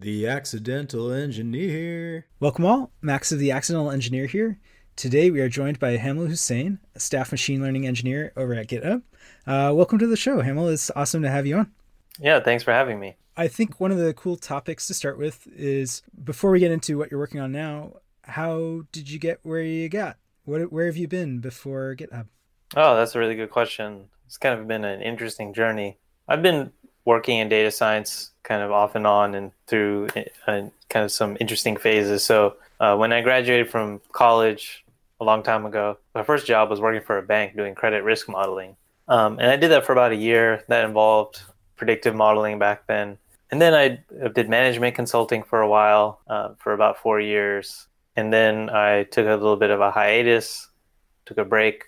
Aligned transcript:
The 0.00 0.28
Accidental 0.28 1.10
Engineer. 1.10 2.26
Welcome 2.38 2.64
all. 2.64 2.92
Max 3.02 3.32
of 3.32 3.40
the 3.40 3.50
Accidental 3.50 3.90
Engineer 3.90 4.26
here. 4.26 4.60
Today 4.94 5.28
we 5.28 5.40
are 5.40 5.48
joined 5.48 5.80
by 5.80 5.96
Hamel 5.96 6.26
Husain, 6.26 6.78
a 6.94 7.00
staff 7.00 7.32
machine 7.32 7.60
learning 7.60 7.84
engineer 7.84 8.32
over 8.36 8.54
at 8.54 8.68
GitHub. 8.68 9.02
Uh, 9.44 9.72
welcome 9.74 9.98
to 9.98 10.06
the 10.06 10.16
show, 10.16 10.40
Hamel. 10.40 10.68
It's 10.68 10.92
awesome 10.94 11.22
to 11.22 11.30
have 11.30 11.46
you 11.48 11.56
on. 11.56 11.72
Yeah, 12.20 12.38
thanks 12.38 12.62
for 12.62 12.72
having 12.72 13.00
me. 13.00 13.16
I 13.36 13.48
think 13.48 13.80
one 13.80 13.90
of 13.90 13.98
the 13.98 14.14
cool 14.14 14.36
topics 14.36 14.86
to 14.86 14.94
start 14.94 15.18
with 15.18 15.48
is 15.48 16.02
before 16.22 16.52
we 16.52 16.60
get 16.60 16.70
into 16.70 16.96
what 16.96 17.10
you're 17.10 17.18
working 17.18 17.40
on 17.40 17.50
now, 17.50 17.94
how 18.22 18.82
did 18.92 19.10
you 19.10 19.18
get 19.18 19.40
where 19.42 19.62
you 19.62 19.88
got? 19.88 20.16
What, 20.44 20.70
where 20.70 20.86
have 20.86 20.96
you 20.96 21.08
been 21.08 21.40
before 21.40 21.96
GitHub? 21.98 22.28
Oh, 22.76 22.94
that's 22.94 23.16
a 23.16 23.18
really 23.18 23.34
good 23.34 23.50
question. 23.50 24.10
It's 24.26 24.38
kind 24.38 24.60
of 24.60 24.68
been 24.68 24.84
an 24.84 25.02
interesting 25.02 25.52
journey. 25.52 25.98
I've 26.28 26.42
been 26.42 26.70
working 27.08 27.38
in 27.38 27.48
data 27.48 27.70
science 27.70 28.32
kind 28.42 28.62
of 28.62 28.70
off 28.70 28.94
and 28.94 29.06
on 29.06 29.34
and 29.34 29.50
through 29.66 30.08
uh, 30.46 30.68
kind 30.90 31.04
of 31.06 31.10
some 31.10 31.38
interesting 31.40 31.74
phases. 31.74 32.22
So 32.22 32.56
uh, 32.80 32.96
when 32.96 33.14
I 33.14 33.22
graduated 33.22 33.70
from 33.70 34.02
college 34.12 34.84
a 35.18 35.24
long 35.24 35.42
time 35.42 35.64
ago, 35.64 35.96
my 36.14 36.22
first 36.22 36.46
job 36.46 36.68
was 36.68 36.82
working 36.82 37.00
for 37.00 37.16
a 37.16 37.22
bank 37.22 37.56
doing 37.56 37.74
credit 37.74 38.04
risk 38.04 38.28
modeling. 38.28 38.76
Um, 39.08 39.38
and 39.38 39.50
I 39.50 39.56
did 39.56 39.70
that 39.70 39.86
for 39.86 39.92
about 39.92 40.12
a 40.12 40.16
year. 40.16 40.64
That 40.68 40.84
involved 40.84 41.40
predictive 41.76 42.14
modeling 42.14 42.58
back 42.58 42.86
then. 42.86 43.16
And 43.50 43.58
then 43.58 43.72
I 43.72 44.00
did 44.34 44.50
management 44.50 44.94
consulting 44.94 45.42
for 45.42 45.62
a 45.62 45.68
while, 45.68 46.20
uh, 46.28 46.50
for 46.58 46.74
about 46.74 46.98
four 46.98 47.18
years. 47.18 47.88
And 48.16 48.30
then 48.30 48.68
I 48.68 49.04
took 49.04 49.26
a 49.26 49.30
little 49.30 49.56
bit 49.56 49.70
of 49.70 49.80
a 49.80 49.90
hiatus, 49.90 50.68
took 51.24 51.38
a 51.38 51.44
break, 51.46 51.84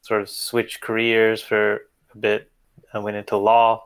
sort 0.00 0.22
of 0.22 0.30
switched 0.30 0.80
careers 0.80 1.42
for 1.42 1.82
a 2.14 2.16
bit. 2.18 2.50
I 2.94 3.00
went 3.00 3.18
into 3.18 3.36
law 3.36 3.85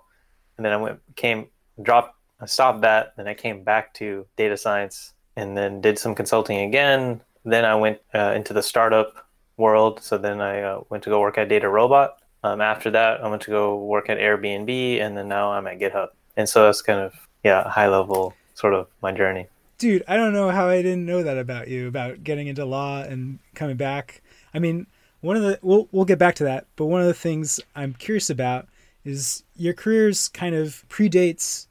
and 0.61 0.65
then 0.67 0.75
I 0.75 0.77
went 0.77 1.01
came 1.17 1.47
dropped 1.81 2.15
I 2.39 2.45
stopped 2.45 2.83
that. 2.83 3.15
Then 3.17 3.27
I 3.27 3.33
came 3.33 3.65
back 3.65 3.95
to 3.95 4.27
data 4.37 4.59
science 4.59 5.15
and 5.37 5.57
then 5.57 5.81
did 5.81 5.99
some 5.99 6.15
consulting 6.15 6.59
again. 6.59 7.23
Then 7.47 7.65
I 7.65 7.75
went 7.77 7.99
uh, 8.15 8.35
into 8.37 8.53
the 8.53 8.63
startup 8.63 9.27
world. 9.57 10.03
So 10.03 10.19
then 10.19 10.43
I 10.43 10.61
uh, 10.61 10.81
went 10.91 11.03
to 11.05 11.11
go 11.11 11.19
work 11.19 11.39
at 11.39 11.49
DataRobot 11.49 12.11
um, 12.45 12.61
after 12.61 12.91
that 12.91 13.25
I 13.25 13.29
went 13.29 13.41
to 13.43 13.51
go 13.51 13.83
work 13.83 14.11
at 14.11 14.19
Airbnb 14.19 15.01
and 15.01 15.17
then 15.17 15.29
now 15.29 15.51
I'm 15.53 15.67
at 15.67 15.79
GitHub. 15.79 16.09
And 16.37 16.47
so 16.47 16.65
that's 16.65 16.83
kind 16.83 17.01
of 17.01 17.15
yeah 17.43 17.67
high 17.67 17.89
level 17.89 18.35
sort 18.53 18.75
of 18.75 18.89
my 19.01 19.13
journey. 19.13 19.47
Dude 19.79 20.05
I 20.07 20.19
don't 20.19 20.35
know 20.35 20.51
how 20.51 20.69
I 20.69 20.83
didn't 20.83 21.07
know 21.07 21.23
that 21.23 21.39
about 21.39 21.69
you 21.69 21.89
about 21.89 22.23
getting 22.23 22.49
into 22.49 22.67
law 22.67 23.01
and 23.01 23.39
coming 23.55 23.79
back. 23.79 24.21
I 24.53 24.59
mean 24.59 24.87
one 25.23 25.37
of 25.37 25.43
the 25.43 25.59
we'll 25.63 25.89
we'll 25.91 26.05
get 26.05 26.19
back 26.19 26.35
to 26.35 26.45
that 26.45 26.67
but 26.77 26.85
one 26.85 27.01
of 27.01 27.07
the 27.07 27.15
things 27.15 27.61
I'm 27.75 27.95
curious 27.95 28.29
about 28.29 28.69
is 29.05 29.45
your 29.57 29.75
careers 29.75 30.29
kind 30.29 30.55
of 30.55 30.85
predates 30.89 31.67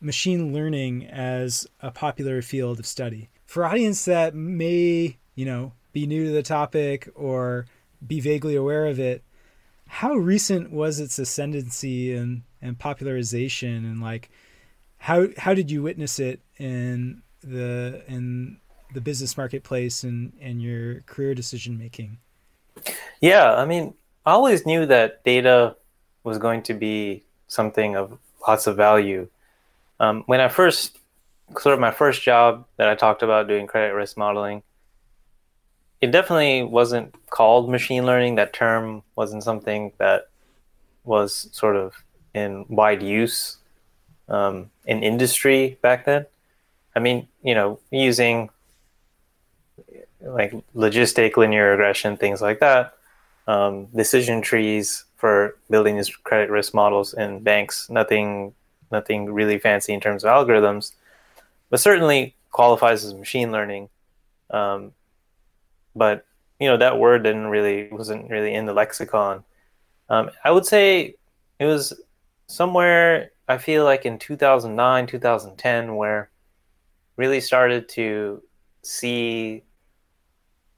machine 0.00 0.52
learning 0.52 1.06
as 1.06 1.66
a 1.80 1.90
popular 1.90 2.42
field 2.42 2.78
of 2.78 2.86
study. 2.86 3.28
For 3.46 3.64
audience 3.64 4.04
that 4.04 4.34
may, 4.34 5.16
you 5.34 5.44
know, 5.44 5.72
be 5.92 6.06
new 6.06 6.26
to 6.26 6.30
the 6.30 6.42
topic 6.42 7.08
or 7.14 7.66
be 8.06 8.20
vaguely 8.20 8.54
aware 8.54 8.86
of 8.86 9.00
it, 9.00 9.24
how 9.88 10.14
recent 10.14 10.70
was 10.70 11.00
its 11.00 11.18
ascendancy 11.18 12.14
and, 12.14 12.42
and 12.60 12.78
popularization 12.78 13.84
and 13.84 14.00
like 14.00 14.30
how 14.98 15.28
how 15.36 15.54
did 15.54 15.70
you 15.70 15.82
witness 15.82 16.18
it 16.18 16.40
in 16.58 17.22
the 17.40 18.02
in 18.08 18.58
the 18.94 19.00
business 19.00 19.36
marketplace 19.36 20.02
and, 20.02 20.32
and 20.40 20.62
your 20.62 21.00
career 21.02 21.34
decision 21.34 21.78
making? 21.78 22.18
Yeah, 23.20 23.54
I 23.54 23.64
mean, 23.64 23.94
I 24.24 24.32
always 24.32 24.66
knew 24.66 24.86
that 24.86 25.24
data 25.24 25.76
was 26.24 26.38
going 26.38 26.62
to 26.64 26.74
be 26.74 27.24
something 27.46 27.96
of 27.96 28.18
lots 28.46 28.66
of 28.66 28.76
value. 28.76 29.28
Um, 30.00 30.22
when 30.26 30.40
I 30.40 30.48
first, 30.48 30.98
sort 31.58 31.74
of 31.74 31.80
my 31.80 31.90
first 31.90 32.22
job 32.22 32.66
that 32.76 32.88
I 32.88 32.94
talked 32.94 33.22
about 33.22 33.48
doing 33.48 33.66
credit 33.66 33.94
risk 33.94 34.16
modeling, 34.16 34.62
it 36.00 36.12
definitely 36.12 36.62
wasn't 36.62 37.14
called 37.30 37.68
machine 37.68 38.06
learning. 38.06 38.36
That 38.36 38.52
term 38.52 39.02
wasn't 39.16 39.42
something 39.42 39.92
that 39.98 40.28
was 41.04 41.48
sort 41.52 41.76
of 41.76 41.94
in 42.34 42.66
wide 42.68 43.02
use 43.02 43.56
um, 44.28 44.70
in 44.86 45.02
industry 45.02 45.78
back 45.82 46.04
then. 46.04 46.26
I 46.94 47.00
mean, 47.00 47.28
you 47.42 47.54
know, 47.54 47.80
using 47.90 48.50
like 50.20 50.52
logistic 50.74 51.36
linear 51.36 51.70
regression, 51.70 52.16
things 52.16 52.40
like 52.42 52.60
that, 52.60 52.94
um, 53.46 53.86
decision 53.86 54.42
trees, 54.42 55.04
for 55.18 55.56
building 55.68 55.96
these 55.96 56.14
credit 56.14 56.48
risk 56.48 56.72
models 56.72 57.12
in 57.12 57.40
banks. 57.40 57.90
Nothing, 57.90 58.54
nothing 58.90 59.26
really 59.30 59.58
fancy 59.58 59.92
in 59.92 60.00
terms 60.00 60.24
of 60.24 60.30
algorithms, 60.30 60.92
but 61.68 61.80
certainly 61.80 62.34
qualifies 62.50 63.04
as 63.04 63.12
machine 63.14 63.52
learning. 63.52 63.90
Um, 64.50 64.92
but 65.94 66.24
you 66.60 66.68
know 66.68 66.76
that 66.76 66.98
word 66.98 67.24
didn't 67.24 67.48
really 67.48 67.88
wasn't 67.90 68.30
really 68.30 68.54
in 68.54 68.64
the 68.64 68.72
lexicon. 68.72 69.44
Um, 70.08 70.30
I 70.44 70.50
would 70.50 70.64
say 70.64 71.16
it 71.58 71.66
was 71.66 72.00
somewhere 72.46 73.30
I 73.48 73.58
feel 73.58 73.84
like 73.84 74.06
in 74.06 74.18
2009, 74.18 75.06
2010 75.06 75.96
where 75.96 76.30
really 77.16 77.40
started 77.40 77.88
to 77.90 78.42
see 78.82 79.64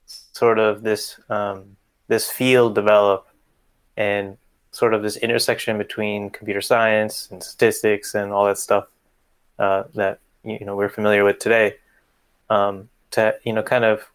sort 0.07 0.59
of 0.59 0.83
this 0.83 1.21
um, 1.29 1.77
this 2.09 2.31
field 2.31 2.75
develop 2.75 3.27
and 3.97 4.37
sort 4.73 4.95
of 4.95 5.03
this 5.03 5.17
intersection 5.17 5.79
between 5.79 6.31
computer 6.31 6.61
science 6.61 7.29
and 7.31 7.43
statistics 7.43 8.15
and 8.15 8.33
all 8.33 8.47
that 8.47 8.59
stuff 8.59 8.87
uh, 9.59 9.85
that 9.95 10.21
you 10.45 10.65
know 10.65 10.77
we're 10.77 10.89
familiar 10.89 11.25
with 11.25 11.39
today 11.39 11.75
um, 12.49 12.89
to 13.11 13.35
you 13.45 13.53
know 13.53 13.63
kind 13.63 13.85
of 13.85 14.11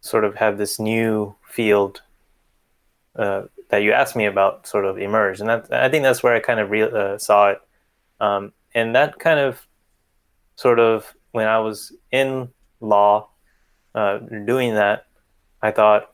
sort 0.00 0.24
of 0.24 0.36
have 0.36 0.58
this 0.58 0.78
new 0.78 1.34
field 1.48 2.02
uh, 3.16 3.42
that 3.70 3.82
you 3.82 3.92
asked 3.92 4.16
me 4.16 4.26
about 4.26 4.66
sort 4.66 4.84
of 4.84 4.98
emerge. 4.98 5.40
And 5.40 5.48
that 5.48 5.72
I 5.72 5.88
think 5.88 6.02
that's 6.02 6.22
where 6.22 6.34
I 6.34 6.40
kind 6.40 6.60
of 6.60 6.70
re- 6.70 6.82
uh, 6.82 7.18
saw 7.18 7.50
it. 7.50 7.60
Um, 8.20 8.52
and 8.74 8.94
that 8.94 9.18
kind 9.18 9.40
of 9.40 9.66
sort 10.56 10.78
of 10.78 11.14
when 11.32 11.48
I 11.48 11.58
was 11.58 11.92
in 12.12 12.48
law 12.80 13.28
uh, 13.94 14.18
doing 14.18 14.74
that 14.74 15.06
I 15.62 15.70
thought 15.70 16.12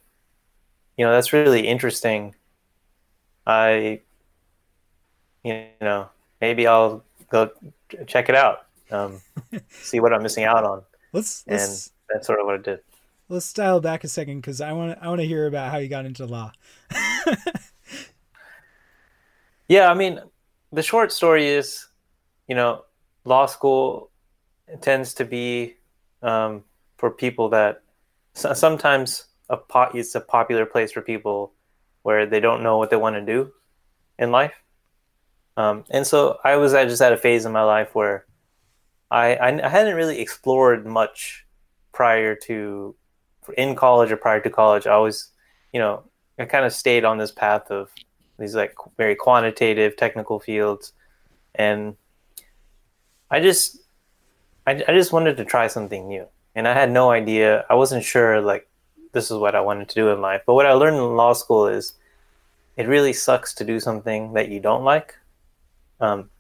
you 0.97 1.05
know 1.05 1.13
that's 1.13 1.33
really 1.33 1.67
interesting 1.67 2.35
I, 3.47 4.01
you 5.43 5.67
know, 5.81 6.09
maybe 6.41 6.67
I'll 6.67 7.05
go 7.31 7.51
check 8.07 8.29
it 8.29 8.35
out, 8.35 8.67
um, 8.91 9.21
see 9.71 10.01
what 10.01 10.13
I'm 10.13 10.23
missing 10.23 10.45
out 10.45 10.65
on. 10.65 10.83
Let's, 11.13 11.45
and 11.47 11.57
let's, 11.57 11.93
that's 12.09 12.27
sort 12.27 12.41
of 12.41 12.47
what 12.47 12.57
it 12.57 12.63
did. 12.63 12.81
Let's 13.29 13.53
dial 13.53 13.81
back 13.81 14.05
a 14.05 14.09
second 14.09 14.41
because 14.41 14.61
I 14.61 14.73
want 14.73 14.99
to 14.99 15.05
I 15.05 15.09
want 15.09 15.21
to 15.21 15.27
hear 15.27 15.47
about 15.47 15.71
how 15.71 15.79
you 15.79 15.89
got 15.89 16.05
into 16.05 16.27
law. 16.27 16.53
yeah, 19.69 19.89
I 19.89 19.95
mean, 19.95 20.21
the 20.73 20.83
short 20.83 21.13
story 21.13 21.47
is, 21.47 21.87
you 22.49 22.57
know, 22.57 22.85
law 23.25 23.47
school 23.47 24.11
tends 24.81 25.15
to 25.15 25.25
be 25.25 25.77
um, 26.23 26.65
for 26.97 27.11
people 27.11 27.49
that 27.51 27.83
sometimes 28.35 29.27
a 29.49 29.57
pot 29.57 29.95
it's 29.95 30.15
a 30.15 30.21
popular 30.21 30.65
place 30.65 30.93
for 30.93 31.03
people 31.03 31.53
where 32.03 32.27
they 32.27 32.41
don't 32.41 32.63
know 32.63 32.79
what 32.79 32.91
they 32.91 32.97
want 32.97 33.17
to 33.17 33.21
do 33.23 33.53
in 34.19 34.31
life. 34.31 34.55
Um, 35.57 35.85
and 35.91 36.07
so 36.07 36.39
I 36.45 36.57
was 36.57 36.75
I 36.75 36.85
just 36.85 37.03
at 37.03 37.13
a 37.13 37.17
phase 37.17 37.45
in 37.45 37.53
my 37.53 37.63
life 37.63 37.95
where 37.95 38.25
I, 39.11 39.35
I, 39.35 39.67
I 39.67 39.69
hadn't 39.69 39.97
really 39.97 40.21
explored 40.21 40.87
much 40.87 41.45
prior 41.93 42.35
to 42.35 42.95
in 43.57 43.75
college 43.75 44.13
or 44.13 44.17
prior 44.17 44.41
to 44.41 44.51
college. 44.51 44.87
I 44.87 44.93
always, 44.93 45.31
you 45.73 45.81
know, 45.81 46.05
I 46.39 46.45
kind 46.45 46.65
of 46.65 46.73
stayed 46.73 47.05
on 47.05 47.19
this 47.19 47.33
path 47.33 47.71
of 47.71 47.91
these 48.39 48.55
like 48.55 48.75
very 48.97 49.15
quantitative 49.15 49.97
technical 49.97 50.41
fields, 50.41 50.93
and 51.55 51.97
I 53.31 53.41
just 53.41 53.79
I, 54.67 54.83
I 54.87 54.95
just 54.95 55.13
wanted 55.13 55.37
to 55.37 55.45
try 55.45 55.67
something 55.67 56.09
new, 56.09 56.27
and 56.55 56.67
I 56.67 56.73
had 56.73 56.91
no 56.91 57.11
idea. 57.11 57.67
I 57.69 57.75
wasn't 57.75 58.05
sure 58.05 58.41
like 58.41 58.70
this 59.13 59.31
is 59.31 59.37
what 59.37 59.55
I 59.55 59.61
wanted 59.61 59.89
to 59.89 59.95
do 59.95 60.09
in 60.11 60.21
life. 60.21 60.43
But 60.47 60.55
what 60.55 60.67
I 60.67 60.73
learned 60.73 60.97
in 60.97 61.17
law 61.17 61.33
school 61.33 61.67
is 61.67 61.95
it 62.77 62.87
really 62.87 63.13
sucks 63.13 63.55
to 63.55 63.65
do 63.65 63.81
something 63.81 64.33
that 64.35 64.49
you 64.49 64.61
don't 64.61 64.85
like. 64.85 65.17
Um, 66.01 66.31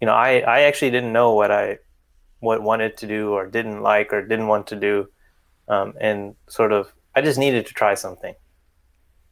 you 0.00 0.06
know, 0.06 0.14
I, 0.14 0.40
I 0.40 0.60
actually 0.62 0.90
didn't 0.90 1.12
know 1.12 1.34
what 1.34 1.50
I 1.50 1.78
what 2.40 2.60
wanted 2.60 2.96
to 2.96 3.06
do 3.06 3.32
or 3.32 3.46
didn't 3.46 3.82
like 3.82 4.12
or 4.12 4.20
didn't 4.20 4.48
want 4.48 4.66
to 4.68 4.76
do, 4.76 5.08
um, 5.68 5.94
and 6.00 6.34
sort 6.48 6.72
of 6.72 6.92
I 7.14 7.20
just 7.20 7.38
needed 7.38 7.66
to 7.66 7.74
try 7.74 7.94
something, 7.94 8.34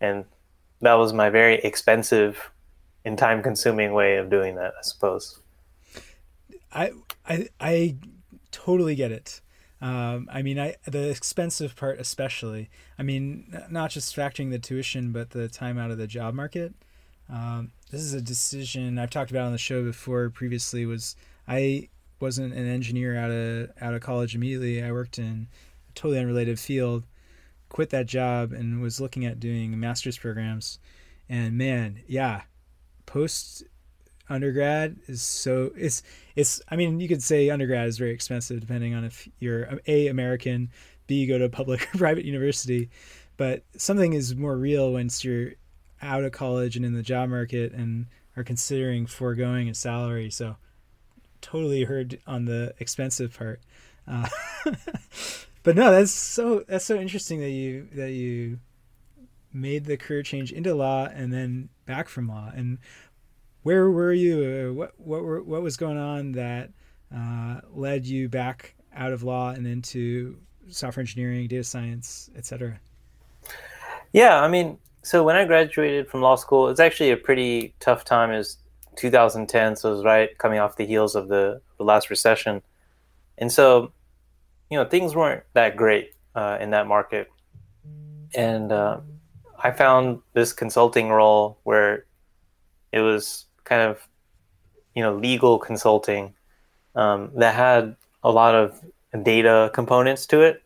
and 0.01 0.25
that 0.81 0.95
was 0.95 1.13
my 1.13 1.31
very 1.31 1.55
expensive 1.55 2.51
and 3.05 3.19
time 3.19 3.43
consuming 3.43 3.95
way 3.95 4.17
of 4.17 4.31
doing 4.31 4.55
that, 4.57 4.75
I 4.79 4.83
suppose. 4.83 5.41
I 6.73 6.93
I 7.27 7.49
I 7.59 7.97
totally 8.53 8.95
get 8.95 9.11
it. 9.11 9.41
Um, 9.81 10.29
I 10.31 10.43
mean, 10.43 10.59
I 10.59 10.77
the 10.87 11.09
expensive 11.09 11.75
part 11.75 11.99
especially. 12.01 12.69
I 12.99 13.03
mean, 13.03 13.57
not 13.71 13.91
just 13.91 14.15
factoring 14.15 14.51
the 14.51 14.59
tuition, 14.59 15.13
but 15.13 15.31
the 15.31 15.49
time 15.49 15.79
out 15.79 15.91
of 15.91 15.99
the 15.99 16.07
job 16.07 16.35
market. 16.35 16.75
Um, 17.29 17.73
this 17.91 18.01
is 18.01 18.13
a 18.13 18.21
decision 18.21 18.99
I've 18.99 19.11
talked 19.11 19.31
about 19.31 19.47
on 19.47 19.53
the 19.53 19.59
show 19.59 19.83
before 19.83 20.29
previously. 20.31 20.85
Was 20.85 21.17
I 21.49 21.89
wasn't 22.21 22.53
an 22.53 22.67
engineer 22.67 23.17
out 23.17 23.31
of 23.31 23.71
out 23.81 23.95
of 23.95 24.03
college 24.03 24.35
immediately. 24.35 24.83
I 24.83 24.93
worked 24.93 25.19
in 25.19 25.49
a 25.89 25.93
totally 25.95 26.19
unrelated 26.19 26.59
field, 26.59 27.05
quit 27.71 27.91
that 27.91 28.07
job, 28.07 28.53
and 28.53 28.83
was 28.83 29.01
looking 29.01 29.25
at 29.25 29.41
doing 29.41 29.79
master's 29.81 30.19
programs. 30.19 30.79
And 31.29 31.57
man, 31.57 32.01
yeah, 32.07 32.43
post 33.07 33.63
undergrad 34.31 34.97
is 35.09 35.21
so 35.21 35.73
it's 35.77 36.03
it's 36.37 36.63
I 36.69 36.77
mean 36.77 37.01
you 37.01 37.09
could 37.09 37.23
say 37.23 37.51
undergrad 37.51 37.89
is 37.89 37.99
very 37.99 38.13
expensive 38.13 38.61
depending 38.61 38.95
on 38.95 39.05
if 39.05 39.29
you're 39.41 39.81
a 39.87 40.07
American, 40.07 40.71
b 41.07 41.27
go 41.27 41.37
to 41.37 41.45
a 41.45 41.51
public 41.51 41.83
or 41.95 41.99
private 41.99 42.25
university, 42.25 42.89
but 43.37 43.65
something 43.77 44.13
is 44.13 44.35
more 44.35 44.57
real 44.57 44.93
once 44.93 45.25
you're 45.25 45.53
out 46.01 46.25
of 46.25 46.33
college 46.33 46.77
and 46.77 46.87
in 46.87 46.95
the 46.95 47.03
job 47.03 47.29
market 47.29 47.73
and 47.73 48.07
are 48.37 48.45
considering 48.45 49.07
foregoing 49.07 49.69
a 49.69 49.75
salary. 49.75 50.31
So 50.31 50.57
totally 51.41 51.85
heard 51.85 52.21
on 52.27 52.45
the 52.45 52.75
expensive 52.79 53.37
part. 53.37 53.61
Uh, 54.07 54.29
but 55.63 55.77
no, 55.77 55.91
that's 55.91 56.13
so 56.13 56.65
that's 56.67 56.85
so 56.85 56.97
interesting 56.97 57.41
that 57.41 57.51
you 57.51 57.89
that 57.95 58.13
you 58.13 58.59
made 59.53 59.85
the 59.85 59.97
career 59.97 60.23
change 60.23 60.53
into 60.53 60.75
law 60.75 61.07
and 61.07 61.33
then 61.33 61.69
back 61.87 62.09
from 62.09 62.29
law. 62.29 62.53
And 62.55 62.79
where 63.63 63.91
were 63.91 64.13
you? 64.13 64.71
Uh, 64.71 64.73
what 64.73 64.93
what 64.99 65.23
were, 65.23 65.43
what 65.43 65.63
was 65.63 65.77
going 65.77 65.99
on 65.99 66.33
that 66.33 66.71
uh, 67.15 67.61
led 67.73 68.07
you 68.07 68.29
back 68.29 68.75
out 68.95 69.13
of 69.13 69.23
law 69.23 69.51
and 69.51 69.67
into 69.67 70.39
software 70.69 71.03
engineering, 71.03 71.47
data 71.49 71.65
science, 71.65 72.31
etc.? 72.37 72.81
Yeah, 74.13 74.41
I 74.41 74.49
mean, 74.49 74.79
so 75.03 75.23
when 75.23 75.37
I 75.37 75.45
graduated 75.45 76.09
from 76.09 76.23
law 76.23 76.37
school, 76.37 76.69
it's 76.69 76.81
actually 76.81 77.11
a 77.11 77.17
pretty 77.17 77.75
tough 77.81 78.05
time. 78.05 78.33
Is 78.33 78.59
2010, 78.97 79.77
so 79.77 79.91
it 79.91 79.95
was 79.95 80.05
right 80.05 80.37
coming 80.39 80.59
off 80.59 80.77
the 80.77 80.87
heels 80.87 81.15
of 81.15 81.29
the, 81.29 81.61
the 81.79 81.85
last 81.85 82.11
recession, 82.11 82.63
and 83.39 83.53
so 83.53 83.93
you 84.71 84.79
know 84.79 84.85
things 84.85 85.15
weren't 85.15 85.43
that 85.55 85.77
great 85.77 86.13
uh, 86.35 86.59
in 86.61 86.71
that 86.71 86.87
market, 86.87 87.31
and 88.35 88.73
uh, 88.73 89.01
I 89.63 89.71
found 89.71 90.21
this 90.33 90.53
consulting 90.53 91.11
role 91.11 91.59
where 91.63 92.07
it 92.93 93.01
was 93.01 93.47
kind 93.71 93.83
of 93.83 94.07
you 94.95 95.03
know 95.03 95.15
legal 95.15 95.59
consulting 95.59 96.35
um, 96.95 97.31
that 97.37 97.55
had 97.55 97.97
a 98.23 98.31
lot 98.31 98.55
of 98.55 98.79
data 99.23 99.71
components 99.73 100.27
to 100.27 100.43
it, 100.43 100.63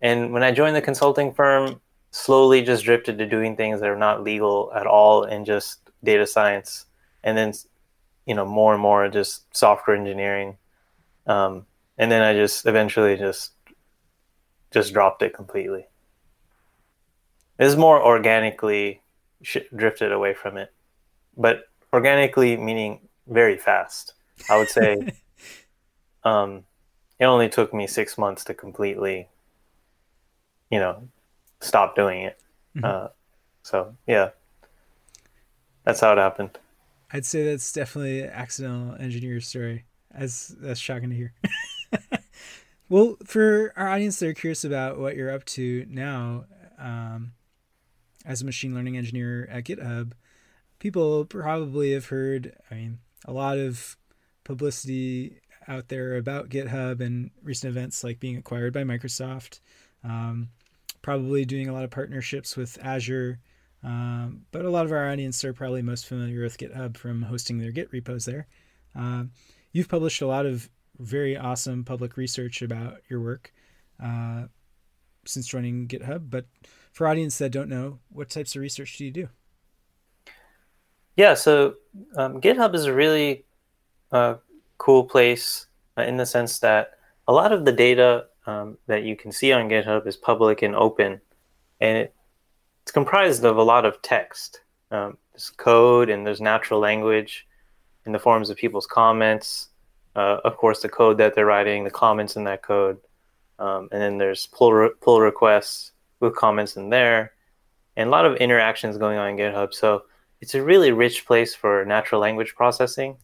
and 0.00 0.32
when 0.32 0.44
I 0.44 0.52
joined 0.52 0.76
the 0.76 0.82
consulting 0.82 1.34
firm, 1.34 1.80
slowly 2.12 2.62
just 2.62 2.84
drifted 2.84 3.18
to 3.18 3.26
doing 3.26 3.56
things 3.56 3.80
that 3.80 3.90
are 3.90 3.96
not 3.96 4.22
legal 4.22 4.70
at 4.74 4.86
all 4.86 5.24
and 5.24 5.44
just 5.44 5.80
data 6.04 6.26
science 6.26 6.86
and 7.22 7.36
then 7.36 7.52
you 8.26 8.34
know 8.34 8.44
more 8.44 8.72
and 8.72 8.82
more 8.82 9.08
just 9.08 9.44
software 9.56 9.96
engineering. 9.96 10.56
Um, 11.26 11.66
and 11.98 12.10
then 12.10 12.22
i 12.22 12.32
just 12.32 12.66
eventually 12.66 13.16
just 13.16 13.52
just 14.70 14.92
dropped 14.92 15.22
it 15.22 15.34
completely. 15.34 15.86
It's 17.58 17.76
more 17.76 18.02
organically 18.02 19.02
sh- 19.42 19.68
drifted 19.74 20.12
away 20.12 20.32
from 20.32 20.56
it. 20.56 20.72
But 21.36 21.64
organically 21.92 22.56
meaning 22.56 23.00
very 23.26 23.56
fast 23.56 24.14
i 24.48 24.56
would 24.56 24.68
say 24.68 24.96
um, 26.24 26.64
it 27.18 27.24
only 27.24 27.48
took 27.48 27.72
me 27.74 27.86
six 27.86 28.16
months 28.16 28.44
to 28.44 28.54
completely 28.54 29.28
you 30.70 30.78
know 30.78 31.08
stop 31.60 31.94
doing 31.94 32.22
it 32.22 32.40
mm-hmm. 32.76 32.84
uh, 32.84 33.08
so 33.62 33.94
yeah 34.06 34.30
that's 35.84 36.00
how 36.00 36.12
it 36.12 36.18
happened 36.18 36.58
I'd 37.12 37.26
say 37.26 37.44
that's 37.44 37.72
definitely 37.72 38.20
an 38.20 38.30
accidental 38.30 38.94
engineer 39.00 39.40
story. 39.40 39.84
As 40.12 40.54
that's 40.60 40.80
shocking 40.80 41.10
to 41.10 41.16
hear. 41.16 41.32
well, 42.88 43.16
for 43.24 43.72
our 43.76 43.88
audience 43.88 44.18
that 44.18 44.28
are 44.28 44.34
curious 44.34 44.64
about 44.64 44.98
what 44.98 45.16
you're 45.16 45.30
up 45.30 45.44
to 45.46 45.86
now, 45.88 46.44
um, 46.78 47.32
as 48.24 48.42
a 48.42 48.44
machine 48.44 48.74
learning 48.74 48.96
engineer 48.96 49.48
at 49.50 49.64
GitHub, 49.64 50.12
people 50.80 51.24
probably 51.24 51.92
have 51.92 52.06
heard. 52.06 52.56
I 52.70 52.74
mean, 52.74 52.98
a 53.24 53.32
lot 53.32 53.58
of 53.58 53.96
publicity 54.42 55.40
out 55.68 55.88
there 55.88 56.16
about 56.16 56.48
GitHub 56.48 57.00
and 57.00 57.30
recent 57.44 57.70
events 57.70 58.02
like 58.02 58.18
being 58.18 58.36
acquired 58.36 58.72
by 58.72 58.82
Microsoft. 58.82 59.60
Um, 60.02 60.48
probably 61.02 61.44
doing 61.44 61.68
a 61.68 61.72
lot 61.72 61.84
of 61.84 61.90
partnerships 61.90 62.56
with 62.56 62.76
Azure 62.82 63.38
um, 63.82 64.42
but 64.52 64.64
a 64.64 64.70
lot 64.70 64.84
of 64.84 64.92
our 64.92 65.10
audience 65.10 65.44
are 65.44 65.52
probably 65.52 65.82
most 65.82 66.06
familiar 66.06 66.42
with 66.42 66.58
GitHub 66.58 66.96
from 66.96 67.22
hosting 67.22 67.58
their 67.58 67.72
Git 67.72 67.92
repos 67.92 68.24
there. 68.24 68.46
Uh, 68.94 69.24
you've 69.72 69.88
published 69.88 70.20
a 70.20 70.26
lot 70.26 70.46
of 70.46 70.68
very 70.98 71.36
awesome 71.36 71.84
public 71.84 72.16
research 72.16 72.60
about 72.60 72.98
your 73.08 73.20
work 73.20 73.52
uh, 74.02 74.44
since 75.24 75.46
joining 75.46 75.88
GitHub. 75.88 76.28
But 76.28 76.46
for 76.92 77.06
audience 77.06 77.38
that 77.38 77.52
don't 77.52 77.70
know, 77.70 78.00
what 78.10 78.28
types 78.28 78.54
of 78.54 78.60
research 78.60 78.98
do 78.98 79.04
you 79.06 79.10
do? 79.10 79.28
Yeah, 81.16 81.34
so 81.34 81.74
um, 82.16 82.40
GitHub 82.40 82.74
is 82.74 82.84
a 82.84 82.94
really 82.94 83.44
uh, 84.12 84.36
cool 84.78 85.04
place 85.04 85.66
uh, 85.98 86.02
in 86.02 86.16
the 86.16 86.26
sense 86.26 86.58
that 86.60 86.92
a 87.28 87.32
lot 87.32 87.52
of 87.52 87.64
the 87.64 87.72
data 87.72 88.26
um, 88.46 88.78
that 88.86 89.02
you 89.02 89.16
can 89.16 89.32
see 89.32 89.52
on 89.52 89.68
GitHub 89.68 90.06
is 90.06 90.16
public 90.16 90.62
and 90.62 90.74
open, 90.74 91.20
and 91.80 91.98
it 91.98 92.14
it's 92.82 92.92
comprised 92.92 93.44
of 93.44 93.56
a 93.56 93.62
lot 93.62 93.84
of 93.84 94.00
text. 94.02 94.62
Um, 94.90 95.18
there's 95.32 95.50
code 95.50 96.10
and 96.10 96.26
there's 96.26 96.40
natural 96.40 96.80
language 96.80 97.46
in 98.06 98.12
the 98.12 98.18
forms 98.18 98.50
of 98.50 98.56
people's 98.56 98.86
comments. 98.86 99.68
Uh, 100.16 100.38
of 100.44 100.56
course, 100.56 100.80
the 100.80 100.88
code 100.88 101.18
that 101.18 101.34
they're 101.34 101.46
writing, 101.46 101.84
the 101.84 101.90
comments 101.90 102.34
in 102.34 102.44
that 102.44 102.62
code, 102.62 102.98
um, 103.58 103.88
and 103.92 104.00
then 104.02 104.18
there's 104.18 104.46
pull 104.46 104.72
re- 104.72 104.90
pull 105.00 105.20
requests 105.20 105.92
with 106.18 106.34
comments 106.34 106.76
in 106.76 106.90
there, 106.90 107.32
and 107.96 108.08
a 108.08 108.10
lot 108.10 108.26
of 108.26 108.36
interactions 108.36 108.98
going 108.98 109.18
on 109.18 109.28
in 109.28 109.36
GitHub. 109.36 109.72
So 109.72 110.02
it's 110.40 110.54
a 110.54 110.62
really 110.62 110.92
rich 110.92 111.26
place 111.26 111.54
for 111.54 111.84
natural 111.84 112.20
language 112.20 112.54
processing, 112.54 113.16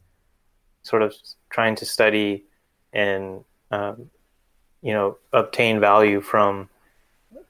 sort 0.83 1.03
of 1.03 1.15
trying 1.51 1.75
to 1.77 1.85
study 1.85 2.45
and 2.93 3.45
um, 3.71 4.11
you 4.83 4.93
know 4.93 5.17
obtain 5.33 5.81
value 5.81 6.21
from 6.21 6.69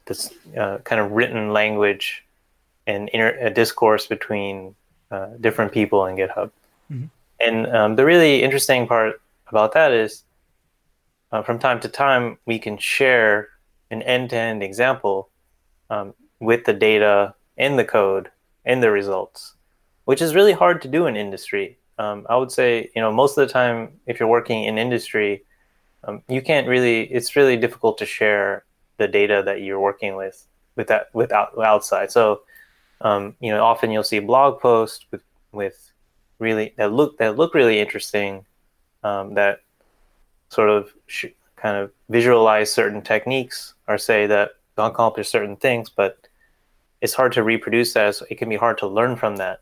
this 0.06 0.32
uh, 0.56 0.78
kind 0.78 1.00
of 1.00 1.10
written 1.10 1.52
language 1.52 2.24
and 2.86 3.08
inter- 3.10 3.36
a 3.40 3.50
discourse 3.50 4.06
between 4.06 4.74
uh, 5.10 5.28
different 5.40 5.72
people 5.72 6.06
in 6.06 6.16
GitHub. 6.16 6.50
Mm-hmm. 6.90 7.06
And 7.40 7.66
um, 7.66 7.96
the 7.96 8.04
really 8.04 8.42
interesting 8.42 8.86
part 8.86 9.20
about 9.48 9.72
that 9.72 9.92
is 9.92 10.22
uh, 11.32 11.42
from 11.42 11.58
time 11.58 11.80
to 11.80 11.88
time, 11.88 12.38
we 12.46 12.58
can 12.58 12.78
share 12.78 13.48
an 13.90 14.02
end 14.02 14.30
to 14.30 14.36
end 14.36 14.62
example 14.62 15.28
um, 15.90 16.14
with 16.40 16.64
the 16.64 16.72
data 16.72 17.34
and 17.56 17.78
the 17.78 17.84
code 17.84 18.30
and 18.64 18.82
the 18.82 18.90
results, 18.90 19.54
which 20.06 20.20
is 20.20 20.34
really 20.34 20.52
hard 20.52 20.82
to 20.82 20.88
do 20.88 21.06
in 21.06 21.16
industry. 21.16 21.78
Um, 21.98 22.26
I 22.28 22.36
would 22.36 22.50
say, 22.50 22.90
you 22.96 23.02
know, 23.02 23.12
most 23.12 23.38
of 23.38 23.46
the 23.46 23.52
time, 23.52 23.92
if 24.06 24.18
you're 24.18 24.28
working 24.28 24.64
in 24.64 24.78
industry, 24.78 25.44
um, 26.04 26.22
you 26.28 26.42
can't 26.42 26.66
really, 26.66 27.02
it's 27.02 27.36
really 27.36 27.56
difficult 27.56 27.98
to 27.98 28.06
share 28.06 28.64
the 28.96 29.06
data 29.06 29.42
that 29.44 29.60
you're 29.60 29.80
working 29.80 30.16
with 30.16 30.46
with 30.76 30.88
that 30.88 31.14
without 31.14 31.56
outside. 31.58 32.10
So 32.10 32.42
um, 33.00 33.34
you 33.40 33.50
know, 33.50 33.64
often 33.64 33.90
you'll 33.90 34.02
see 34.02 34.18
blog 34.18 34.60
posts 34.60 35.04
with 35.10 35.22
with 35.52 35.92
really 36.38 36.74
that 36.76 36.92
look 36.92 37.18
that 37.18 37.36
look 37.36 37.54
really 37.54 37.78
interesting, 37.78 38.44
um, 39.02 39.34
that 39.34 39.60
sort 40.48 40.70
of 40.70 40.92
sh- 41.06 41.26
kind 41.56 41.76
of 41.76 41.90
visualize 42.08 42.72
certain 42.72 43.02
techniques 43.02 43.74
or 43.88 43.98
say 43.98 44.26
that 44.26 44.52
accomplish 44.78 45.28
certain 45.28 45.56
things, 45.56 45.90
but 45.90 46.28
it's 47.00 47.14
hard 47.14 47.32
to 47.32 47.42
reproduce 47.42 47.92
that. 47.94 48.14
So 48.14 48.26
it 48.30 48.36
can 48.36 48.48
be 48.48 48.56
hard 48.56 48.78
to 48.78 48.86
learn 48.86 49.16
from 49.16 49.36
that. 49.36 49.60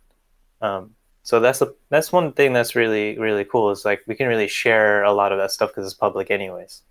Um, 0.65 0.95
so 1.23 1.41
that's 1.41 1.61
a 1.61 1.75
that's 1.91 2.11
one 2.11 2.33
thing 2.33 2.55
that's 2.55 2.75
really 2.75 3.19
really 3.19 3.45
cool 3.45 3.71
is 3.71 3.85
like 3.85 4.03
we 4.07 4.15
can 4.15 4.29
really 4.29 4.49
share 4.49 5.03
a 5.03 5.13
lot 5.13 5.31
of 5.31 5.39
that 5.39 5.51
stuff 5.51 5.71
because 5.71 5.85
it's 5.85 5.95
public 5.95 6.31
anyways. 6.31 6.83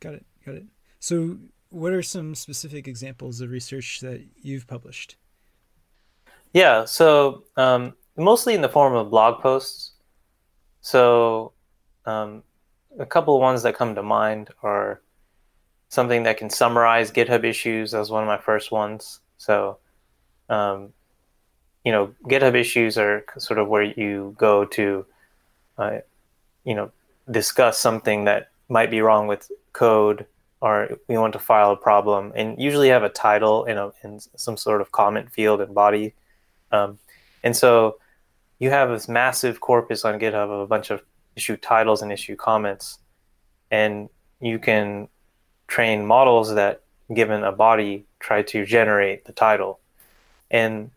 Got 0.00 0.14
it. 0.14 0.26
Got 0.44 0.54
it. 0.56 0.66
So, 1.00 1.38
what 1.70 1.92
are 1.92 2.02
some 2.02 2.34
specific 2.34 2.86
examples 2.86 3.40
of 3.40 3.50
research 3.50 4.00
that 4.00 4.24
you've 4.40 4.66
published? 4.66 5.16
Yeah, 6.52 6.84
so 6.84 7.44
um, 7.56 7.94
mostly 8.16 8.54
in 8.54 8.60
the 8.60 8.68
form 8.68 8.94
of 8.94 9.10
blog 9.10 9.42
posts. 9.42 9.92
So, 10.80 11.52
um, 12.04 12.44
a 12.98 13.06
couple 13.06 13.34
of 13.34 13.40
ones 13.40 13.62
that 13.64 13.76
come 13.76 13.94
to 13.94 14.02
mind 14.02 14.50
are 14.62 15.02
something 15.88 16.22
that 16.22 16.38
can 16.38 16.50
summarize 16.50 17.10
GitHub 17.10 17.44
issues. 17.44 17.90
That 17.90 17.98
was 17.98 18.10
one 18.10 18.22
of 18.22 18.28
my 18.28 18.38
first 18.38 18.70
ones. 18.70 19.20
So, 19.36 19.78
um, 20.48 20.92
you 21.86 21.92
know, 21.92 22.12
GitHub 22.24 22.56
issues 22.56 22.98
are 22.98 23.24
sort 23.38 23.60
of 23.60 23.68
where 23.68 23.84
you 23.84 24.34
go 24.36 24.64
to, 24.64 25.06
uh, 25.78 25.98
you 26.64 26.74
know, 26.74 26.90
discuss 27.30 27.78
something 27.78 28.24
that 28.24 28.50
might 28.68 28.90
be 28.90 29.00
wrong 29.00 29.28
with 29.28 29.52
code 29.72 30.26
or 30.60 30.98
we 31.06 31.16
want 31.16 31.32
to 31.34 31.38
file 31.38 31.70
a 31.70 31.76
problem, 31.76 32.32
and 32.34 32.60
usually 32.60 32.88
have 32.88 33.04
a 33.04 33.08
title 33.08 33.64
in 33.66 33.78
a 33.78 33.92
in 34.02 34.18
some 34.36 34.56
sort 34.56 34.80
of 34.80 34.90
comment 34.90 35.30
field 35.30 35.60
and 35.60 35.74
body, 35.74 36.14
um, 36.72 36.98
and 37.44 37.54
so 37.54 37.98
you 38.58 38.70
have 38.70 38.88
this 38.88 39.06
massive 39.06 39.60
corpus 39.60 40.04
on 40.04 40.18
GitHub 40.18 40.50
of 40.50 40.60
a 40.60 40.66
bunch 40.66 40.90
of 40.90 41.04
issue 41.36 41.56
titles 41.58 42.02
and 42.02 42.10
issue 42.10 42.34
comments, 42.34 42.98
and 43.70 44.08
you 44.40 44.58
can 44.58 45.08
train 45.68 46.06
models 46.06 46.54
that, 46.54 46.80
given 47.14 47.44
a 47.44 47.52
body, 47.52 48.06
try 48.18 48.42
to 48.42 48.64
generate 48.64 49.26
the 49.26 49.32
title. 49.32 49.78
And 50.50 50.90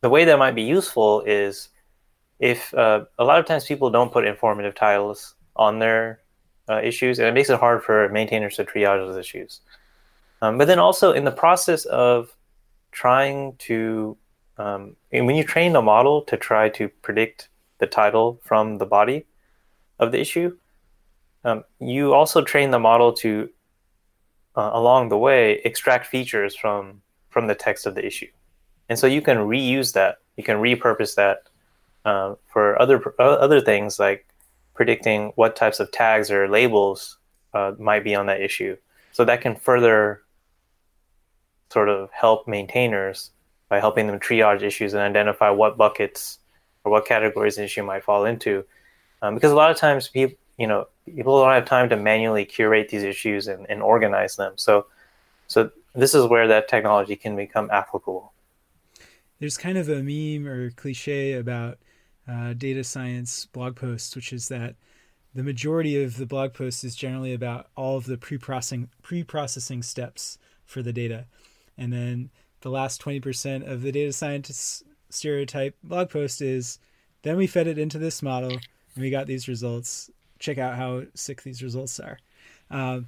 the 0.00 0.08
way 0.08 0.24
that 0.24 0.38
might 0.38 0.54
be 0.54 0.62
useful 0.62 1.22
is 1.22 1.70
if 2.38 2.72
uh, 2.74 3.04
a 3.18 3.24
lot 3.24 3.38
of 3.38 3.46
times 3.46 3.64
people 3.64 3.90
don't 3.90 4.12
put 4.12 4.24
informative 4.24 4.74
titles 4.74 5.34
on 5.56 5.78
their 5.78 6.20
uh, 6.68 6.80
issues, 6.82 7.18
and 7.18 7.28
it 7.28 7.34
makes 7.34 7.50
it 7.50 7.58
hard 7.58 7.82
for 7.82 8.08
maintainers 8.10 8.56
to 8.56 8.64
triage 8.64 8.98
those 8.98 9.16
issues. 9.16 9.60
Um, 10.40 10.58
but 10.58 10.66
then 10.66 10.78
also 10.78 11.12
in 11.12 11.24
the 11.24 11.32
process 11.32 11.84
of 11.86 12.36
trying 12.92 13.56
to, 13.58 14.16
um, 14.56 14.96
when 15.10 15.34
you 15.34 15.44
train 15.44 15.72
the 15.72 15.82
model 15.82 16.22
to 16.22 16.36
try 16.36 16.68
to 16.70 16.88
predict 17.02 17.48
the 17.78 17.86
title 17.86 18.40
from 18.44 18.78
the 18.78 18.86
body 18.86 19.26
of 19.98 20.12
the 20.12 20.20
issue, 20.20 20.56
um, 21.44 21.64
you 21.80 22.14
also 22.14 22.42
train 22.42 22.70
the 22.70 22.78
model 22.78 23.12
to, 23.12 23.48
uh, 24.56 24.70
along 24.72 25.08
the 25.08 25.18
way, 25.18 25.60
extract 25.64 26.06
features 26.06 26.54
from 26.54 27.02
from 27.30 27.46
the 27.46 27.54
text 27.54 27.86
of 27.86 27.94
the 27.94 28.04
issue, 28.04 28.26
and 28.88 28.98
so 28.98 29.06
you 29.06 29.22
can 29.22 29.38
reuse 29.38 29.92
that. 29.92 30.18
You 30.36 30.44
can 30.44 30.56
repurpose 30.56 31.14
that 31.16 31.42
uh, 32.04 32.34
for 32.46 32.80
other 32.80 33.14
other 33.20 33.60
things 33.60 33.98
like 33.98 34.26
predicting 34.74 35.32
what 35.34 35.56
types 35.56 35.80
of 35.80 35.90
tags 35.90 36.30
or 36.30 36.48
labels 36.48 37.18
uh, 37.52 37.72
might 37.78 38.04
be 38.04 38.14
on 38.14 38.26
that 38.26 38.40
issue. 38.40 38.76
So 39.12 39.24
that 39.24 39.40
can 39.40 39.56
further 39.56 40.22
sort 41.70 41.88
of 41.88 42.10
help 42.12 42.46
maintainers 42.46 43.30
by 43.68 43.80
helping 43.80 44.06
them 44.06 44.18
triage 44.18 44.62
issues 44.62 44.94
and 44.94 45.02
identify 45.02 45.50
what 45.50 45.76
buckets 45.76 46.38
or 46.84 46.92
what 46.92 47.06
categories 47.06 47.58
an 47.58 47.64
issue 47.64 47.82
might 47.82 48.04
fall 48.04 48.24
into. 48.24 48.64
Um, 49.20 49.34
because 49.34 49.50
a 49.50 49.56
lot 49.56 49.70
of 49.70 49.76
times 49.76 50.08
people, 50.08 50.36
you 50.56 50.66
know, 50.66 50.86
people 51.04 51.40
don't 51.40 51.52
have 51.52 51.66
time 51.66 51.88
to 51.88 51.96
manually 51.96 52.44
curate 52.44 52.88
these 52.88 53.02
issues 53.02 53.48
and, 53.48 53.66
and 53.68 53.82
organize 53.82 54.36
them. 54.36 54.52
So, 54.56 54.86
so 55.48 55.70
this 55.94 56.14
is 56.14 56.24
where 56.26 56.46
that 56.48 56.68
technology 56.68 57.16
can 57.16 57.36
become 57.36 57.68
applicable. 57.70 58.32
There's 59.38 59.56
kind 59.56 59.78
of 59.78 59.88
a 59.88 60.02
meme 60.02 60.48
or 60.48 60.70
cliche 60.70 61.34
about 61.34 61.78
uh, 62.26 62.54
data 62.54 62.84
science 62.84 63.46
blog 63.46 63.76
posts, 63.76 64.14
which 64.14 64.32
is 64.32 64.48
that 64.48 64.74
the 65.34 65.42
majority 65.42 66.02
of 66.02 66.16
the 66.16 66.26
blog 66.26 66.54
post 66.54 66.84
is 66.84 66.96
generally 66.96 67.32
about 67.32 67.68
all 67.76 67.96
of 67.96 68.06
the 68.06 68.18
pre-processing 68.18 68.88
pre-processing 69.02 69.82
steps 69.82 70.38
for 70.64 70.82
the 70.82 70.92
data, 70.92 71.26
and 71.76 71.92
then 71.92 72.30
the 72.60 72.70
last 72.70 73.00
20% 73.00 73.70
of 73.70 73.82
the 73.82 73.92
data 73.92 74.12
scientist 74.12 74.82
stereotype 75.10 75.76
blog 75.82 76.10
post 76.10 76.42
is 76.42 76.78
then 77.22 77.36
we 77.36 77.46
fed 77.46 77.66
it 77.66 77.78
into 77.78 77.98
this 77.98 78.22
model 78.22 78.50
and 78.50 78.60
we 79.02 79.10
got 79.10 79.26
these 79.26 79.48
results. 79.48 80.10
Check 80.38 80.58
out 80.58 80.76
how 80.76 81.04
sick 81.14 81.42
these 81.42 81.62
results 81.62 81.98
are. 82.00 82.18
Um, 82.70 83.06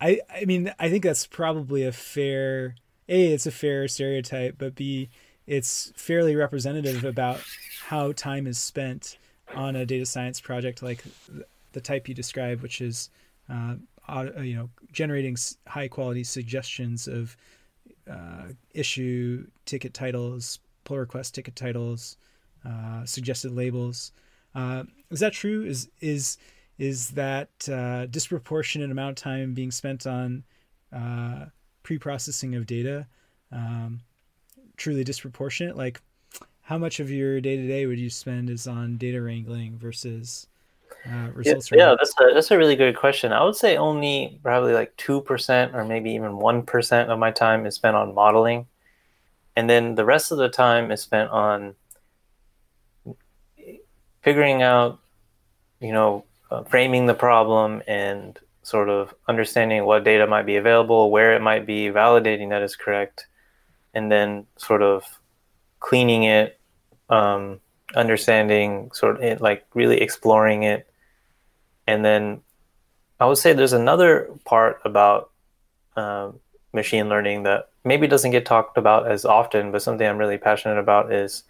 I 0.00 0.20
I 0.28 0.44
mean 0.44 0.72
I 0.78 0.90
think 0.90 1.04
that's 1.04 1.26
probably 1.26 1.84
a 1.84 1.92
fair 1.92 2.76
a 3.08 3.32
it's 3.32 3.46
a 3.46 3.50
fair 3.50 3.88
stereotype, 3.88 4.56
but 4.58 4.74
b 4.74 5.08
it's 5.46 5.92
fairly 5.96 6.36
representative 6.36 7.04
about 7.04 7.40
how 7.86 8.12
time 8.12 8.46
is 8.46 8.58
spent 8.58 9.18
on 9.54 9.76
a 9.76 9.84
data 9.84 10.06
science 10.06 10.40
project 10.40 10.82
like 10.82 11.04
the 11.72 11.80
type 11.80 12.08
you 12.08 12.14
describe, 12.14 12.60
which 12.60 12.80
is 12.80 13.10
uh, 13.50 13.74
you 14.40 14.56
know 14.56 14.70
generating 14.92 15.36
high 15.66 15.88
quality 15.88 16.24
suggestions 16.24 17.06
of 17.06 17.36
uh, 18.10 18.48
issue 18.72 19.46
ticket 19.66 19.94
titles, 19.94 20.60
pull 20.84 20.98
request 20.98 21.34
ticket 21.34 21.56
titles, 21.56 22.16
uh, 22.66 23.04
suggested 23.04 23.52
labels. 23.52 24.12
Uh, 24.54 24.84
is 25.10 25.20
that 25.20 25.32
true? 25.32 25.64
Is 25.64 25.88
is 26.00 26.38
is 26.78 27.10
that 27.10 27.68
uh, 27.70 28.06
disproportionate 28.06 28.90
amount 28.90 29.18
of 29.18 29.22
time 29.22 29.54
being 29.54 29.70
spent 29.70 30.06
on 30.06 30.42
uh, 30.92 31.46
pre-processing 31.82 32.54
of 32.54 32.66
data 32.66 33.06
um, 33.52 34.00
truly 34.76 35.04
disproportionate? 35.04 35.76
Like 35.76 36.00
how 36.62 36.78
much 36.78 37.00
of 37.00 37.10
your 37.10 37.40
day 37.40 37.56
to 37.56 37.66
day 37.66 37.86
would 37.86 37.98
you 37.98 38.10
spend 38.10 38.50
is 38.50 38.66
on 38.66 38.96
data 38.96 39.20
wrangling 39.20 39.78
versus 39.78 40.46
uh, 41.06 41.28
results? 41.34 41.70
Yeah, 41.70 41.90
yeah, 41.90 41.94
that's 41.98 42.14
a 42.20 42.34
that's 42.34 42.50
a 42.50 42.58
really 42.58 42.76
good 42.76 42.96
question. 42.96 43.32
I 43.32 43.44
would 43.44 43.56
say 43.56 43.76
only 43.76 44.38
probably 44.42 44.72
like 44.72 44.96
two 44.96 45.20
percent 45.20 45.74
or 45.74 45.84
maybe 45.84 46.10
even 46.12 46.38
one 46.38 46.62
percent 46.62 47.10
of 47.10 47.18
my 47.18 47.30
time 47.30 47.66
is 47.66 47.74
spent 47.74 47.96
on 47.96 48.14
modeling, 48.14 48.66
and 49.56 49.68
then 49.68 49.94
the 49.94 50.04
rest 50.04 50.32
of 50.32 50.38
the 50.38 50.48
time 50.48 50.90
is 50.90 51.00
spent 51.00 51.30
on 51.30 51.74
figuring 54.22 54.62
out, 54.62 54.98
you 55.80 55.92
know, 55.92 56.24
uh, 56.50 56.62
framing 56.64 57.04
the 57.04 57.14
problem 57.14 57.82
and 57.86 58.38
sort 58.62 58.88
of 58.88 59.14
understanding 59.28 59.84
what 59.84 60.02
data 60.02 60.26
might 60.26 60.46
be 60.46 60.56
available, 60.56 61.10
where 61.10 61.34
it 61.34 61.42
might 61.42 61.66
be, 61.66 61.88
validating 61.88 62.48
that 62.48 62.62
is 62.62 62.74
correct, 62.74 63.26
and 63.94 64.10
then 64.10 64.46
sort 64.56 64.82
of 64.82 65.04
cleaning 65.80 66.24
it, 66.24 66.58
um, 67.08 67.60
understanding 67.94 68.90
sort 68.92 69.16
of 69.16 69.22
it, 69.22 69.40
like 69.40 69.64
really 69.74 70.00
exploring 70.00 70.62
it. 70.64 70.86
And 71.86 72.04
then 72.04 72.40
I 73.20 73.26
would 73.26 73.38
say 73.38 73.52
there's 73.52 73.72
another 73.72 74.30
part 74.44 74.80
about 74.84 75.30
um, 75.96 76.40
machine 76.72 77.08
learning 77.08 77.44
that 77.44 77.68
maybe 77.84 78.06
doesn't 78.06 78.32
get 78.32 78.46
talked 78.46 78.76
about 78.76 79.10
as 79.10 79.24
often, 79.24 79.70
but 79.70 79.82
something 79.82 80.06
I'm 80.06 80.18
really 80.18 80.38
passionate 80.38 80.78
about 80.78 81.12
is 81.12 81.44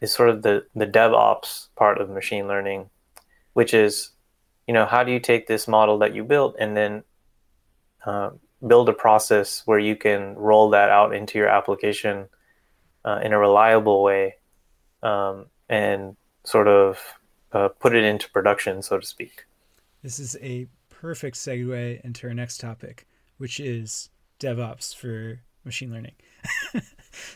is 0.00 0.12
sort 0.12 0.30
of 0.30 0.42
the 0.42 0.64
the 0.74 0.86
DevOps 0.86 1.68
part 1.76 2.00
of 2.00 2.10
machine 2.10 2.48
learning, 2.48 2.90
which 3.52 3.74
is, 3.74 4.10
you 4.66 4.74
know, 4.74 4.86
how 4.86 5.04
do 5.04 5.12
you 5.12 5.20
take 5.20 5.46
this 5.46 5.68
model 5.68 5.98
that 5.98 6.14
you 6.14 6.24
built 6.24 6.56
and 6.58 6.76
then 6.76 7.04
uh, 8.04 8.30
build 8.66 8.88
a 8.88 8.92
process 8.92 9.62
where 9.64 9.78
you 9.78 9.96
can 9.96 10.34
roll 10.34 10.70
that 10.70 10.90
out 10.90 11.14
into 11.14 11.38
your 11.38 11.48
application 11.48 12.28
uh, 13.04 13.20
in 13.22 13.32
a 13.32 13.38
reliable 13.38 14.02
way 14.02 14.34
um, 15.02 15.46
and 15.68 16.16
sort 16.44 16.68
of 16.68 16.98
uh, 17.52 17.68
put 17.68 17.94
it 17.94 18.04
into 18.04 18.30
production, 18.30 18.82
so 18.82 18.98
to 18.98 19.06
speak. 19.06 19.46
This 20.02 20.18
is 20.18 20.36
a 20.42 20.66
perfect 20.88 21.36
segue 21.36 22.00
into 22.02 22.26
our 22.26 22.34
next 22.34 22.58
topic, 22.58 23.06
which 23.38 23.60
is 23.60 24.10
DevOps 24.38 24.94
for 24.94 25.40
machine 25.64 25.92
learning. 25.92 26.14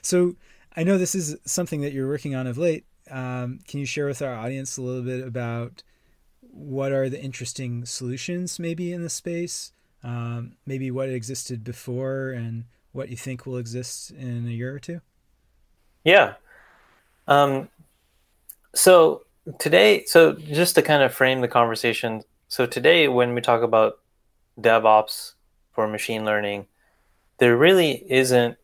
so 0.03 0.37
I 0.77 0.85
know 0.85 0.99
this 0.99 1.15
is 1.15 1.37
something 1.45 1.81
that 1.83 1.93
you're 1.93 2.09
working 2.09 2.35
on 2.35 2.47
of 2.47 2.59
late. 2.59 2.85
Um, 3.11 3.61
can 3.67 3.81
you 3.81 3.87
share 3.87 4.07
with 4.07 4.23
our 4.23 4.35
audience 4.35 4.77
a 4.77 4.83
little 4.83 5.03
bit 5.03 5.27
about 5.27 5.83
what 6.41 6.93
are 6.93 7.09
the 7.09 7.21
interesting 7.21 7.85
solutions 7.85 8.59
maybe 8.59 8.93
in 8.93 9.03
the 9.03 9.11
space? 9.11 9.73
Um, 10.05 10.53
maybe 10.67 10.91
what 10.91 11.09
existed 11.09 11.65
before 11.65 12.31
and 12.31 12.65
what 12.93 13.09
you 13.09 13.17
think 13.17 13.47
will 13.47 13.57
exist 13.57 14.11
in 14.11 14.47
a 14.47 14.51
year 14.51 14.75
or 14.75 14.79
two? 14.79 15.01
Yeah. 16.05 16.35
Um, 17.27 17.71
so 18.75 19.23
today, 19.59 20.05
so 20.05 20.35
just 20.35 20.75
to 20.75 20.83
kind 20.83 21.03
of 21.03 21.15
frame 21.15 21.41
the 21.41 21.49
conversation, 21.49 22.23
so 22.49 22.67
today 22.67 23.09
when 23.09 23.35
we 23.35 23.41
talk 23.41 23.63
about 23.63 23.99
DevOps 24.61 25.33
for 25.73 25.89
machine 25.89 26.25
learning, 26.27 26.67
there 27.39 27.57
really 27.57 28.05
isn't 28.09 28.59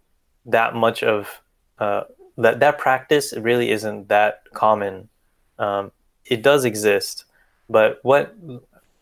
that 0.47 0.75
much 0.75 1.02
of 1.02 1.40
uh, 1.78 2.02
that 2.37 2.61
that 2.61 2.78
practice 2.78 3.32
really 3.37 3.70
isn't 3.70 4.09
that 4.09 4.42
common. 4.52 5.09
Um, 5.59 5.90
it 6.25 6.42
does 6.42 6.64
exist, 6.64 7.25
but 7.68 7.99
what 8.02 8.35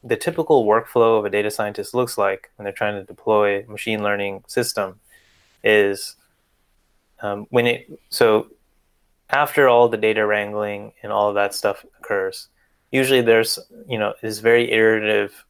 the 0.04 0.16
typical 0.16 0.64
workflow 0.64 1.18
of 1.18 1.24
a 1.24 1.30
data 1.30 1.50
scientist 1.50 1.94
looks 1.94 2.16
like 2.16 2.50
when 2.56 2.64
they're 2.64 2.72
trying 2.72 2.94
to 2.94 3.04
deploy 3.04 3.60
a 3.60 3.70
machine 3.70 4.02
learning 4.02 4.44
system 4.46 5.00
is 5.64 6.16
um, 7.20 7.46
when 7.50 7.66
it 7.66 8.00
so 8.10 8.48
after 9.30 9.68
all 9.68 9.88
the 9.88 9.96
data 9.96 10.24
wrangling 10.24 10.92
and 11.02 11.12
all 11.12 11.28
of 11.28 11.34
that 11.34 11.54
stuff 11.54 11.84
occurs, 11.98 12.48
usually 12.90 13.20
there's 13.20 13.58
you 13.88 13.98
know 13.98 14.14
this 14.22 14.38
very 14.38 14.70
iterative 14.70 15.44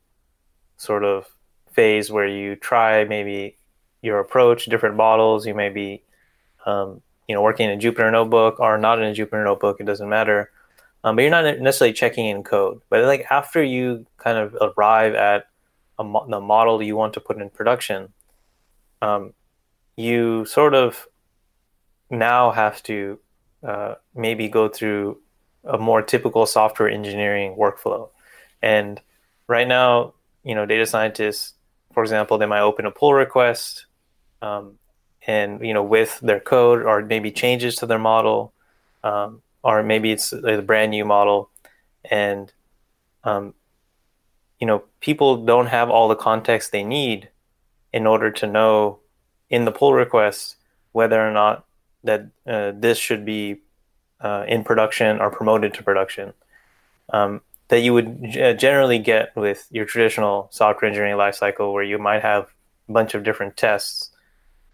sort 0.77 1.05
of 1.05 1.27
phase 1.73 2.11
where 2.11 2.27
you 2.27 2.57
try 2.57 3.05
maybe 3.05 3.57
your 4.03 4.19
approach, 4.21 4.67
different 4.67 4.97
models. 4.97 5.47
You 5.47 5.55
may 5.55 5.69
be 5.69 6.03
um, 6.67 7.03
you 7.29 7.35
know 7.35 7.43
working 7.43 7.69
in 7.69 7.79
a 7.79 7.83
Jupyter 7.83 8.11
notebook 8.11 8.61
or 8.61 8.79
not 8.79 9.01
in 9.01 9.11
a 9.11 9.15
Jupyter 9.15 9.45
notebook. 9.45 9.81
It 9.81 9.85
doesn't 9.85 10.09
matter. 10.09 10.51
Um, 11.05 11.17
but 11.17 11.23
you're 11.23 11.31
not 11.31 11.61
necessarily 11.61 11.93
checking 11.93 12.27
in 12.27 12.43
code. 12.43 12.81
But 12.91 13.05
like 13.05 13.27
after 13.31 13.63
you 13.63 14.07
kind 14.17 14.39
of 14.39 14.57
arrive 14.61 15.15
at 15.15 15.47
mo- 15.99 16.27
the 16.29 16.41
model 16.41 16.83
you 16.83 16.97
want 16.97 17.15
to 17.15 17.21
put 17.21 17.41
in 17.41 17.51
production, 17.51 18.13
um, 19.01 19.33
you 19.97 20.45
sort 20.45 20.75
of 20.75 21.07
now 22.11 22.51
have 22.51 22.83
to 22.85 23.19
uh, 23.63 23.95
maybe 24.15 24.49
go 24.49 24.69
through 24.69 25.19
a 25.65 25.79
more 25.79 26.03
typical 26.03 26.47
software 26.47 26.89
engineering 26.89 27.57
workflow. 27.59 28.09
And 28.63 29.01
right 29.47 29.69
now, 29.69 30.15
you 30.45 30.55
know, 30.55 30.67
data 30.67 30.87
scientists, 30.87 31.55
for 31.93 32.03
example, 32.03 32.39
they 32.39 32.47
might 32.47 32.61
open 32.61 32.87
a 32.87 32.91
pull 32.91 33.13
request, 33.13 33.87
um, 34.41 34.79
and 35.27 35.65
you 35.65 35.75
know, 35.75 35.83
with 35.83 36.21
their 36.21 36.41
code 36.41 36.83
or 36.83 37.05
maybe 37.05 37.31
changes 37.31 37.77
to 37.77 37.87
their 37.87 37.99
model, 37.99 38.53
um, 39.05 39.43
or 39.63 39.83
maybe 39.83 40.13
it's 40.13 40.33
a 40.33 40.63
brand 40.63 40.91
new 40.91 41.05
model, 41.05 41.51
and 42.11 42.53
um, 43.25 43.55
you 44.59 44.67
know 44.67 44.85
people 45.01 45.45
don't 45.45 45.67
have 45.67 45.91
all 45.91 46.09
the 46.09 46.17
context 46.17 46.73
they 46.73 46.85
need 46.85 47.29
in 47.93 48.07
order 48.07 48.31
to 48.31 48.47
know 48.47 48.99
in 49.51 49.65
the 49.65 49.73
pull 49.73 49.95
request 49.95 50.57
whether 50.93 51.27
or 51.27 51.33
not 51.33 51.65
that 52.05 52.29
uh, 52.47 52.73
this 52.75 52.99
should 52.99 53.25
be 53.25 53.61
uh, 54.21 54.45
in 54.49 54.65
production 54.65 55.21
or 55.21 55.31
promoted 55.31 55.75
to 55.75 55.83
production. 55.83 56.33
Um, 57.11 57.41
that 57.69 57.81
you 57.81 57.93
would 57.95 58.23
g- 58.23 58.55
generally 58.55 58.99
get 58.99 59.35
with 59.37 59.67
your 59.71 59.85
traditional 59.85 60.49
software 60.51 60.89
engineering 60.89 61.17
lifecycle 61.17 61.73
where 61.73 61.83
you 61.83 61.99
might 61.99 62.23
have 62.23 62.49
a 62.89 62.93
bunch 62.93 63.15
of 63.15 63.25
different 63.25 63.57
tests 63.57 64.11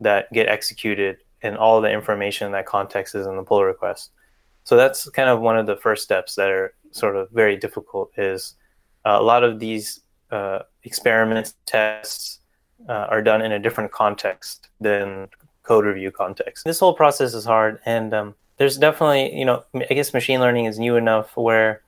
that 0.01 0.33
get 0.33 0.49
executed 0.49 1.19
and 1.43 1.57
all 1.57 1.81
the 1.81 1.91
information 1.91 2.53
that 2.53 2.67
context 2.67 3.15
is 3.15 3.27
in 3.27 3.37
the 3.37 3.43
pull 3.43 3.65
request 3.65 4.11
so 4.65 4.77
that's 4.77 5.09
kind 5.11 5.29
of 5.29 5.41
one 5.41 5.57
of 5.57 5.67
the 5.67 5.77
first 5.77 6.03
steps 6.03 6.35
that 6.35 6.51
are 6.51 6.75
sort 6.91 7.17
of 7.17 7.31
very 7.31 7.57
difficult 7.57 8.11
is 8.17 8.55
uh, 9.05 9.17
a 9.21 9.23
lot 9.23 9.45
of 9.45 9.61
these 9.61 10.01
uh, 10.31 10.61
experiments 10.83 11.55
tests 11.67 12.41
uh, 12.89 13.07
are 13.09 13.23
done 13.23 13.43
in 13.43 13.53
a 13.53 13.59
different 13.59 13.93
context 13.93 14.69
than 14.81 15.29
code 15.63 15.85
review 15.85 16.11
context. 16.11 16.65
This 16.65 16.81
whole 16.81 16.95
process 16.95 17.35
is 17.35 17.45
hard 17.45 17.81
and 17.87 18.13
um, 18.13 18.35
there's 18.59 18.77
definitely 18.77 19.37
you 19.37 19.45
know 19.45 19.65
i 19.91 19.95
guess 19.95 20.15
machine 20.15 20.39
learning 20.39 20.67
is 20.67 20.79
new 20.79 20.97
enough 20.97 21.37
where 21.37 21.83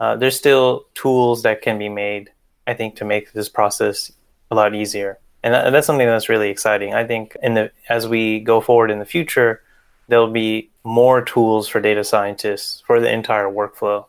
uh, 0.00 0.16
there's 0.16 0.36
still 0.36 0.84
tools 0.94 1.42
that 1.42 1.62
can 1.62 1.78
be 1.78 1.88
made 1.88 2.30
i 2.66 2.74
think 2.74 2.94
to 2.96 3.04
make 3.04 3.32
this 3.32 3.48
process 3.48 4.12
a 4.50 4.54
lot 4.54 4.74
easier. 4.74 5.18
And, 5.42 5.54
that, 5.54 5.66
and 5.66 5.74
that's 5.74 5.86
something 5.86 6.06
that's 6.06 6.28
really 6.28 6.50
exciting. 6.50 6.94
I 6.94 7.06
think 7.06 7.36
in 7.42 7.54
the 7.54 7.70
as 7.88 8.08
we 8.08 8.40
go 8.40 8.60
forward 8.60 8.90
in 8.90 8.98
the 8.98 9.04
future 9.04 9.62
there'll 10.10 10.30
be 10.30 10.68
more 10.84 11.22
tools 11.22 11.68
for 11.68 11.80
data 11.80 12.02
scientists 12.02 12.82
for 12.86 13.00
the 13.00 13.10
entire 13.10 13.46
workflow. 13.46 14.04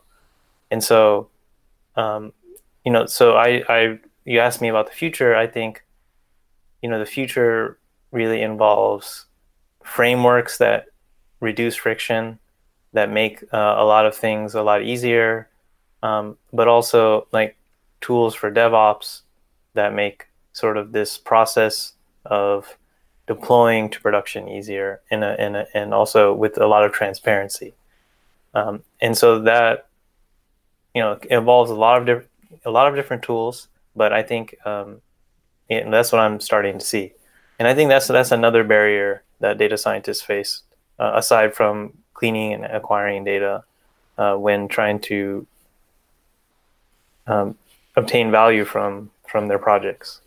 And 0.70 0.82
so, 0.82 1.28
um, 1.96 2.32
you 2.84 2.90
know, 2.90 3.06
so 3.06 3.36
I, 3.36 3.62
I, 3.68 3.98
you 4.24 4.40
asked 4.40 4.60
me 4.60 4.68
about 4.68 4.86
the 4.86 4.92
future. 4.92 5.36
I 5.36 5.46
think, 5.46 5.84
you 6.82 6.90
know, 6.90 6.98
the 6.98 7.06
future 7.06 7.78
really 8.10 8.42
involves 8.42 9.26
frameworks 9.84 10.58
that 10.58 10.86
reduce 11.40 11.76
friction, 11.76 12.38
that 12.92 13.08
make 13.10 13.42
uh, 13.52 13.76
a 13.78 13.84
lot 13.84 14.04
of 14.04 14.16
things 14.16 14.54
a 14.54 14.62
lot 14.62 14.82
easier, 14.82 15.48
um, 16.02 16.36
but 16.52 16.66
also 16.66 17.28
like 17.32 17.56
tools 18.00 18.34
for 18.34 18.50
DevOps 18.50 19.22
that 19.74 19.94
make 19.94 20.26
sort 20.52 20.76
of 20.76 20.90
this 20.90 21.16
process 21.16 21.94
of 22.24 22.76
deploying 23.32 23.90
to 23.90 24.00
production 24.00 24.48
easier 24.48 25.00
in 25.10 25.22
a, 25.22 25.34
in 25.44 25.56
a, 25.56 25.66
and 25.74 25.94
also 25.94 26.34
with 26.34 26.54
a 26.58 26.66
lot 26.66 26.84
of 26.84 26.92
transparency. 26.92 27.74
Um, 28.54 28.82
and 29.00 29.16
so 29.16 29.40
that 29.40 29.86
you 30.94 31.02
know 31.02 31.18
involves 31.30 31.70
a 31.70 31.74
lot 31.74 31.98
of 31.98 32.06
different 32.06 32.28
a 32.64 32.70
lot 32.70 32.86
of 32.88 32.94
different 32.94 33.22
tools, 33.22 33.68
but 33.96 34.12
I 34.12 34.22
think 34.22 34.44
um, 34.66 35.00
and 35.70 35.92
that's 35.92 36.12
what 36.12 36.20
I'm 36.20 36.38
starting 36.40 36.78
to 36.78 36.84
see. 36.84 37.12
And 37.58 37.66
I 37.66 37.74
think 37.74 37.88
that's 37.88 38.08
that's 38.08 38.32
another 38.32 38.64
barrier 38.64 39.22
that 39.40 39.58
data 39.58 39.76
scientists 39.78 40.22
face, 40.22 40.62
uh, 40.98 41.12
aside 41.14 41.54
from 41.54 41.94
cleaning 42.14 42.52
and 42.52 42.64
acquiring 42.64 43.24
data 43.24 43.64
uh, 44.18 44.34
when 44.36 44.68
trying 44.68 45.00
to 45.00 45.46
um, 47.26 47.56
obtain 47.96 48.30
value 48.30 48.64
from 48.64 49.10
from 49.26 49.48
their 49.48 49.58
projects. 49.58 50.20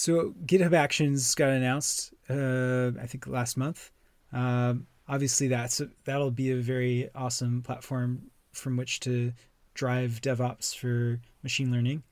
So 0.00 0.34
GitHub 0.46 0.72
Actions 0.72 1.34
got 1.34 1.50
announced, 1.50 2.14
uh, 2.30 2.92
I 2.98 3.06
think 3.06 3.26
last 3.26 3.58
month. 3.58 3.90
Um, 4.32 4.86
obviously, 5.06 5.48
that's 5.48 5.78
a, 5.78 5.90
that'll 6.06 6.30
be 6.30 6.52
a 6.52 6.56
very 6.56 7.10
awesome 7.14 7.60
platform 7.60 8.30
from 8.50 8.78
which 8.78 9.00
to 9.00 9.34
drive 9.74 10.22
DevOps 10.22 10.74
for 10.74 11.20
machine 11.42 11.70
learning. 11.70 12.02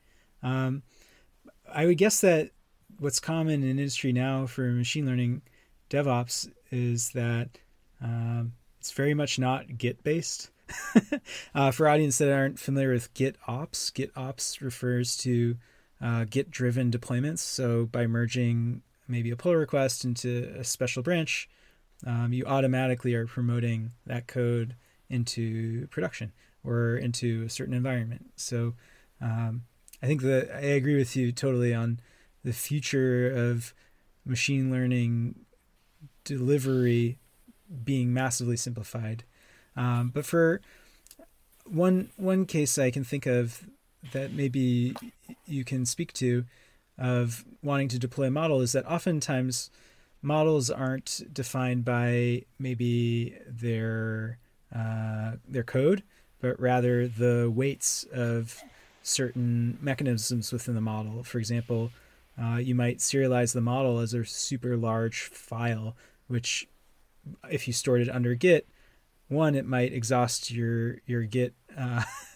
Um, 0.42 0.83
I 1.73 1.87
would 1.87 1.97
guess 1.97 2.21
that 2.21 2.50
what's 2.99 3.21
common 3.21 3.63
in 3.63 3.71
industry 3.71 4.13
now 4.13 4.45
for 4.45 4.65
machine 4.65 5.06
learning 5.06 5.41
DevOps 5.89 6.47
is 6.71 7.13
that 7.13 7.49
um, 8.02 8.52
it's 8.78 8.93
very 8.93 9.15
much 9.15 9.39
not 9.39 9.78
Git 9.78 10.04
based. 10.04 10.50
uh, 11.54 11.71
for 11.71 11.89
audience 11.89 12.19
that 12.19 12.30
aren't 12.30 12.58
familiar 12.58 12.93
with 12.93 13.15
GitOps, 13.15 13.91
GitOps 13.95 14.60
refers 14.60 15.17
to 15.17 15.56
uh, 16.00 16.25
Git 16.28 16.50
driven 16.50 16.91
deployments. 16.91 17.39
So 17.39 17.87
by 17.87 18.06
merging 18.06 18.82
maybe 19.06 19.30
a 19.30 19.37
pull 19.37 19.56
request 19.56 20.04
into 20.04 20.54
a 20.58 20.65
special 20.65 21.02
branch, 21.02 21.49
um, 22.06 22.32
you 22.32 22.45
automatically 22.45 23.15
are 23.15 23.26
promoting 23.26 23.93
that 24.06 24.26
code 24.26 24.75
into 25.08 25.87
production 25.89 26.32
or 26.63 26.97
into 26.97 27.45
a 27.45 27.50
certain 27.50 27.75
environment. 27.75 28.30
So 28.37 28.75
um, 29.21 29.63
I 30.02 30.06
think 30.06 30.23
that 30.23 30.54
I 30.54 30.61
agree 30.61 30.97
with 30.97 31.17
you 31.17 31.32
totally 31.32 31.75
on 31.75 32.00
the 32.45 32.52
future 32.52 33.30
of 33.30 33.75
machine 34.25 34.71
learning 34.71 35.34
delivery 36.25 37.19
being 37.84 38.13
massively 38.13 38.56
simplified. 38.56 39.25
Um, 39.76 40.11
but 40.15 40.25
for 40.25 40.61
one 41.65 42.11
one 42.17 42.47
case 42.47 42.78
I 42.78 42.91
can 42.91 43.04
think 43.04 43.26
of 43.26 43.69
that 44.13 44.32
maybe 44.32 44.95
you 45.47 45.65
can 45.65 45.84
speak 45.84 46.13
to 46.15 46.45
of 46.99 47.45
wanting 47.63 47.89
to 47.89 47.99
deploy 47.99 48.26
a 48.26 48.30
model 48.30 48.61
is 48.61 48.73
that 48.73 48.87
oftentimes 48.87 49.71
models 50.23 50.71
aren't 50.71 51.23
defined 51.32 51.84
by 51.84 52.43
maybe 52.58 53.37
their 53.47 54.39
uh, 54.75 55.32
their 55.47 55.63
code, 55.63 56.02
but 56.41 56.58
rather 56.61 57.08
the 57.08 57.50
weights 57.54 58.04
of 58.13 58.61
certain 59.02 59.78
mechanisms 59.80 60.52
within 60.52 60.75
the 60.75 60.80
model. 60.80 61.23
For 61.23 61.39
example, 61.39 61.91
uh, 62.41 62.56
you 62.56 62.75
might 62.75 62.99
serialize 62.99 63.54
the 63.54 63.61
model 63.61 63.99
as 63.99 64.13
a 64.13 64.25
super 64.25 64.76
large 64.76 65.23
file, 65.23 65.97
which 66.26 66.69
if 67.50 67.67
you 67.67 67.73
stored 67.73 68.02
it 68.02 68.11
under 68.11 68.34
Git, 68.34 68.69
one 69.28 69.54
it 69.54 69.67
might 69.67 69.93
exhaust 69.93 70.50
your 70.50 70.99
your 71.06 71.23
Git 71.23 71.54
uh, 71.76 72.02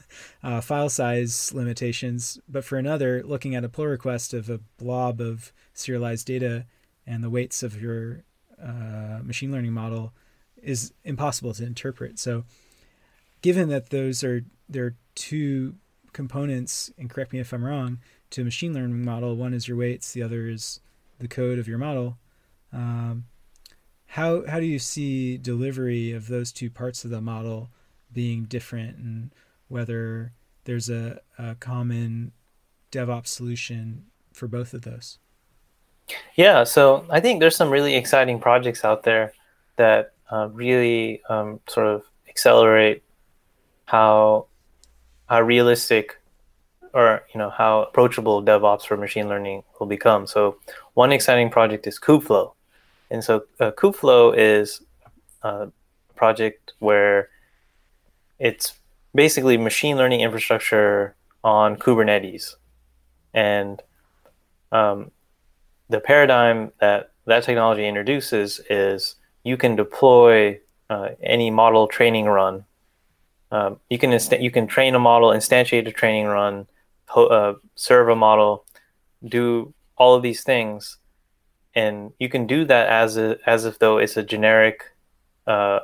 uh, 0.43 0.61
file 0.61 0.89
size 0.89 1.53
limitations. 1.53 2.39
But 2.49 2.65
for 2.65 2.79
another, 2.79 3.23
looking 3.25 3.55
at 3.55 3.65
a 3.65 3.69
pull 3.69 3.87
request 3.87 4.35
of 4.35 4.51
a 4.51 4.61
blob 4.79 5.21
of 5.21 5.53
serialized 5.75 6.27
data 6.27 6.67
and 7.07 7.23
the 7.23 7.31
weights 7.31 7.63
of 7.63 7.81
your 7.81 8.25
uh, 8.63 9.21
machine 9.23 9.53
learning 9.53 9.73
model 9.73 10.13
is 10.63 10.93
impossible 11.05 11.53
to 11.55 11.65
interpret. 11.65 12.19
So, 12.19 12.45
given 13.41 13.69
that 13.71 13.91
those 13.91 14.23
are 14.23 14.45
there 14.69 14.87
are 14.87 14.97
two 15.15 15.75
components, 16.13 16.93
and 16.99 17.11
correct 17.11 17.33
me 17.33 17.41
if 17.41 17.53
I'm 17.53 17.65
wrong, 17.65 17.99
to 18.31 18.43
a 18.43 18.45
machine 18.45 18.75
learning 18.75 19.05
model. 19.05 19.37
One 19.37 19.55
is 19.55 19.69
your 19.69 19.77
weights, 19.77 20.13
the 20.13 20.23
other 20.23 20.49
is 20.49 20.81
the 21.19 21.29
code 21.29 21.59
of 21.59 21.69
your 21.69 21.79
model. 21.79 22.19
Um, 22.73 23.25
how 24.07 24.47
how 24.47 24.61
do 24.61 24.67
you 24.67 24.79
see 24.79 25.39
delivery 25.39 26.13
of 26.13 26.29
those 26.29 26.53
two 26.53 26.71
parts 26.71 27.05
of 27.05 27.11
the 27.11 27.21
model 27.21 27.71
being 28.13 28.45
different, 28.45 28.99
and 28.99 29.31
whether 29.73 30.33
there's 30.65 30.91
a, 30.91 31.21
a 31.39 31.55
common 31.57 32.33
DevOps 32.93 33.29
solution 33.29 34.05
for 34.33 34.47
both 34.47 34.75
of 34.75 34.83
those. 34.83 35.19
Yeah, 36.37 36.65
so 36.65 37.07
I 37.09 37.21
think 37.21 37.41
there's 37.41 37.57
some 37.57 37.71
really 37.71 37.95
exciting 37.95 38.39
projects 38.39 38.85
out 38.85 39.03
there 39.03 39.33
that 39.77 40.13
uh, 40.31 40.49
really 40.53 41.23
um, 41.29 41.61
sort 41.69 41.87
of 41.87 42.05
accelerate 42.29 43.03
how 43.87 44.47
how 45.27 45.41
realistic 45.41 46.19
or 46.93 47.23
you 47.33 47.39
know 47.39 47.51
how 47.51 47.83
approachable 47.83 48.43
DevOps 48.43 48.87
for 48.87 48.97
machine 48.97 49.29
learning 49.29 49.63
will 49.79 49.87
become. 49.87 50.27
So 50.27 50.59
one 50.95 51.13
exciting 51.13 51.49
project 51.51 51.87
is 51.87 51.99
Kubeflow, 51.99 52.53
and 53.11 53.25
so 53.25 53.45
uh, 53.59 53.71
Kubeflow 53.71 54.35
is 54.37 54.83
a 55.43 55.69
project 56.15 56.75
where 56.79 57.31
it's 58.39 58.75
basically 59.15 59.57
machine 59.57 59.97
learning 59.97 60.21
infrastructure 60.21 61.15
on 61.45 61.77
Kubernetes. 61.77 62.57
And 63.35 63.83
um, 64.71 65.11
the 65.89 66.01
paradigm 66.01 66.73
that 66.81 67.11
that 67.27 67.45
technology 67.45 67.87
introduces 67.87 68.61
is 68.69 69.17
you 69.45 69.57
can 69.57 69.77
deploy 69.77 70.61
uh, 70.91 71.11
any 71.23 71.51
model 71.51 71.87
training 71.87 72.27
run. 72.27 72.65
Um, 73.51 73.81
you 73.91 73.99
can 73.99 74.19
you 74.41 74.51
can 74.51 74.67
train 74.67 74.95
a 74.95 74.99
model, 74.99 75.31
instantiate 75.31 75.87
a 75.87 75.93
training 75.93 76.27
run, 76.27 76.67
ho- 77.07 77.27
uh, 77.27 77.55
serve 77.75 78.09
a 78.09 78.17
model, 78.17 78.65
do 79.25 79.75
all 79.97 80.15
of 80.15 80.23
these 80.23 80.43
things, 80.43 80.99
and 81.75 82.13
you 82.19 82.29
can 82.29 82.47
do 82.47 82.65
that 82.65 82.89
as 82.89 83.17
a, 83.17 83.39
as 83.47 83.65
if 83.65 83.79
though 83.79 83.99
it's 83.99 84.17
a 84.17 84.23
generic 84.23 84.85
uh, 85.47 85.81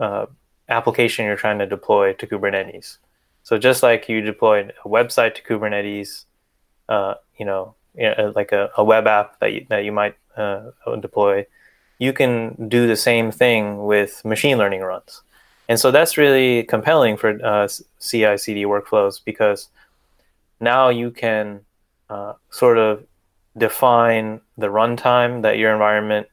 uh 0.00 0.26
application 0.68 1.24
you're 1.24 1.36
trying 1.36 1.58
to 1.58 1.66
deploy 1.66 2.12
to 2.14 2.26
Kubernetes. 2.26 2.98
So 3.42 3.58
just 3.58 3.82
like 3.82 4.08
you 4.08 4.20
deployed 4.20 4.72
a 4.84 4.88
website 4.88 5.34
to 5.36 5.42
Kubernetes, 5.42 6.24
uh, 6.88 7.14
you 7.38 7.46
know, 7.46 7.74
like 8.34 8.52
a, 8.52 8.70
a, 8.76 8.84
web 8.84 9.06
app 9.06 9.38
that 9.40 9.52
you, 9.52 9.66
that 9.68 9.84
you 9.84 9.92
might 9.92 10.16
uh, 10.36 10.70
deploy, 11.00 11.46
you 11.98 12.12
can 12.12 12.68
do 12.68 12.86
the 12.86 12.96
same 12.96 13.30
thing 13.30 13.84
with 13.84 14.24
machine 14.24 14.58
learning 14.58 14.80
runs. 14.80 15.22
And 15.68 15.80
so 15.80 15.90
that's 15.90 16.16
really 16.16 16.62
compelling 16.64 17.16
for 17.16 17.44
uh, 17.44 17.68
CI 18.00 18.36
CD 18.36 18.64
workflows 18.64 19.20
because 19.24 19.68
now 20.60 20.88
you 20.88 21.10
can 21.10 21.60
uh, 22.08 22.34
sort 22.50 22.78
of 22.78 23.04
define 23.56 24.40
the 24.58 24.68
runtime 24.68 25.42
that 25.42 25.58
your 25.58 25.72
environment 25.72 26.28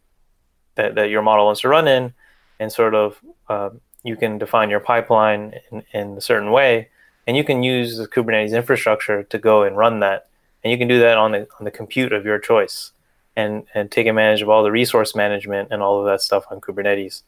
that, 0.75 0.95
that 0.95 1.09
your 1.09 1.21
model 1.21 1.45
wants 1.45 1.61
to 1.61 1.69
run 1.69 1.87
in 1.87 2.13
and 2.59 2.71
sort 2.71 2.95
of 2.95 3.19
uh, 3.49 3.69
you 4.03 4.15
can 4.15 4.37
define 4.37 4.69
your 4.69 4.79
pipeline 4.79 5.55
in, 5.71 5.83
in 5.93 6.17
a 6.17 6.21
certain 6.21 6.51
way 6.51 6.89
and 7.25 7.37
you 7.37 7.43
can 7.43 7.63
use 7.63 7.97
the 7.97 8.07
kubernetes 8.07 8.55
infrastructure 8.55 9.23
to 9.23 9.37
go 9.37 9.63
and 9.63 9.77
run 9.77 9.99
that. 10.01 10.27
And 10.63 10.71
you 10.71 10.77
can 10.77 10.87
do 10.87 10.99
that 10.99 11.17
on 11.17 11.31
the 11.31 11.47
on 11.59 11.65
the 11.65 11.71
compute 11.71 12.13
of 12.13 12.25
your 12.25 12.39
choice 12.39 12.91
and 13.35 13.65
and 13.73 13.91
take 13.91 14.07
advantage 14.07 14.41
of 14.41 14.49
all 14.49 14.63
the 14.63 14.71
resource 14.71 15.15
management 15.15 15.69
and 15.71 15.81
all 15.81 15.99
of 15.99 16.05
that 16.05 16.21
stuff 16.21 16.45
on 16.49 16.61
kubernetes. 16.61 17.23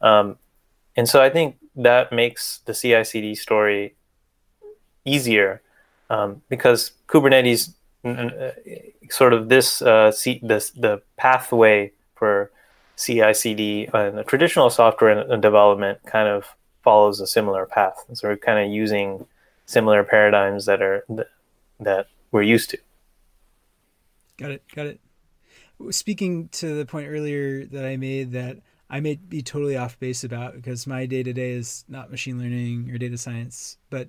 Um, 0.00 0.38
and 0.96 1.08
so 1.08 1.22
i 1.22 1.30
think 1.30 1.56
that 1.76 2.12
makes 2.12 2.60
the 2.66 2.72
ci/cd 2.72 3.36
story 3.36 3.94
easier 5.04 5.62
um, 6.08 6.42
because 6.48 6.92
kubernetes 7.08 7.74
uh, 8.04 8.50
sort 9.10 9.32
of 9.32 9.48
this 9.48 9.82
uh, 9.82 10.10
C, 10.10 10.40
this 10.42 10.70
the 10.70 11.02
pathway 11.16 11.92
for 12.14 12.50
CI/CD 13.00 13.88
and 13.94 14.26
traditional 14.26 14.68
software 14.68 15.36
development 15.38 16.00
kind 16.04 16.28
of 16.28 16.54
follows 16.82 17.20
a 17.20 17.26
similar 17.26 17.66
path. 17.66 18.04
So 18.12 18.28
we're 18.28 18.36
kind 18.36 18.64
of 18.64 18.70
using 18.70 19.26
similar 19.66 20.04
paradigms 20.04 20.66
that 20.66 20.82
are 20.82 21.04
that 21.78 22.06
we're 22.30 22.42
used 22.42 22.70
to. 22.70 22.78
Got 24.38 24.50
it. 24.52 24.62
Got 24.74 24.86
it. 24.86 25.00
Speaking 25.90 26.48
to 26.48 26.74
the 26.74 26.84
point 26.84 27.08
earlier 27.08 27.64
that 27.66 27.86
I 27.86 27.96
made 27.96 28.32
that 28.32 28.58
I 28.90 29.00
may 29.00 29.14
be 29.14 29.40
totally 29.40 29.76
off 29.76 29.98
base 29.98 30.24
about 30.24 30.54
because 30.54 30.86
my 30.86 31.06
day 31.06 31.22
to 31.22 31.32
day 31.32 31.52
is 31.52 31.84
not 31.88 32.10
machine 32.10 32.38
learning 32.38 32.90
or 32.90 32.98
data 32.98 33.16
science, 33.16 33.78
but 33.88 34.08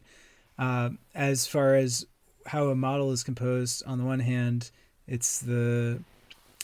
uh, 0.57 0.89
as 1.15 1.47
far 1.47 1.75
as 1.75 2.05
how 2.47 2.67
a 2.67 2.75
model 2.75 3.11
is 3.11 3.23
composed, 3.23 3.83
on 3.85 3.99
the 3.99 4.03
one 4.03 4.19
hand, 4.19 4.71
it's 5.07 5.39
the 5.39 5.99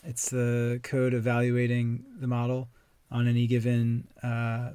it's 0.07 0.29
the 0.29 0.79
code 0.83 1.13
evaluating 1.13 2.05
the 2.21 2.27
model 2.27 2.69
on 3.11 3.27
any 3.27 3.45
given 3.45 4.07
uh, 4.23 4.71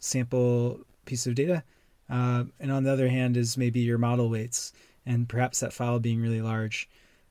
sample 0.00 0.80
piece 1.04 1.28
of 1.28 1.36
data, 1.36 1.62
uh, 2.10 2.42
and 2.58 2.72
on 2.72 2.82
the 2.82 2.92
other 2.92 3.08
hand 3.08 3.36
is 3.36 3.56
maybe 3.56 3.78
your 3.78 3.98
model 3.98 4.28
weights 4.28 4.72
and 5.06 5.28
perhaps 5.28 5.60
that 5.60 5.72
file 5.72 6.00
being 6.00 6.20
really 6.20 6.42
large. 6.42 6.88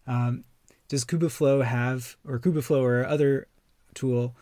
Um, 0.08 0.46
does 0.88 1.04
Kubeflow 1.04 1.66
have, 1.66 2.16
or 2.26 2.40
Kubeflow 2.40 2.82
or 2.82 3.06
other 3.06 3.48
tool, 3.94 4.36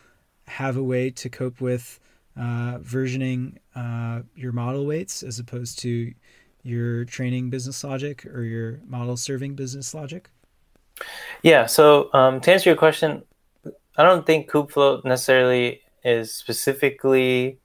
have 0.45 0.77
a 0.77 0.83
way 0.83 1.09
to 1.09 1.29
cope 1.29 1.59
with 1.59 1.99
uh, 2.37 2.77
versioning 2.79 3.57
uh, 3.75 4.21
your 4.35 4.51
model 4.51 4.85
weights 4.85 5.23
as 5.23 5.39
opposed 5.39 5.79
to 5.79 6.13
your 6.61 7.05
training 7.05 7.49
business 7.49 7.83
logic 7.83 8.27
or 8.27 8.43
your 8.43 8.79
model 8.85 9.17
serving 9.17 9.55
business 9.55 9.95
logic? 9.95 10.29
Yeah. 11.43 11.65
So 11.65 12.09
um, 12.13 12.41
to 12.41 12.51
answer 12.51 12.69
your 12.69 12.77
question, 12.77 13.23
I 13.97 14.03
don't 14.03 14.25
think 14.25 14.49
Kubeflow 14.49 15.03
necessarily 15.03 15.81
is 16.03 16.33
specifically. 16.33 17.59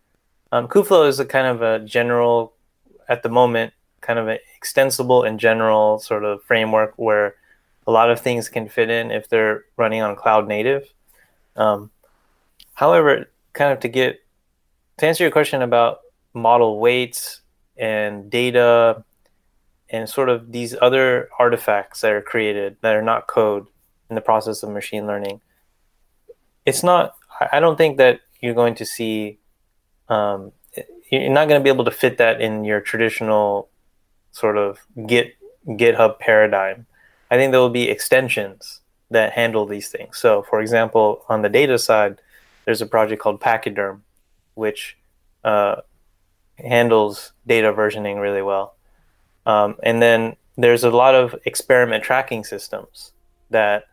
Um, 0.53 0.68
Kubeflow 0.68 1.09
is 1.09 1.20
a 1.20 1.25
kind 1.25 1.46
of 1.46 1.62
a 1.62 1.85
general, 1.85 2.55
at 3.09 3.22
the 3.22 3.29
moment, 3.29 3.72
kind 4.01 4.18
of 4.18 4.29
an 4.29 4.38
extensible 4.57 5.22
and 5.22 5.38
general 5.38 5.99
sort 5.99 6.25
of 6.25 6.42
framework 6.44 6.94
where 6.96 7.35
a 7.87 7.92
lot 7.92 8.11
of 8.11 8.20
things 8.20 8.49
can 8.49 8.68
fit 8.68 8.90
in 8.90 9.11
if 9.11 9.29
they're 9.29 9.64
running 9.77 10.03
on 10.03 10.16
cloud 10.16 10.49
native. 10.49 10.92
Um, 11.57 11.90
however, 12.75 13.29
kind 13.53 13.72
of 13.72 13.81
to 13.81 13.88
get 13.88 14.20
to 14.99 15.07
answer 15.07 15.25
your 15.25 15.31
question 15.31 15.62
about 15.62 16.01
model 16.35 16.79
weights 16.79 17.40
and 17.77 18.31
data 18.31 19.05
and 19.90 20.09
sort 20.09 20.29
of 20.29 20.53
these 20.53 20.75
other 20.81 21.29
artifacts 21.38 22.01
that 22.01 22.12
are 22.12 22.22
created 22.22 22.77
that 22.81 22.96
are 22.96 23.03
not 23.03 23.27
code 23.27 23.66
in 24.11 24.14
the 24.14 24.20
process 24.20 24.62
of 24.62 24.70
machine 24.70 25.07
learning. 25.07 25.40
It's 26.64 26.83
not, 26.83 27.14
I 27.53 27.61
don't 27.61 27.77
think 27.77 27.99
that 27.99 28.20
you're 28.40 28.55
going 28.55 28.75
to 28.77 28.85
see, 28.85 29.38
um, 30.09 30.53
you're 31.11 31.31
not 31.31 31.49
going 31.49 31.61
to 31.61 31.64
be 31.64 31.70
able 31.70 31.85
to 31.85 31.90
fit 31.90 32.18
that 32.18 32.40
in 32.40 32.64
your 32.64 32.81
traditional 32.81 33.68
sort 34.33 34.57
of 34.57 34.81
Git, 35.07 35.37
GitHub 35.66 36.18
paradigm. 36.18 36.87
I 37.31 37.37
think 37.37 37.53
there 37.53 37.61
will 37.61 37.70
be 37.70 37.88
extensions 37.88 38.81
that 39.11 39.33
handle 39.33 39.66
these 39.66 39.88
things. 39.88 40.18
So, 40.18 40.42
for 40.42 40.61
example, 40.61 41.25
on 41.29 41.42
the 41.42 41.49
data 41.49 41.79
side, 41.79 42.20
there's 42.64 42.83
a 42.83 42.87
project 42.87 43.22
called 43.22 43.40
Pachyderm, 43.40 44.03
which 44.55 44.96
uh, 45.44 45.77
handles 46.59 47.33
data 47.46 47.72
versioning 47.72 48.20
really 48.20 48.42
well. 48.42 48.75
Um, 49.46 49.76
and 49.82 50.02
then 50.02 50.37
there's 50.56 50.85
a 50.85 50.90
lot 50.90 51.14
of 51.14 51.35
experiment 51.44 52.04
tracking 52.04 52.44
systems 52.44 53.12
that 53.50 53.85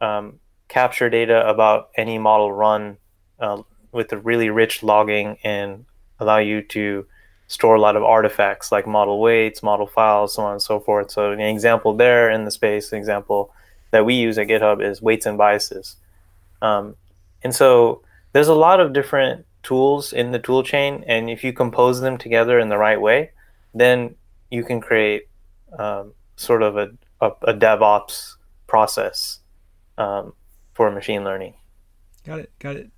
um, 0.00 0.38
capture 0.68 1.08
data 1.10 1.46
about 1.48 1.90
any 1.96 2.18
model 2.18 2.52
run 2.52 2.98
uh, 3.40 3.62
with 3.92 4.12
a 4.12 4.18
really 4.18 4.50
rich 4.50 4.82
logging 4.82 5.38
and 5.42 5.84
allow 6.20 6.38
you 6.38 6.62
to 6.62 7.06
store 7.48 7.74
a 7.74 7.80
lot 7.80 7.96
of 7.96 8.04
artifacts 8.04 8.70
like 8.70 8.86
model 8.86 9.20
weights, 9.20 9.62
model 9.62 9.86
files, 9.86 10.34
so 10.34 10.42
on 10.42 10.52
and 10.52 10.62
so 10.62 10.78
forth. 10.78 11.10
So 11.10 11.32
an 11.32 11.40
example 11.40 11.96
there 11.96 12.30
in 12.30 12.44
the 12.44 12.50
space, 12.50 12.92
an 12.92 12.98
example 12.98 13.52
that 13.90 14.04
we 14.04 14.14
use 14.14 14.38
at 14.38 14.46
GitHub 14.46 14.80
is 14.80 15.02
weights 15.02 15.26
and 15.26 15.36
biases. 15.36 15.96
Um, 16.62 16.94
and 17.42 17.52
so 17.54 18.02
there's 18.32 18.48
a 18.48 18.54
lot 18.54 18.78
of 18.78 18.92
different 18.92 19.46
tools 19.62 20.12
in 20.12 20.30
the 20.30 20.38
tool 20.38 20.62
chain, 20.62 21.04
and 21.06 21.28
if 21.28 21.42
you 21.42 21.52
compose 21.52 22.00
them 22.00 22.18
together 22.18 22.58
in 22.60 22.68
the 22.68 22.78
right 22.78 23.00
way, 23.00 23.32
then 23.74 24.14
you 24.50 24.64
can 24.64 24.80
create 24.80 25.28
um, 25.78 26.14
sort 26.36 26.62
of 26.62 26.76
a, 26.76 26.90
a, 27.20 27.28
a 27.42 27.54
DevOps 27.54 28.34
process 28.66 29.40
um, 29.98 30.32
for 30.74 30.90
machine 30.90 31.24
learning. 31.24 31.54
Got 32.24 32.40
it. 32.40 32.52
Got 32.58 32.76
it. 32.76 32.90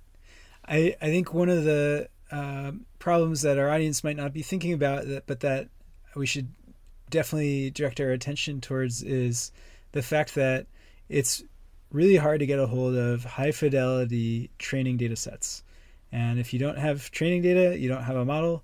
I, 0.67 0.95
I 1.01 1.07
think 1.07 1.33
one 1.33 1.49
of 1.49 1.63
the 1.63 2.09
uh, 2.31 2.71
problems 2.99 3.41
that 3.41 3.57
our 3.57 3.69
audience 3.69 4.03
might 4.03 4.17
not 4.17 4.33
be 4.33 4.41
thinking 4.41 4.73
about, 4.73 5.05
but 5.27 5.41
that 5.41 5.69
we 6.15 6.25
should 6.25 6.49
definitely 7.09 7.69
direct 7.69 7.99
our 7.99 8.09
attention 8.09 8.59
towards 8.59 9.03
is 9.03 9.51
the 9.91 10.01
fact 10.01 10.35
that 10.35 10.65
it's 11.09 11.43
really 11.91 12.15
hard 12.15 12.39
to 12.39 12.45
get 12.45 12.59
a 12.59 12.65
hold 12.65 12.95
of 12.95 13.23
high 13.23 13.51
fidelity 13.51 14.49
training 14.57 14.97
data 14.97 15.15
sets. 15.15 15.63
And 16.11 16.39
if 16.39 16.53
you 16.53 16.59
don't 16.59 16.77
have 16.77 17.11
training 17.11 17.41
data, 17.41 17.77
you 17.77 17.87
don't 17.87 18.03
have 18.03 18.15
a 18.15 18.25
model. 18.25 18.63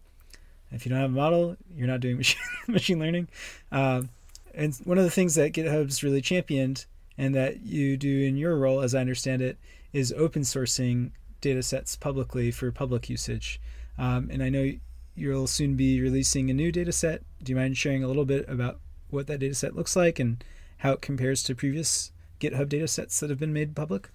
If 0.71 0.85
you 0.85 0.89
don't 0.89 1.01
have 1.01 1.11
a 1.11 1.13
model, 1.13 1.57
you're 1.75 1.87
not 1.87 1.99
doing 1.99 2.17
machine, 2.17 2.41
machine 2.67 2.99
learning. 2.99 3.27
Um, 3.71 4.09
and 4.53 4.75
one 4.83 4.97
of 4.97 5.03
the 5.03 5.11
things 5.11 5.35
that 5.35 5.53
GitHub's 5.53 6.03
really 6.03 6.21
championed 6.21 6.85
and 7.17 7.35
that 7.35 7.61
you 7.61 7.97
do 7.97 8.21
in 8.23 8.37
your 8.37 8.57
role, 8.57 8.81
as 8.81 8.95
I 8.95 9.01
understand 9.01 9.41
it, 9.41 9.57
is 9.93 10.13
open 10.13 10.43
sourcing 10.43 11.11
data 11.41 11.63
sets 11.63 11.95
publicly 11.95 12.51
for 12.51 12.71
public 12.71 13.09
usage. 13.09 13.59
Um, 13.97 14.29
and 14.31 14.41
I 14.43 14.49
know 14.49 14.71
you'll 15.15 15.47
soon 15.47 15.75
be 15.75 16.01
releasing 16.01 16.49
a 16.49 16.53
new 16.53 16.71
data 16.71 16.91
set. 16.91 17.21
Do 17.43 17.51
you 17.51 17.55
mind 17.55 17.77
sharing 17.77 18.03
a 18.03 18.07
little 18.07 18.25
bit 18.25 18.47
about 18.47 18.79
what 19.09 19.27
that 19.27 19.39
data 19.39 19.55
set 19.55 19.75
looks 19.75 19.95
like 19.95 20.19
and 20.19 20.43
how 20.77 20.93
it 20.93 21.01
compares 21.01 21.43
to 21.43 21.55
previous 21.55 22.11
GitHub 22.39 22.69
data 22.69 22.87
sets 22.87 23.19
that 23.19 23.29
have 23.29 23.39
been 23.39 23.53
made 23.53 23.75
public? 23.75 24.09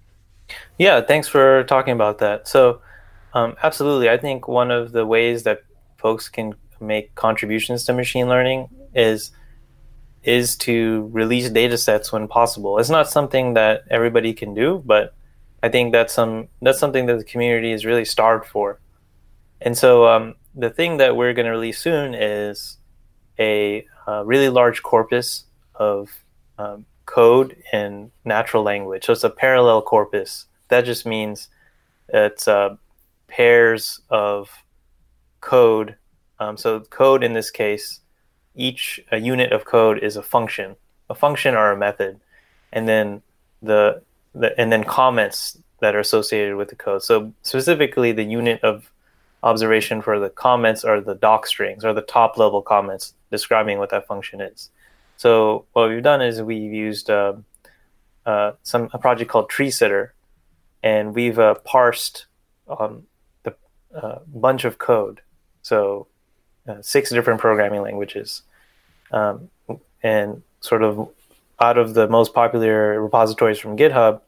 Yeah, 0.77 1.01
thanks 1.01 1.27
for 1.27 1.63
talking 1.65 1.93
about 1.93 2.19
that. 2.19 2.47
So, 2.47 2.81
um, 3.33 3.55
absolutely. 3.61 4.09
I 4.09 4.17
think 4.17 4.47
one 4.47 4.71
of 4.71 4.91
the 4.91 5.05
ways 5.05 5.43
that 5.43 5.63
folks 6.05 6.29
can 6.29 6.53
make 6.79 7.15
contributions 7.15 7.83
to 7.83 7.91
machine 7.91 8.27
learning 8.27 8.69
is 8.93 9.31
is 10.21 10.55
to 10.55 11.09
release 11.11 11.49
data 11.49 11.77
sets 11.77 12.11
when 12.11 12.27
possible. 12.27 12.77
It's 12.77 12.91
not 12.91 13.09
something 13.09 13.55
that 13.55 13.85
everybody 13.89 14.31
can 14.41 14.53
do, 14.53 14.83
but 14.85 15.15
I 15.63 15.69
think 15.69 15.93
that's 15.93 16.13
some 16.13 16.47
that's 16.61 16.77
something 16.77 17.07
that 17.07 17.17
the 17.17 17.23
community 17.33 17.71
is 17.71 17.85
really 17.89 18.05
starved 18.05 18.45
for. 18.45 18.79
And 19.61 19.75
so 19.75 20.05
um, 20.05 20.35
the 20.53 20.69
thing 20.69 20.97
that 20.97 21.15
we're 21.15 21.33
going 21.33 21.47
to 21.47 21.57
release 21.59 21.79
soon 21.79 22.13
is 22.13 22.77
a, 23.39 23.87
really 24.25 24.49
large 24.49 24.83
corpus 24.83 25.45
of 25.73 25.99
um, 26.59 26.85
code 27.07 27.57
in 27.73 28.11
natural 28.23 28.61
language. 28.61 29.05
So 29.05 29.13
it's 29.13 29.23
a 29.23 29.31
parallel 29.45 29.81
corpus. 29.81 30.45
That 30.67 30.85
just 30.85 31.03
means 31.07 31.47
it's 32.09 32.47
uh, 32.47 32.75
pairs 33.27 34.01
of 34.11 34.49
code. 35.45 35.95
Um, 36.39 36.57
so 36.57 36.81
code 36.81 37.23
in 37.23 37.33
this 37.33 37.51
case, 37.51 38.01
each 38.55 38.99
a 39.11 39.17
unit 39.17 39.51
of 39.53 39.65
code 39.65 39.99
is 39.99 40.17
a 40.17 40.23
function, 40.23 40.75
a 41.09 41.15
function 41.15 41.55
or 41.55 41.71
a 41.71 41.77
method, 41.77 42.19
and 42.73 42.87
then 42.87 43.21
the, 43.61 44.01
the 44.33 44.59
and 44.59 44.71
then 44.71 44.83
comments 44.83 45.57
that 45.79 45.95
are 45.95 45.99
associated 45.99 46.55
with 46.55 46.69
the 46.69 46.75
code. 46.75 47.03
So 47.03 47.33
specifically, 47.41 48.11
the 48.11 48.23
unit 48.23 48.63
of 48.63 48.91
observation 49.43 50.01
for 50.01 50.19
the 50.19 50.29
comments 50.29 50.83
are 50.83 50.99
the 50.99 51.15
doc 51.15 51.45
strings 51.45 51.85
or 51.85 51.93
the 51.93 52.01
top 52.01 52.37
level 52.37 52.61
comments 52.61 53.13
describing 53.29 53.77
what 53.77 53.91
that 53.91 54.07
function 54.07 54.41
is. 54.41 54.69
So 55.17 55.65
what 55.73 55.89
we've 55.89 56.03
done 56.03 56.21
is 56.21 56.41
we've 56.41 56.73
used 56.73 57.09
uh, 57.09 57.33
uh, 58.25 58.53
some 58.63 58.89
a 58.93 58.97
project 58.97 59.29
called 59.31 59.49
Tree 59.49 59.71
Sitter, 59.71 60.13
and 60.81 61.13
we've 61.13 61.39
uh, 61.39 61.55
parsed 61.63 62.25
um, 62.67 63.03
the 63.43 63.55
uh, 63.95 64.19
bunch 64.27 64.65
of 64.65 64.77
code. 64.77 65.21
So 65.65 66.05
uh, 66.67 66.79
six 66.81 67.09
different 67.09 67.39
programming 67.39 67.81
languages, 67.81 68.43
um, 69.11 69.49
and 70.03 70.43
sort 70.59 70.83
of 70.83 71.09
out 71.59 71.79
of 71.79 71.95
the 71.95 72.07
most 72.07 72.35
popular 72.35 73.01
repositories 73.01 73.57
from 73.57 73.75
GitHub, 73.75 74.21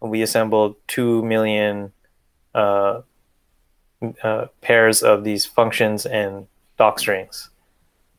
we 0.00 0.22
assembled 0.22 0.76
two 0.86 1.24
million 1.24 1.92
uh, 2.54 3.00
uh, 4.22 4.46
pairs 4.60 5.02
of 5.02 5.24
these 5.24 5.44
functions 5.44 6.06
and 6.06 6.46
doc 6.76 7.00
strings 7.00 7.50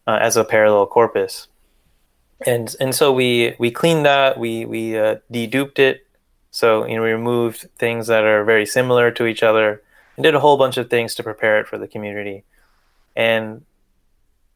uh, 0.05 0.19
as 0.21 0.35
a 0.35 0.43
parallel 0.43 0.85
corpus. 0.85 1.47
And 2.45 2.75
and 2.81 2.93
so 2.93 3.13
we 3.13 3.55
we 3.57 3.71
cleaned 3.71 4.05
that. 4.05 4.37
We 4.37 4.65
we 4.65 4.99
uh, 4.99 5.19
deduped 5.31 5.79
it. 5.79 6.05
So 6.51 6.85
you 6.85 6.97
know 6.97 7.03
we 7.03 7.11
removed 7.11 7.69
things 7.77 8.07
that 8.07 8.25
are 8.25 8.43
very 8.43 8.65
similar 8.65 9.11
to 9.11 9.27
each 9.27 9.43
other 9.43 9.81
and 10.19 10.23
did 10.25 10.35
a 10.35 10.39
whole 10.41 10.57
bunch 10.57 10.75
of 10.75 10.89
things 10.89 11.15
to 11.15 11.23
prepare 11.23 11.61
it 11.61 11.67
for 11.69 11.77
the 11.77 11.87
community. 11.87 12.43
And 13.15 13.63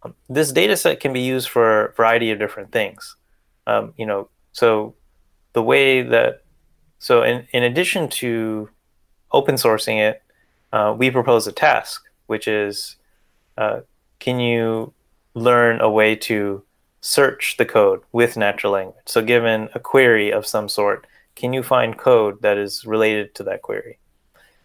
um, 0.03 0.13
this 0.27 0.51
data 0.51 0.75
set 0.75 0.99
can 0.99 1.13
be 1.13 1.21
used 1.21 1.47
for 1.47 1.85
a 1.85 1.93
variety 1.93 2.31
of 2.31 2.39
different 2.39 2.73
things. 2.73 3.15
Um, 3.65 3.93
you 3.95 4.05
know, 4.05 4.27
so 4.51 4.93
the 5.53 5.63
way 5.63 6.01
that 6.01 6.43
so 6.99 7.23
in, 7.23 7.47
in 7.53 7.63
addition 7.63 8.09
to 8.09 8.69
open 9.31 9.55
sourcing 9.55 10.01
it, 10.01 10.21
uh, 10.73 10.93
we 10.97 11.09
propose 11.09 11.47
a 11.47 11.53
task, 11.53 12.03
which 12.27 12.45
is 12.45 12.97
uh, 13.57 13.79
can 14.19 14.41
you 14.41 14.91
learn 15.33 15.79
a 15.79 15.89
way 15.89 16.13
to 16.17 16.61
search 16.99 17.55
the 17.55 17.65
code 17.65 18.01
with 18.11 18.35
natural 18.35 18.73
language. 18.73 19.05
So, 19.05 19.21
given 19.21 19.69
a 19.73 19.79
query 19.79 20.29
of 20.31 20.45
some 20.45 20.67
sort, 20.67 21.07
can 21.35 21.53
you 21.53 21.63
find 21.63 21.97
code 21.97 22.41
that 22.41 22.57
is 22.57 22.85
related 22.85 23.33
to 23.35 23.43
that 23.43 23.61
query? 23.61 23.97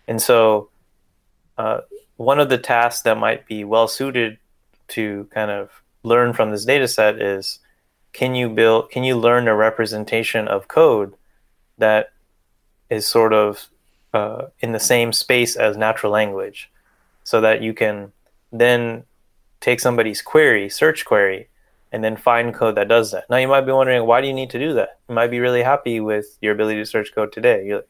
And 0.09 0.21
so, 0.21 0.71
uh, 1.59 1.81
one 2.17 2.41
of 2.41 2.49
the 2.49 2.59
tasks 2.59 3.03
that 3.03 3.19
might 3.19 3.47
be 3.47 3.65
well 3.65 3.89
suited 3.89 4.39
to 4.89 5.29
kind 5.33 5.51
of 5.51 5.83
learn 6.03 6.33
from 6.33 6.51
this 6.51 6.65
data 6.65 6.89
set 6.89 7.21
is 7.21 7.59
can 8.13 8.35
you 8.35 8.49
build 8.49 8.91
can 8.91 9.05
you 9.05 9.17
learn 9.17 9.47
a 9.47 9.55
representation 9.55 10.49
of 10.49 10.69
code 10.69 11.13
that 11.77 12.13
is 12.89 13.07
sort 13.07 13.33
of 13.33 13.69
uh, 14.15 14.47
in 14.61 14.73
the 14.73 14.81
same 14.81 15.13
space 15.13 15.57
as 15.57 15.77
natural 15.77 16.11
language 16.11 16.71
so 17.25 17.41
that 17.41 17.61
you 17.61 17.75
can 17.75 18.11
then 18.51 19.05
take 19.61 19.81
somebody's 19.81 20.23
query, 20.23 20.69
search 20.69 21.05
query, 21.05 21.49
and 21.93 22.03
then 22.03 22.17
find 22.17 22.55
code 22.55 22.75
that 22.77 22.89
does 22.89 23.11
that. 23.11 23.29
Now 23.29 23.37
you 23.37 23.49
might 23.49 23.63
be 23.63 23.73
wondering, 23.73 24.07
why 24.07 24.21
do 24.21 24.27
you 24.27 24.33
need 24.33 24.51
to 24.51 24.59
do 24.59 24.75
that? 24.75 24.99
You 25.09 25.15
might 25.15 25.31
be 25.31 25.41
really 25.41 25.63
happy 25.63 26.01
with 26.01 26.39
your 26.41 26.55
ability 26.55 26.79
to 26.81 26.87
search 26.87 27.15
code 27.15 27.33
today. 27.33 27.67
You, 27.67 27.83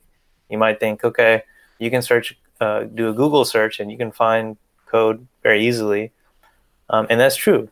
you 0.48 0.58
might 0.58 0.80
think, 0.80 1.04
okay, 1.04 1.42
you 1.78 1.90
can 1.90 2.02
search, 2.02 2.36
uh, 2.60 2.84
do 2.84 3.08
a 3.08 3.12
Google 3.12 3.44
search, 3.44 3.80
and 3.80 3.90
you 3.90 3.98
can 3.98 4.12
find 4.12 4.56
code 4.86 5.26
very 5.42 5.66
easily, 5.66 6.12
um, 6.90 7.06
and 7.10 7.20
that's 7.20 7.36
true. 7.36 7.68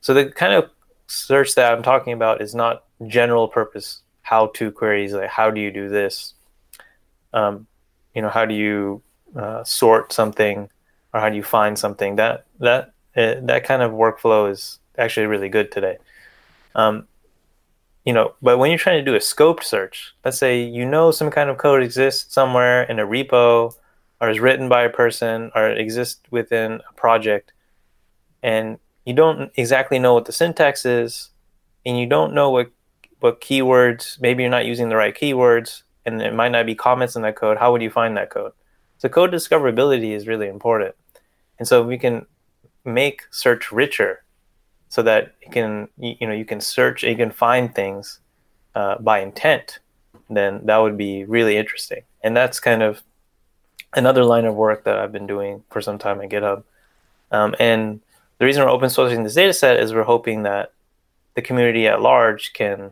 So 0.00 0.14
the 0.14 0.30
kind 0.30 0.52
of 0.52 0.70
search 1.06 1.54
that 1.54 1.72
I'm 1.72 1.82
talking 1.82 2.12
about 2.12 2.40
is 2.40 2.54
not 2.54 2.84
general 3.06 3.48
purpose 3.48 4.02
how-to 4.22 4.70
queries 4.70 5.14
like 5.14 5.30
how 5.30 5.50
do 5.50 5.58
you 5.58 5.70
do 5.70 5.88
this, 5.88 6.34
um, 7.32 7.66
you 8.14 8.20
know, 8.20 8.28
how 8.28 8.44
do 8.44 8.54
you 8.54 9.00
uh, 9.34 9.64
sort 9.64 10.12
something, 10.12 10.68
or 11.14 11.20
how 11.20 11.28
do 11.28 11.36
you 11.36 11.42
find 11.42 11.78
something. 11.78 12.16
That 12.16 12.44
that 12.60 12.92
uh, 13.16 13.34
that 13.42 13.64
kind 13.64 13.82
of 13.82 13.92
workflow 13.92 14.50
is 14.50 14.78
actually 14.96 15.26
really 15.26 15.48
good 15.48 15.72
today. 15.72 15.98
Um, 16.74 17.06
you 18.04 18.12
know, 18.12 18.34
but 18.40 18.58
when 18.58 18.70
you're 18.70 18.78
trying 18.78 19.04
to 19.04 19.10
do 19.10 19.14
a 19.14 19.18
scoped 19.18 19.64
search, 19.64 20.14
let's 20.24 20.38
say 20.38 20.62
you 20.62 20.84
know 20.84 21.10
some 21.10 21.30
kind 21.30 21.50
of 21.50 21.58
code 21.58 21.82
exists 21.82 22.32
somewhere 22.32 22.82
in 22.84 22.98
a 22.98 23.06
repo 23.06 23.74
or 24.20 24.30
is 24.30 24.40
written 24.40 24.68
by 24.68 24.82
a 24.82 24.90
person 24.90 25.50
or 25.54 25.70
exists 25.70 26.20
within 26.30 26.80
a 26.88 26.92
project 26.94 27.52
and 28.42 28.78
you 29.04 29.14
don't 29.14 29.50
exactly 29.56 29.98
know 29.98 30.14
what 30.14 30.24
the 30.24 30.32
syntax 30.32 30.84
is 30.84 31.30
and 31.86 31.98
you 31.98 32.06
don't 32.06 32.34
know 32.34 32.50
what 32.50 32.70
what 33.20 33.40
keywords 33.40 34.20
maybe 34.20 34.42
you're 34.42 34.50
not 34.50 34.66
using 34.66 34.88
the 34.88 34.96
right 34.96 35.16
keywords 35.16 35.82
and 36.04 36.22
it 36.22 36.34
might 36.34 36.52
not 36.52 36.66
be 36.66 36.74
comments 36.74 37.16
in 37.16 37.22
that 37.22 37.36
code 37.36 37.58
how 37.58 37.72
would 37.72 37.82
you 37.82 37.90
find 37.90 38.16
that 38.16 38.30
code? 38.30 38.52
So 38.98 39.08
code 39.08 39.30
discoverability 39.30 40.10
is 40.10 40.26
really 40.26 40.48
important. 40.48 40.94
And 41.58 41.68
so 41.68 41.82
we 41.82 41.98
can 41.98 42.26
make 42.84 43.22
search 43.30 43.70
richer 43.70 44.24
so 44.88 45.02
that 45.02 45.34
you 45.42 45.50
can 45.50 45.88
you 45.98 46.26
know 46.26 46.32
you 46.32 46.44
can 46.44 46.60
search 46.60 47.02
and 47.02 47.10
you 47.10 47.16
can 47.16 47.30
find 47.30 47.74
things 47.74 48.20
uh, 48.74 48.98
by 48.98 49.20
intent 49.20 49.80
then 50.30 50.60
that 50.66 50.78
would 50.78 50.96
be 50.96 51.24
really 51.24 51.56
interesting. 51.56 52.02
And 52.22 52.36
that's 52.36 52.60
kind 52.60 52.82
of 52.82 53.02
another 53.94 54.24
line 54.24 54.44
of 54.44 54.54
work 54.54 54.84
that 54.84 54.98
i've 54.98 55.12
been 55.12 55.26
doing 55.26 55.62
for 55.70 55.80
some 55.80 55.98
time 55.98 56.20
at 56.20 56.28
github 56.28 56.62
um, 57.30 57.54
and 57.58 58.00
the 58.38 58.44
reason 58.44 58.62
we're 58.62 58.70
open 58.70 58.88
sourcing 58.88 59.24
this 59.24 59.34
data 59.34 59.52
set 59.52 59.80
is 59.80 59.92
we're 59.92 60.02
hoping 60.02 60.42
that 60.42 60.72
the 61.34 61.42
community 61.42 61.86
at 61.86 62.00
large 62.00 62.52
can 62.52 62.90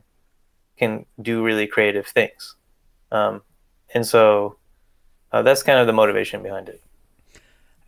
can 0.76 1.06
do 1.20 1.44
really 1.44 1.66
creative 1.66 2.06
things 2.06 2.54
um, 3.12 3.42
and 3.94 4.06
so 4.06 4.56
uh, 5.32 5.42
that's 5.42 5.62
kind 5.62 5.78
of 5.78 5.86
the 5.86 5.92
motivation 5.92 6.42
behind 6.42 6.68
it 6.68 6.82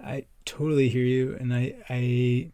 i 0.04 0.24
totally 0.44 0.88
hear 0.88 1.04
you 1.04 1.36
and 1.40 1.52
i 1.52 1.74
i 1.88 2.50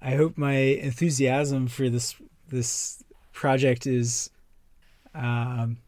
I 0.00 0.14
hope 0.14 0.38
my 0.38 0.54
enthusiasm 0.54 1.66
for 1.66 1.88
this 1.90 2.14
this 2.48 3.02
project 3.32 3.86
is 3.86 4.30
um 5.14 5.78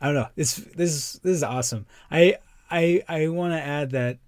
I 0.00 0.06
don't 0.06 0.14
know. 0.14 0.28
This 0.34 0.56
this 0.56 1.12
this 1.14 1.36
is 1.36 1.42
awesome. 1.42 1.86
I 2.10 2.38
I 2.70 3.02
I 3.08 3.28
want 3.28 3.52
to 3.52 3.60
add 3.60 3.90
that 3.90 4.18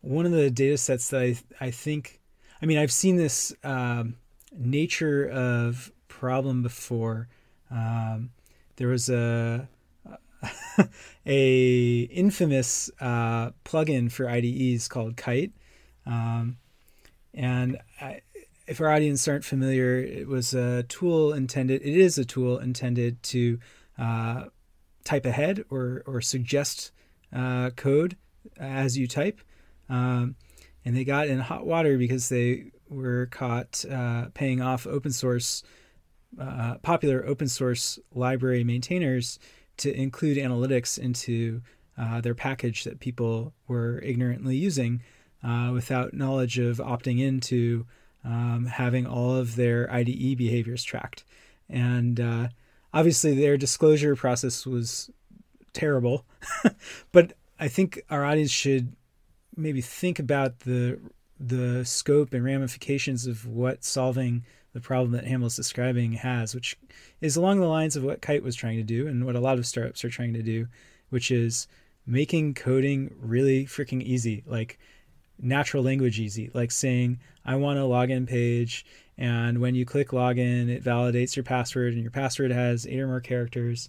one 0.00 0.26
of 0.26 0.32
the 0.32 0.50
data 0.50 0.76
sets 0.76 1.08
that 1.10 1.20
I 1.20 1.36
I 1.60 1.70
think 1.70 2.20
I 2.60 2.66
mean 2.66 2.78
I've 2.78 2.92
seen 2.92 3.16
this 3.16 3.54
um, 3.64 4.16
nature 4.56 5.28
of 5.28 5.92
problem 6.08 6.62
before. 6.62 7.28
Um, 7.70 8.30
there 8.76 8.88
was 8.88 9.08
a 9.08 9.68
a 11.26 12.00
infamous 12.02 12.90
uh, 13.00 13.50
plugin 13.64 14.10
for 14.10 14.28
IDEs 14.28 14.88
called 14.88 15.16
Kite, 15.16 15.52
um, 16.04 16.58
and 17.34 17.78
I, 18.00 18.20
if 18.66 18.80
our 18.80 18.90
audience 18.90 19.26
aren't 19.28 19.44
familiar, 19.44 19.98
it 19.98 20.28
was 20.28 20.52
a 20.54 20.82
tool 20.84 21.32
intended. 21.32 21.82
It 21.82 21.96
is 21.96 22.18
a 22.18 22.24
tool 22.24 22.58
intended 22.58 23.22
to 23.24 23.58
uh, 23.98 24.44
type 25.04 25.24
ahead 25.24 25.64
or 25.70 26.02
or 26.06 26.20
suggest 26.20 26.92
uh, 27.36 27.70
code 27.76 28.16
as 28.58 28.96
you 28.96 29.06
type. 29.06 29.40
Um, 29.88 30.36
and 30.84 30.96
they 30.96 31.04
got 31.04 31.28
in 31.28 31.38
hot 31.38 31.66
water 31.66 31.98
because 31.98 32.28
they 32.28 32.70
were 32.88 33.26
caught 33.26 33.84
uh, 33.90 34.26
paying 34.34 34.62
off 34.62 34.86
open 34.86 35.12
source, 35.12 35.62
uh, 36.40 36.76
popular 36.82 37.24
open 37.26 37.48
source 37.48 37.98
library 38.14 38.64
maintainers 38.64 39.38
to 39.78 39.92
include 39.92 40.38
analytics 40.38 40.98
into 40.98 41.60
uh, 41.98 42.20
their 42.20 42.34
package 42.34 42.84
that 42.84 43.00
people 43.00 43.52
were 43.68 43.98
ignorantly 44.00 44.56
using 44.56 45.02
uh, 45.42 45.70
without 45.72 46.14
knowledge 46.14 46.58
of 46.58 46.78
opting 46.78 47.20
into 47.20 47.86
um, 48.24 48.66
having 48.66 49.06
all 49.06 49.34
of 49.34 49.56
their 49.56 49.90
IDE 49.92 50.36
behaviors 50.36 50.82
tracked. 50.82 51.24
And 51.68 52.20
uh, 52.20 52.48
obviously, 52.92 53.34
their 53.34 53.56
disclosure 53.56 54.16
process 54.16 54.66
was 54.66 55.10
terrible. 55.76 56.24
but 57.12 57.34
I 57.58 57.68
think 57.68 58.02
our 58.10 58.24
audience 58.24 58.50
should 58.50 58.94
maybe 59.56 59.80
think 59.80 60.18
about 60.18 60.60
the 60.60 60.98
the 61.38 61.84
scope 61.84 62.32
and 62.32 62.42
ramifications 62.42 63.26
of 63.26 63.46
what 63.46 63.84
solving 63.84 64.42
the 64.72 64.80
problem 64.80 65.12
that 65.12 65.26
Hamel 65.26 65.48
is 65.48 65.56
describing 65.56 66.12
has, 66.12 66.54
which 66.54 66.78
is 67.20 67.36
along 67.36 67.60
the 67.60 67.66
lines 67.66 67.94
of 67.94 68.04
what 68.04 68.22
Kite 68.22 68.42
was 68.42 68.56
trying 68.56 68.78
to 68.78 68.82
do 68.82 69.06
and 69.06 69.24
what 69.24 69.36
a 69.36 69.40
lot 69.40 69.58
of 69.58 69.66
startups 69.66 70.02
are 70.04 70.10
trying 70.10 70.32
to 70.32 70.42
do, 70.42 70.66
which 71.10 71.30
is 71.30 71.68
making 72.06 72.54
coding 72.54 73.14
really 73.20 73.66
freaking 73.66 74.02
easy. 74.02 74.44
Like 74.46 74.78
natural 75.38 75.82
language 75.82 76.18
easy, 76.18 76.50
like 76.54 76.70
saying, 76.70 77.20
I 77.44 77.56
want 77.56 77.78
a 77.78 77.82
login 77.82 78.26
page. 78.26 78.86
And 79.18 79.60
when 79.60 79.74
you 79.74 79.84
click 79.84 80.08
login, 80.08 80.68
it 80.68 80.84
validates 80.84 81.36
your 81.36 81.42
password, 81.42 81.94
and 81.94 82.02
your 82.02 82.10
password 82.10 82.50
has 82.50 82.86
eight 82.86 83.00
or 83.00 83.06
more 83.06 83.20
characters. 83.20 83.88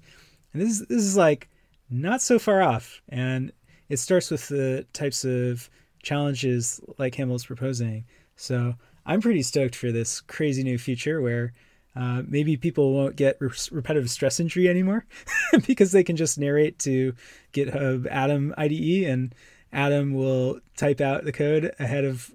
And 0.54 0.62
this 0.62 0.80
is, 0.80 0.88
this 0.88 1.04
is 1.04 1.18
like 1.18 1.50
not 1.90 2.22
so 2.22 2.40
far 2.40 2.62
off. 2.62 3.02
And 3.10 3.52
it 3.90 3.98
starts 3.98 4.32
with 4.32 4.48
the 4.48 4.86
types 4.94 5.24
of 5.24 5.70
challenges 6.04 6.82
like 6.98 7.16
Hamel's 7.16 7.46
proposing. 7.46 8.06
So 8.36 8.76
I'm 9.06 9.22
pretty 9.22 9.42
stoked 9.42 9.76
for 9.76 9.92
this 9.92 10.22
crazy 10.22 10.64
new 10.64 10.78
feature 10.78 11.22
where 11.22 11.54
uh, 11.96 12.22
maybe 12.28 12.58
people 12.58 12.94
won't 12.94 13.16
get 13.16 13.38
re- 13.40 13.50
repetitive 13.72 14.10
stress 14.10 14.40
injury 14.40 14.70
anymore 14.70 15.06
because 15.66 15.92
they 15.92 16.04
can 16.04 16.16
just 16.16 16.38
narrate 16.38 16.78
to 16.80 17.14
GitHub 17.54 18.08
Atom 18.12 18.54
IDE 18.58 19.08
and 19.08 19.34
Atom 19.74 20.14
will 20.14 20.60
type 20.76 21.02
out 21.02 21.24
the 21.24 21.32
code 21.32 21.74
ahead 21.80 22.06
of 22.06 22.32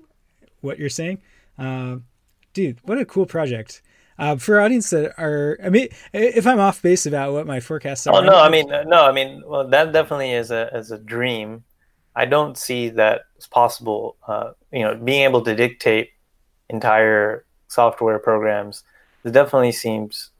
what 0.60 0.78
you're 0.78 0.88
saying. 0.88 1.20
Uh, 1.58 1.96
dude, 2.54 2.78
what 2.84 2.98
a 2.98 3.04
cool 3.04 3.26
project. 3.26 3.82
Uh, 4.22 4.37
for 4.37 4.61
audience 4.61 4.90
that 4.90 5.12
are, 5.18 5.58
I 5.64 5.68
mean, 5.68 5.88
if 6.12 6.46
I'm 6.46 6.61
off 6.61 6.80
base 6.80 7.06
about 7.06 7.32
what 7.32 7.44
my 7.44 7.58
forecasts 7.58 8.06
are. 8.06 8.14
Oh 8.14 8.20
no, 8.20 8.35
I 8.35 8.48
mean, 8.48 8.68
no, 8.87 9.04
I 9.04 9.11
mean, 9.11 9.42
well, 9.44 9.66
that 9.66 9.90
definitely 9.92 10.30
is 10.30 10.52
a 10.52 10.68
is 10.76 10.92
a 10.92 10.98
dream. 10.98 11.64
I 12.14 12.26
don't 12.26 12.56
see 12.56 12.88
that 12.90 13.22
it's 13.37 13.48
possible. 13.48 14.16
Uh, 14.28 14.52
you 14.70 14.82
know, 14.82 14.94
being 14.94 15.24
able 15.24 15.42
to 15.42 15.56
dictate 15.56 16.11
entire 16.68 17.44
software 17.66 18.20
programs 18.20 18.85
it 19.24 19.32
definitely 19.32 19.72
seems 19.72 20.30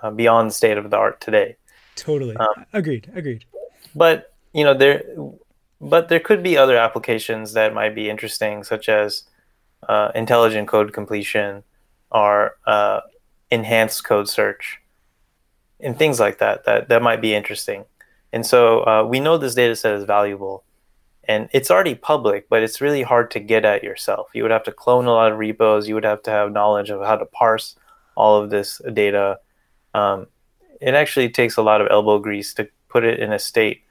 uh, 0.00 0.10
beyond 0.10 0.50
the 0.50 0.54
state 0.54 0.78
of 0.78 0.90
the 0.90 0.96
art 0.96 1.20
today. 1.20 1.56
Totally 1.96 2.36
um, 2.36 2.66
agreed. 2.72 3.10
Agreed. 3.14 3.44
But 3.94 4.34
you 4.52 4.64
know 4.64 4.74
there, 4.74 5.02
but 5.80 6.08
there 6.08 6.20
could 6.20 6.42
be 6.42 6.56
other 6.56 6.76
applications 6.76 7.52
that 7.54 7.74
might 7.74 7.94
be 7.94 8.08
interesting, 8.08 8.64
such 8.64 8.88
as 8.88 9.24
uh, 9.88 10.10
intelligent 10.14 10.68
code 10.68 10.92
completion 10.92 11.62
or 12.10 12.56
uh, 12.66 13.00
enhanced 13.50 14.04
code 14.04 14.28
search 14.28 14.80
and 15.80 15.98
things 15.98 16.20
like 16.20 16.38
that. 16.38 16.64
That 16.64 16.88
that 16.88 17.02
might 17.02 17.20
be 17.20 17.34
interesting. 17.34 17.84
And 18.32 18.46
so 18.46 18.80
uh, 18.86 19.04
we 19.08 19.20
know 19.20 19.38
this 19.38 19.54
data 19.54 19.74
set 19.74 19.94
is 19.94 20.04
valuable 20.04 20.64
and 21.24 21.48
it's 21.52 21.70
already 21.70 21.94
public, 21.94 22.48
but 22.48 22.62
it's 22.62 22.80
really 22.80 23.02
hard 23.02 23.30
to 23.32 23.40
get 23.40 23.64
at 23.64 23.84
yourself. 23.84 24.28
You 24.34 24.42
would 24.42 24.52
have 24.52 24.64
to 24.64 24.72
clone 24.72 25.06
a 25.06 25.12
lot 25.12 25.32
of 25.32 25.38
repos. 25.38 25.88
You 25.88 25.94
would 25.94 26.04
have 26.04 26.22
to 26.24 26.30
have 26.30 26.52
knowledge 26.52 26.90
of 26.90 27.00
how 27.02 27.16
to 27.16 27.26
parse 27.26 27.76
all 28.16 28.42
of 28.42 28.50
this 28.50 28.80
data. 28.92 29.38
Um, 29.94 30.26
it 30.80 30.94
actually 30.94 31.28
takes 31.28 31.56
a 31.56 31.62
lot 31.62 31.80
of 31.80 31.88
elbow 31.90 32.18
grease 32.18 32.54
to 32.54 32.68
put 32.88 33.04
it 33.04 33.20
in 33.20 33.32
a 33.32 33.38
state 33.38 33.82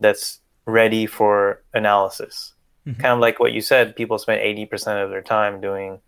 that's 0.00 0.40
ready 0.66 1.06
for 1.06 1.62
analysis. 1.74 2.54
Mm-hmm. 2.86 3.00
Kind 3.00 3.14
of 3.14 3.20
like 3.20 3.38
what 3.38 3.52
you 3.52 3.60
said, 3.60 3.94
people 3.94 4.18
spend 4.18 4.40
80% 4.40 5.04
of 5.04 5.10
their 5.10 5.22
time 5.22 5.60
doing 5.60 6.00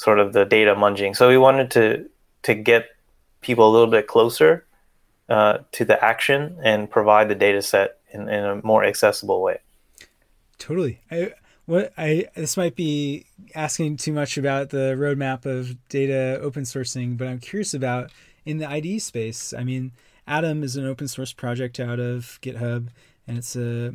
sort 0.00 0.18
of 0.18 0.32
the 0.32 0.46
data 0.46 0.74
munging. 0.74 1.14
So 1.14 1.28
we 1.28 1.36
wanted 1.36 1.70
to 1.72 2.08
to 2.44 2.54
get 2.54 2.86
people 3.42 3.68
a 3.68 3.72
little 3.72 3.90
bit 3.90 4.06
closer 4.06 4.64
uh, 5.28 5.58
to 5.72 5.84
the 5.84 6.02
action 6.02 6.56
and 6.64 6.90
provide 6.90 7.28
the 7.28 7.34
data 7.34 7.60
set 7.60 7.98
in, 8.10 8.26
in 8.30 8.42
a 8.42 8.60
more 8.64 8.82
accessible 8.82 9.42
way. 9.42 9.58
Totally. 10.58 11.00
I, 11.10 11.32
what 11.66 11.92
I 11.98 12.28
this 12.34 12.56
might 12.56 12.76
be 12.76 13.26
asking 13.54 13.98
too 13.98 14.14
much 14.14 14.38
about 14.38 14.70
the 14.70 14.96
roadmap 14.98 15.44
of 15.44 15.76
data 15.90 16.38
open 16.40 16.62
sourcing, 16.62 17.18
but 17.18 17.28
I'm 17.28 17.38
curious 17.38 17.74
about 17.74 18.10
in 18.46 18.56
the 18.56 18.66
IDE 18.66 19.02
space. 19.02 19.52
I 19.52 19.64
mean, 19.64 19.92
Atom 20.26 20.62
is 20.62 20.76
an 20.76 20.86
open 20.86 21.08
source 21.08 21.34
project 21.34 21.78
out 21.78 22.00
of 22.00 22.38
GitHub, 22.40 22.88
and 23.28 23.36
it's 23.36 23.54
a 23.54 23.94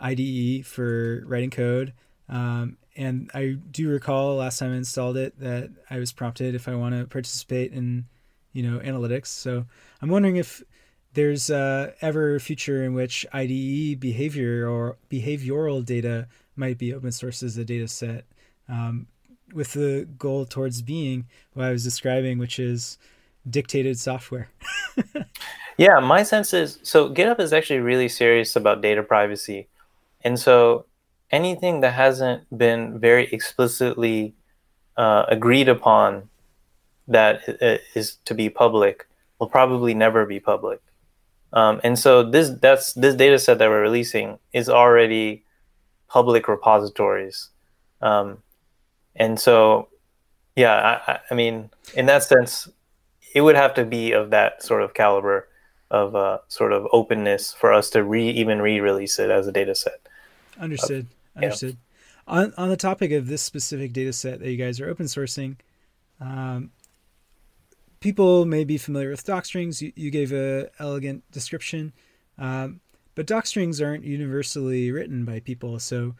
IDE 0.00 0.64
for 0.64 1.24
writing 1.26 1.50
code. 1.50 1.94
Um, 2.28 2.76
and 2.96 3.30
I 3.34 3.56
do 3.70 3.88
recall 3.88 4.36
last 4.36 4.58
time 4.58 4.72
I 4.72 4.76
installed 4.76 5.16
it 5.16 5.38
that 5.38 5.70
I 5.90 5.98
was 5.98 6.12
prompted 6.12 6.54
if 6.54 6.66
I 6.66 6.74
want 6.74 6.94
to 6.94 7.06
participate 7.06 7.72
in, 7.72 8.06
you 8.52 8.62
know, 8.62 8.78
analytics. 8.78 9.26
So 9.26 9.66
I'm 10.00 10.08
wondering 10.08 10.36
if 10.36 10.62
there's 11.12 11.50
uh, 11.50 11.92
ever 12.00 12.36
a 12.36 12.40
future 12.40 12.84
in 12.84 12.94
which 12.94 13.26
IDE 13.32 14.00
behavior 14.00 14.68
or 14.68 14.96
behavioral 15.10 15.84
data 15.84 16.28
might 16.56 16.78
be 16.78 16.92
open 16.92 17.12
source 17.12 17.42
as 17.42 17.56
a 17.56 17.64
data 17.64 17.88
set, 17.88 18.24
um, 18.68 19.06
with 19.54 19.72
the 19.74 20.08
goal 20.18 20.44
towards 20.44 20.82
being 20.82 21.26
what 21.52 21.66
I 21.66 21.72
was 21.72 21.84
describing, 21.84 22.38
which 22.38 22.58
is 22.58 22.98
dictated 23.48 23.98
software. 23.98 24.50
yeah, 25.78 26.00
my 26.00 26.22
sense 26.22 26.52
is 26.52 26.78
so 26.82 27.10
GitHub 27.12 27.40
is 27.40 27.52
actually 27.52 27.80
really 27.80 28.08
serious 28.08 28.56
about 28.56 28.82
data 28.82 29.02
privacy, 29.02 29.68
and 30.22 30.38
so 30.38 30.86
anything 31.30 31.80
that 31.80 31.94
hasn't 31.94 32.46
been 32.56 32.98
very 32.98 33.24
explicitly 33.32 34.34
uh, 34.96 35.24
agreed 35.28 35.68
upon 35.68 36.28
that 37.08 37.42
is 37.94 38.16
to 38.24 38.34
be 38.34 38.48
public 38.48 39.06
will 39.38 39.48
probably 39.48 39.94
never 39.94 40.26
be 40.26 40.40
public. 40.40 40.80
Um, 41.52 41.80
and 41.84 41.98
so 41.98 42.22
this 42.22 42.50
that's 42.60 42.92
this 42.94 43.14
data 43.14 43.38
set 43.38 43.58
that 43.58 43.68
we're 43.68 43.82
releasing 43.82 44.38
is 44.52 44.68
already 44.68 45.44
public 46.08 46.48
repositories. 46.48 47.50
Um, 48.00 48.38
and 49.14 49.40
so, 49.40 49.88
yeah, 50.54 51.00
I, 51.06 51.18
I, 51.30 51.34
mean, 51.34 51.70
in 51.94 52.06
that 52.06 52.22
sense, 52.22 52.68
it 53.34 53.40
would 53.40 53.56
have 53.56 53.74
to 53.74 53.84
be 53.84 54.12
of 54.12 54.30
that 54.30 54.62
sort 54.62 54.82
of 54.82 54.92
caliber 54.94 55.48
of 55.90 56.14
uh, 56.14 56.38
sort 56.48 56.72
of 56.72 56.86
openness 56.92 57.54
for 57.54 57.72
us 57.72 57.90
to 57.90 58.02
re 58.02 58.28
even 58.30 58.60
re-release 58.60 59.18
it 59.18 59.30
as 59.30 59.46
a 59.46 59.52
data 59.52 59.74
set. 59.74 60.00
Understood. 60.58 61.06
Understood. 61.36 61.76
On 62.26 62.52
on 62.56 62.68
the 62.68 62.76
topic 62.76 63.12
of 63.12 63.28
this 63.28 63.42
specific 63.42 63.92
data 63.92 64.12
set 64.12 64.40
that 64.40 64.50
you 64.50 64.56
guys 64.56 64.80
are 64.80 64.88
open 64.88 65.06
sourcing, 65.06 65.56
um, 66.20 66.70
people 68.00 68.44
may 68.44 68.64
be 68.64 68.78
familiar 68.78 69.10
with 69.10 69.24
docstrings. 69.24 69.80
You, 69.80 69.92
you 69.94 70.10
gave 70.10 70.32
a 70.32 70.70
elegant 70.78 71.30
description, 71.30 71.92
um, 72.38 72.80
but 73.14 73.26
docstrings 73.26 73.80
aren't 73.80 74.04
universally 74.04 74.90
written 74.90 75.24
by 75.24 75.40
people. 75.40 75.78
So, 75.78 76.14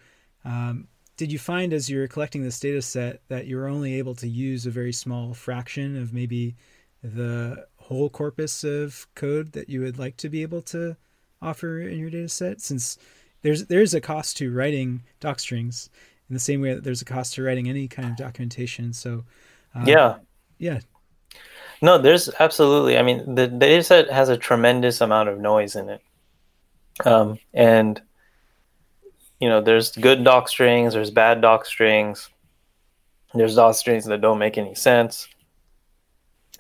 um, 0.45 0.89
did 1.17 1.33
you 1.33 1.39
find 1.39 1.73
as 1.73 1.89
you 1.89 1.99
were 1.99 2.09
collecting 2.09 2.43
this 2.43 2.61
data 2.61 2.83
set 2.83 3.21
that 3.29 3.47
you 3.47 3.57
were 3.57 3.69
only 3.69 3.95
able 3.95 4.15
to 4.17 4.29
use 4.29 4.67
a 4.67 4.71
very 4.71 4.93
small 4.93 5.35
fraction 5.35 6.01
of 6.01 6.13
maybe 6.13 6.55
the 7.03 7.67
whole 7.79 8.11
corpus 8.11 8.65
of 8.65 9.07
code 9.15 9.53
that 9.53 9.69
you 9.69 9.81
would 9.81 9.99
like 9.99 10.17
to 10.19 10.29
be 10.29 10.43
able 10.43 10.63
to 10.63 10.97
offer 11.41 11.81
in 11.81 11.99
your 11.99 12.11
data 12.11 12.29
set? 12.29 12.61
Since 12.61 12.99
there's 13.43 13.67
there's 13.67 13.95
a 13.95 14.01
cost 14.01 14.37
to 14.39 14.53
writing 14.53 15.03
docstrings 15.21 15.91
in 16.29 16.35
the 16.35 16.41
same 16.41 16.61
way 16.61 16.75
that 16.75 16.85
there's 16.85 17.03
a 17.03 17.05
cost 17.05 17.35
to 17.35 17.43
writing 17.43 17.69
any 17.69 17.89
kind 17.89 18.09
of 18.09 18.17
documentation. 18.17 18.93
So, 18.93 19.25
um, 19.75 19.87
yeah, 19.87 20.17
yeah. 20.59 20.81
No, 21.83 21.99
there's 21.99 22.31
absolutely. 22.41 22.99
I 22.99 23.03
mean, 23.03 23.35
the, 23.35 23.47
the 23.47 23.59
data 23.59 23.83
set 23.83 24.11
has 24.11 24.29
a 24.29 24.37
tremendous 24.37 25.01
amount 25.01 25.29
of 25.29 25.39
noise 25.39 25.77
in 25.77 25.91
it, 25.91 26.03
um, 27.05 27.39
and 27.53 28.01
you 29.39 29.49
know, 29.49 29.61
there's 29.61 29.93
good 29.93 30.25
doc 30.25 30.49
strings, 30.49 30.95
there's 30.95 31.11
bad 31.11 31.43
doc 31.43 31.67
strings, 31.67 32.31
there's 33.35 33.57
doc 33.57 33.77
strings 33.77 34.07
that 34.07 34.23
don't 34.23 34.39
make 34.39 34.57
any 34.57 34.75
sense, 34.75 35.29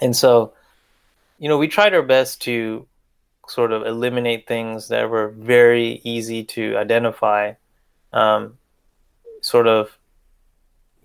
and 0.01 0.15
so, 0.15 0.53
you 1.39 1.49
know, 1.49 1.57
we 1.57 1.69
tried 1.69 1.95
our 1.95 2.03
best 2.03 2.43
to 2.43 2.87
sort 3.47 3.73
of 3.73 3.87
eliminate 3.87 4.47
things 4.47 4.89
that 4.89 5.09
were 5.09 5.29
very 5.29 6.01
easy 6.05 6.45
to 6.45 6.77
identify, 6.77 7.53
um, 8.13 8.59
sort 9.41 9.67
of, 9.67 9.97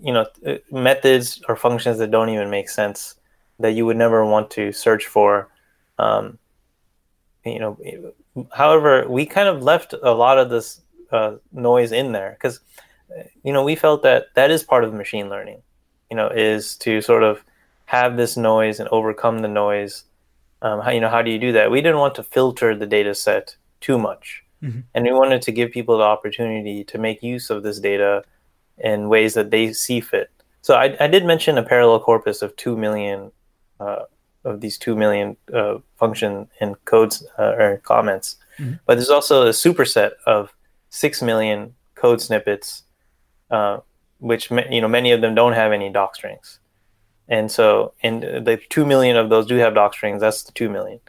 you 0.01 0.13
know, 0.13 0.25
uh, 0.45 0.55
methods 0.71 1.41
or 1.47 1.55
functions 1.55 1.97
that 1.99 2.11
don't 2.11 2.29
even 2.29 2.49
make 2.49 2.69
sense 2.69 3.15
that 3.59 3.71
you 3.73 3.85
would 3.85 3.97
never 3.97 4.25
want 4.25 4.49
to 4.51 4.71
search 4.71 5.05
for. 5.05 5.49
Um, 5.99 6.39
you 7.45 7.59
know, 7.59 7.77
however, 8.51 9.07
we 9.07 9.25
kind 9.25 9.47
of 9.47 9.63
left 9.63 9.93
a 10.01 10.11
lot 10.11 10.37
of 10.37 10.49
this 10.49 10.81
uh, 11.11 11.35
noise 11.51 11.91
in 11.91 12.11
there 12.11 12.31
because, 12.31 12.59
you 13.43 13.53
know, 13.53 13.63
we 13.63 13.75
felt 13.75 14.03
that 14.03 14.33
that 14.35 14.51
is 14.51 14.63
part 14.63 14.83
of 14.83 14.93
machine 14.93 15.29
learning. 15.29 15.61
You 16.09 16.17
know, 16.17 16.27
is 16.27 16.75
to 16.77 17.01
sort 17.01 17.23
of 17.23 17.43
have 17.85 18.17
this 18.17 18.35
noise 18.35 18.79
and 18.79 18.89
overcome 18.89 19.39
the 19.39 19.47
noise. 19.47 20.03
Um, 20.61 20.81
how, 20.81 20.91
you 20.91 20.99
know, 20.99 21.09
how 21.09 21.21
do 21.21 21.31
you 21.31 21.39
do 21.39 21.51
that? 21.53 21.71
We 21.71 21.81
didn't 21.81 21.99
want 21.99 22.15
to 22.15 22.23
filter 22.23 22.75
the 22.75 22.85
data 22.85 23.15
set 23.15 23.55
too 23.79 23.97
much. 23.97 24.43
Mm-hmm. 24.63 24.81
And 24.93 25.05
we 25.05 25.11
wanted 25.11 25.41
to 25.43 25.51
give 25.51 25.71
people 25.71 25.97
the 25.97 26.03
opportunity 26.03 26.83
to 26.83 26.97
make 26.97 27.23
use 27.23 27.49
of 27.49 27.63
this 27.63 27.79
data 27.79 28.23
in 28.77 29.09
ways 29.09 29.33
that 29.33 29.49
they 29.49 29.73
see 29.73 30.01
fit. 30.01 30.29
So 30.61 30.75
I, 30.75 30.95
I 30.99 31.07
did 31.07 31.25
mention 31.25 31.57
a 31.57 31.63
parallel 31.63 31.99
corpus 31.99 32.41
of 32.41 32.55
2 32.55 32.77
million 32.77 33.31
uh, 33.79 34.03
of 34.43 34.61
these 34.61 34.77
2 34.77 34.95
million 34.95 35.37
uh, 35.53 35.77
function 35.97 36.47
and 36.59 36.83
codes 36.85 37.25
uh, 37.37 37.55
or 37.57 37.77
comments. 37.83 38.37
Mm-hmm. 38.59 38.73
But 38.85 38.95
there's 38.95 39.09
also 39.09 39.47
a 39.47 39.49
superset 39.49 40.11
of 40.25 40.53
6 40.89 41.21
million 41.21 41.75
code 41.95 42.21
snippets, 42.21 42.83
uh, 43.49 43.79
which 44.19 44.51
you 44.69 44.81
know 44.81 44.87
many 44.87 45.11
of 45.11 45.21
them 45.21 45.35
don't 45.35 45.53
have 45.53 45.71
any 45.71 45.89
doc 45.89 46.15
strings. 46.15 46.59
And 47.27 47.51
so, 47.51 47.93
and 48.03 48.23
the 48.23 48.59
2 48.69 48.85
million 48.85 49.15
of 49.15 49.29
those 49.29 49.45
do 49.45 49.55
have 49.55 49.73
doc 49.73 49.93
strings. 49.93 50.21
That's 50.21 50.43
the 50.43 50.51
2 50.51 50.69
million. 50.69 50.99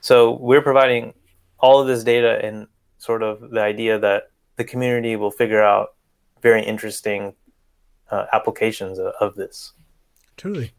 So 0.00 0.32
we're 0.32 0.62
providing 0.62 1.14
all 1.58 1.80
of 1.80 1.86
this 1.86 2.04
data 2.04 2.40
and 2.42 2.66
sort 2.98 3.22
of 3.22 3.50
the 3.50 3.60
idea 3.60 3.98
that 3.98 4.30
the 4.56 4.64
community 4.64 5.16
will 5.16 5.30
figure 5.30 5.62
out 5.62 5.94
very 6.42 6.64
interesting 6.64 7.34
uh, 8.10 8.26
applications 8.32 8.98
of, 8.98 9.12
of 9.20 9.34
this. 9.34 9.72
Totally. 10.36 10.72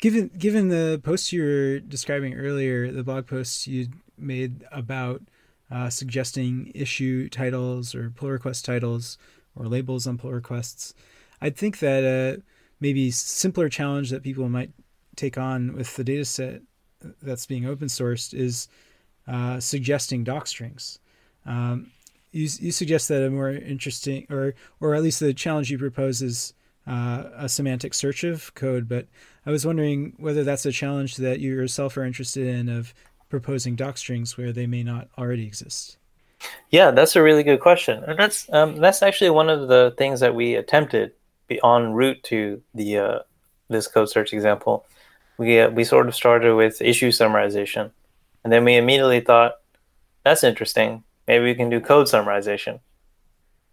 Given 0.00 0.30
given 0.38 0.68
the 0.68 1.00
posts 1.02 1.32
you 1.32 1.42
were 1.42 1.80
describing 1.80 2.34
earlier, 2.34 2.92
the 2.92 3.02
blog 3.02 3.26
posts 3.26 3.66
you 3.66 3.88
made 4.16 4.64
about 4.70 5.22
uh, 5.70 5.90
suggesting 5.90 6.70
issue 6.74 7.28
titles 7.28 7.94
or 7.94 8.10
pull 8.10 8.30
request 8.30 8.64
titles 8.64 9.18
or 9.56 9.66
labels 9.66 10.06
on 10.06 10.16
pull 10.16 10.30
requests, 10.30 10.94
I'd 11.40 11.56
think 11.56 11.80
that 11.80 12.04
a 12.04 12.42
maybe 12.80 13.10
simpler 13.10 13.68
challenge 13.68 14.10
that 14.10 14.22
people 14.22 14.48
might 14.48 14.70
take 15.16 15.36
on 15.36 15.74
with 15.74 15.94
the 15.96 16.04
data 16.04 16.24
set 16.24 16.62
that's 17.22 17.46
being 17.46 17.66
open 17.66 17.88
sourced 17.88 18.34
is 18.34 18.68
uh, 19.26 19.60
suggesting 19.60 20.24
doc 20.24 20.46
strings. 20.46 20.98
Um, 21.46 21.90
you, 22.32 22.48
you 22.60 22.72
suggest 22.72 23.08
that 23.08 23.24
a 23.24 23.30
more 23.30 23.50
interesting, 23.50 24.26
or 24.30 24.54
or 24.80 24.94
at 24.94 25.02
least 25.02 25.20
the 25.20 25.34
challenge 25.34 25.70
you 25.70 25.78
propose 25.78 26.22
is 26.22 26.54
uh, 26.86 27.24
a 27.36 27.48
semantic 27.48 27.94
search 27.94 28.24
of 28.24 28.54
code, 28.54 28.88
but 28.88 29.06
I 29.46 29.50
was 29.50 29.66
wondering 29.66 30.14
whether 30.18 30.44
that's 30.44 30.66
a 30.66 30.72
challenge 30.72 31.16
that 31.16 31.40
you 31.40 31.52
yourself 31.52 31.96
are 31.96 32.04
interested 32.04 32.46
in 32.46 32.68
of 32.68 32.94
proposing 33.28 33.76
doc 33.76 33.98
strings 33.98 34.36
where 34.36 34.52
they 34.52 34.66
may 34.66 34.82
not 34.82 35.08
already 35.18 35.46
exist. 35.46 35.98
Yeah, 36.70 36.90
that's 36.90 37.16
a 37.16 37.22
really 37.22 37.42
good 37.42 37.60
question, 37.60 38.04
and 38.04 38.18
that's 38.18 38.50
um, 38.52 38.76
that's 38.76 39.02
actually 39.02 39.30
one 39.30 39.48
of 39.48 39.68
the 39.68 39.94
things 39.96 40.20
that 40.20 40.34
we 40.34 40.54
attempted 40.54 41.12
en 41.50 41.92
route 41.92 42.22
to 42.24 42.62
the 42.74 42.98
uh, 42.98 43.18
this 43.68 43.88
code 43.88 44.08
search 44.08 44.32
example. 44.32 44.86
We 45.38 45.60
uh, 45.60 45.70
we 45.70 45.84
sort 45.84 46.08
of 46.08 46.14
started 46.14 46.54
with 46.54 46.82
issue 46.82 47.10
summarization, 47.10 47.90
and 48.44 48.52
then 48.52 48.64
we 48.64 48.76
immediately 48.76 49.20
thought, 49.20 49.54
that's 50.24 50.44
interesting. 50.44 51.04
Maybe 51.26 51.44
we 51.44 51.54
can 51.54 51.70
do 51.70 51.80
code 51.80 52.06
summarization, 52.06 52.80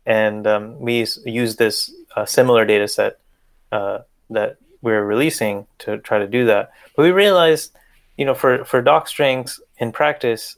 and 0.06 0.46
um, 0.46 0.80
we 0.80 1.06
use 1.26 1.56
this 1.56 1.92
uh, 2.16 2.26
similar 2.26 2.66
data 2.66 2.88
set 2.88 3.20
uh, 3.72 4.00
that 4.30 4.58
we're 4.82 5.04
releasing 5.04 5.66
to 5.80 5.98
try 5.98 6.20
to 6.20 6.28
do 6.28 6.46
that. 6.46 6.72
But 6.96 7.04
we 7.04 7.12
realized, 7.12 7.76
you 8.18 8.26
know, 8.26 8.36
for 8.36 8.64
for 8.66 8.82
doc 8.82 9.08
strings 9.08 9.60
in 9.78 9.92
practice, 9.92 10.58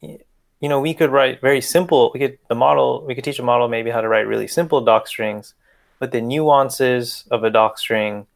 you 0.00 0.68
know, 0.68 0.80
we 0.80 0.94
could 0.94 1.10
write 1.10 1.40
very 1.40 1.60
simple. 1.60 2.10
We 2.12 2.20
could 2.20 2.38
the 2.48 2.54
model. 2.54 3.04
We 3.06 3.14
could 3.14 3.24
teach 3.24 3.38
a 3.38 3.42
model 3.42 3.68
maybe 3.68 3.90
how 3.90 4.00
to 4.00 4.08
write 4.08 4.26
really 4.26 4.46
simple 4.46 4.80
doc 4.80 5.08
strings, 5.08 5.54
but 6.02 6.10
the 6.10 6.20
nuances 6.20 7.22
of 7.30 7.44
a 7.44 7.50
doc 7.50 7.78
string 7.78 8.26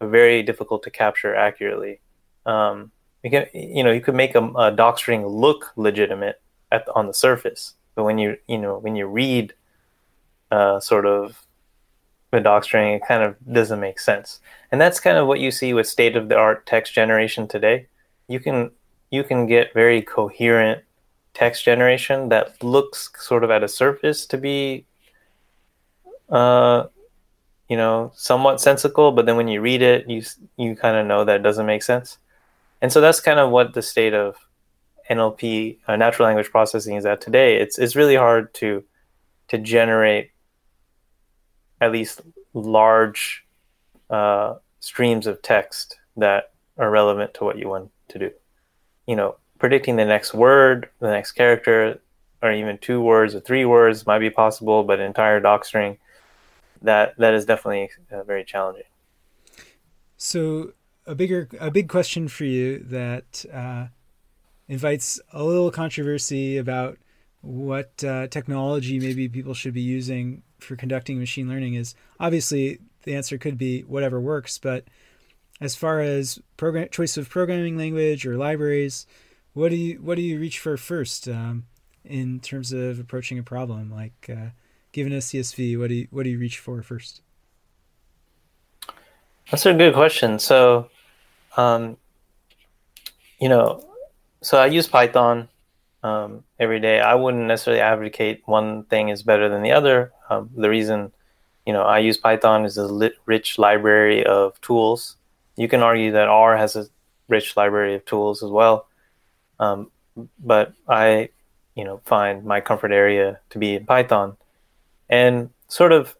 are 0.00 0.06
very 0.06 0.40
difficult 0.40 0.84
to 0.84 0.88
capture 0.88 1.34
accurately. 1.34 1.98
Um, 2.46 2.92
you 3.24 3.30
can, 3.32 3.46
you 3.52 3.82
know, 3.82 3.90
you 3.90 4.00
could 4.00 4.14
make 4.14 4.36
a, 4.36 4.48
a 4.54 4.70
doc 4.70 4.98
string 4.98 5.26
look 5.26 5.72
legitimate 5.74 6.40
at 6.70 6.88
on 6.94 7.08
the 7.08 7.12
surface, 7.12 7.74
but 7.96 8.04
when 8.04 8.18
you, 8.18 8.36
you 8.46 8.56
know, 8.56 8.78
when 8.78 8.94
you 8.94 9.08
read, 9.08 9.52
uh, 10.52 10.78
sort 10.78 11.06
of 11.06 11.44
a 12.32 12.38
doc 12.38 12.62
string, 12.62 12.94
it 12.94 13.02
kind 13.08 13.24
of 13.24 13.34
doesn't 13.52 13.80
make 13.80 13.98
sense. 13.98 14.38
And 14.70 14.80
that's 14.80 15.00
kind 15.00 15.18
of 15.18 15.26
what 15.26 15.40
you 15.40 15.50
see 15.50 15.74
with 15.74 15.88
state 15.88 16.14
of 16.14 16.28
the 16.28 16.36
art 16.36 16.66
text 16.66 16.94
generation 16.94 17.48
today. 17.48 17.88
You 18.28 18.38
can 18.38 18.70
you 19.10 19.24
can 19.24 19.46
get 19.46 19.74
very 19.74 20.02
coherent 20.02 20.84
text 21.34 21.64
generation 21.64 22.28
that 22.28 22.62
looks 22.62 23.10
sort 23.18 23.42
of 23.42 23.50
at 23.50 23.64
a 23.64 23.68
surface 23.68 24.24
to 24.26 24.38
be 24.38 24.84
uh, 26.28 26.84
you 27.68 27.76
know 27.76 28.12
somewhat 28.14 28.60
sensical 28.60 29.12
but 29.12 29.26
then 29.26 29.36
when 29.36 29.48
you 29.48 29.60
read 29.60 29.82
it 29.82 30.08
you 30.08 30.22
you 30.56 30.74
kind 30.74 30.96
of 30.96 31.06
know 31.06 31.24
that 31.24 31.36
it 31.36 31.42
doesn't 31.42 31.66
make 31.66 31.82
sense. 31.82 32.18
And 32.80 32.92
so 32.92 33.00
that's 33.00 33.20
kind 33.20 33.40
of 33.40 33.50
what 33.50 33.74
the 33.74 33.82
state 33.82 34.14
of 34.14 34.36
nlp 35.10 35.78
uh, 35.88 35.96
natural 35.96 36.26
language 36.26 36.50
processing 36.50 36.96
is 36.96 37.06
at 37.06 37.20
today. 37.20 37.56
It's 37.56 37.78
it's 37.78 37.96
really 37.96 38.16
hard 38.16 38.52
to 38.54 38.84
to 39.48 39.58
generate 39.58 40.30
at 41.80 41.92
least 41.92 42.20
large 42.52 43.44
uh, 44.10 44.54
streams 44.80 45.26
of 45.26 45.40
text 45.42 45.96
that 46.16 46.52
are 46.76 46.90
relevant 46.90 47.34
to 47.34 47.44
what 47.44 47.58
you 47.58 47.68
want 47.68 47.90
to 48.08 48.18
do. 48.18 48.30
You 49.06 49.16
know 49.16 49.36
predicting 49.58 49.96
the 49.96 50.04
next 50.04 50.34
word, 50.34 50.88
the 51.00 51.10
next 51.10 51.32
character, 51.32 52.00
or 52.42 52.52
even 52.52 52.78
two 52.78 53.00
words 53.00 53.34
or 53.34 53.40
three 53.40 53.64
words 53.64 54.06
might 54.06 54.20
be 54.20 54.30
possible, 54.30 54.84
but 54.84 55.00
an 55.00 55.06
entire 55.06 55.40
doc 55.40 55.64
string, 55.64 55.98
that 56.82 57.16
that 57.18 57.34
is 57.34 57.44
definitely 57.44 57.90
uh, 58.10 58.22
very 58.22 58.44
challenging. 58.44 58.84
So 60.16 60.72
a 61.06 61.14
bigger 61.14 61.48
a 61.60 61.70
big 61.70 61.88
question 61.88 62.28
for 62.28 62.44
you 62.44 62.80
that 62.84 63.44
uh, 63.52 63.86
invites 64.68 65.20
a 65.32 65.42
little 65.42 65.70
controversy 65.70 66.58
about 66.58 66.98
what 67.40 68.02
uh, 68.04 68.26
technology 68.28 68.98
maybe 68.98 69.28
people 69.28 69.54
should 69.54 69.74
be 69.74 69.80
using 69.80 70.42
for 70.58 70.76
conducting 70.76 71.18
machine 71.18 71.48
learning 71.48 71.74
is 71.74 71.94
obviously 72.18 72.78
the 73.04 73.14
answer 73.14 73.38
could 73.38 73.56
be 73.56 73.82
whatever 73.82 74.20
works, 74.20 74.58
but 74.58 74.84
as 75.60 75.74
far 75.74 76.00
as 76.00 76.38
program 76.56 76.88
choice 76.90 77.16
of 77.16 77.28
programming 77.28 77.76
language 77.76 78.26
or 78.26 78.36
libraries, 78.36 79.06
what 79.54 79.70
do 79.70 79.76
you 79.76 79.96
what 80.02 80.16
do 80.16 80.22
you 80.22 80.38
reach 80.38 80.58
for 80.58 80.76
first 80.76 81.28
um, 81.28 81.64
in 82.04 82.40
terms 82.40 82.72
of 82.72 82.98
approaching 82.98 83.38
a 83.38 83.42
problem? 83.42 83.90
Like 83.90 84.28
uh, 84.30 84.50
given 84.98 85.12
a 85.12 85.18
CSV, 85.18 85.78
what 85.78 85.88
do 85.90 85.94
you 85.94 86.08
what 86.10 86.24
do 86.24 86.30
you 86.30 86.38
reach 86.38 86.58
for 86.58 86.82
first? 86.82 87.22
That's 89.48 89.64
a 89.64 89.72
good 89.72 89.94
question. 89.94 90.40
So, 90.40 90.90
um, 91.56 91.96
you 93.40 93.48
know, 93.48 93.88
so 94.42 94.58
I 94.58 94.66
use 94.66 94.88
Python 94.88 95.48
um, 96.02 96.42
every 96.58 96.80
day. 96.80 96.98
I 96.98 97.14
wouldn't 97.14 97.46
necessarily 97.46 97.80
advocate 97.80 98.42
one 98.46 98.84
thing 98.90 99.08
is 99.08 99.22
better 99.22 99.48
than 99.48 99.62
the 99.62 99.70
other. 99.70 100.10
Um, 100.28 100.50
the 100.56 100.68
reason, 100.68 101.12
you 101.64 101.72
know, 101.72 101.82
I 101.82 102.00
use 102.00 102.16
Python 102.16 102.64
is 102.64 102.76
a 102.76 102.86
lit- 102.86 103.18
rich 103.24 103.56
library 103.56 104.26
of 104.26 104.60
tools. 104.60 105.16
You 105.54 105.68
can 105.68 105.82
argue 105.82 106.10
that 106.12 106.26
R 106.26 106.56
has 106.56 106.74
a 106.74 106.86
rich 107.28 107.56
library 107.56 107.94
of 107.94 108.04
tools 108.04 108.42
as 108.42 108.50
well. 108.50 108.88
Um, 109.60 109.92
but 110.40 110.72
I, 110.88 111.30
you 111.76 111.84
know, 111.84 112.00
find 112.04 112.44
my 112.44 112.60
comfort 112.60 112.90
area 112.90 113.38
to 113.50 113.58
be 113.58 113.76
in 113.76 113.86
Python, 113.86 114.36
and 115.08 115.50
sort 115.68 115.92
of 115.92 116.16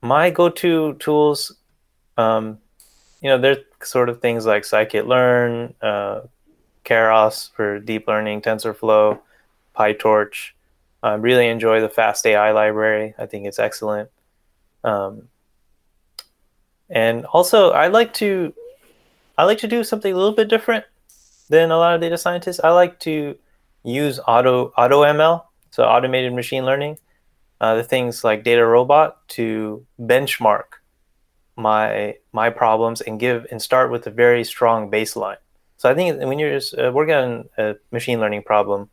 my 0.00 0.30
go-to 0.30 0.94
tools. 0.94 1.56
Um, 2.16 2.58
you 3.20 3.28
know, 3.28 3.38
there's 3.38 3.58
sort 3.82 4.08
of 4.08 4.20
things 4.20 4.46
like 4.46 4.64
scikit-learn, 4.64 5.74
uh, 5.80 6.22
Keras 6.84 7.50
for 7.52 7.78
deep 7.78 8.08
learning, 8.08 8.42
TensorFlow, 8.42 9.20
PyTorch. 9.76 10.50
I 11.02 11.14
really 11.14 11.48
enjoy 11.48 11.80
the 11.80 11.88
Fast 11.88 12.26
AI 12.26 12.52
library. 12.52 13.14
I 13.18 13.26
think 13.26 13.46
it's 13.46 13.58
excellent. 13.58 14.10
Um, 14.84 15.28
and 16.90 17.24
also, 17.26 17.70
I 17.70 17.88
like 17.88 18.12
to 18.14 18.52
I 19.38 19.44
like 19.44 19.58
to 19.58 19.68
do 19.68 19.82
something 19.82 20.12
a 20.12 20.16
little 20.16 20.34
bit 20.34 20.48
different 20.48 20.84
than 21.48 21.70
a 21.70 21.76
lot 21.76 21.94
of 21.94 22.00
data 22.00 22.18
scientists. 22.18 22.60
I 22.62 22.70
like 22.70 23.00
to 23.00 23.36
use 23.82 24.20
auto 24.26 24.72
auto 24.76 25.02
ML, 25.02 25.44
so 25.70 25.84
automated 25.84 26.32
machine 26.34 26.64
learning, 26.64 26.98
uh, 27.62 27.76
the 27.76 27.84
things 27.84 28.24
like 28.24 28.42
DataRobot 28.42 29.14
to 29.28 29.86
benchmark 29.98 30.82
my 31.56 32.16
my 32.32 32.50
problems 32.50 33.00
and 33.00 33.20
give 33.20 33.46
and 33.50 33.62
start 33.62 33.90
with 33.90 34.06
a 34.06 34.10
very 34.10 34.42
strong 34.42 34.90
baseline. 34.90 35.36
So 35.76 35.88
I 35.88 35.94
think 35.94 36.20
when 36.20 36.38
you're 36.38 36.60
uh, 36.78 36.90
working 36.90 37.14
on 37.14 37.48
a 37.56 37.76
machine 37.92 38.18
learning 38.20 38.42
problem, 38.42 38.90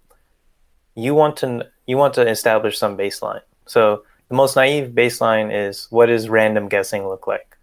you 0.94 1.16
want 1.16 1.38
to 1.38 1.68
you 1.88 1.98
want 1.98 2.14
to 2.14 2.30
establish 2.30 2.78
some 2.78 2.96
baseline. 2.96 3.42
So 3.66 4.04
the 4.28 4.36
most 4.36 4.56
naive 4.56 4.92
baseline 4.92 5.50
is 5.52 5.88
what 5.90 6.06
does 6.06 6.30
random 6.30 6.70
guessing 6.70 7.08
look 7.08 7.26
like? 7.26 7.58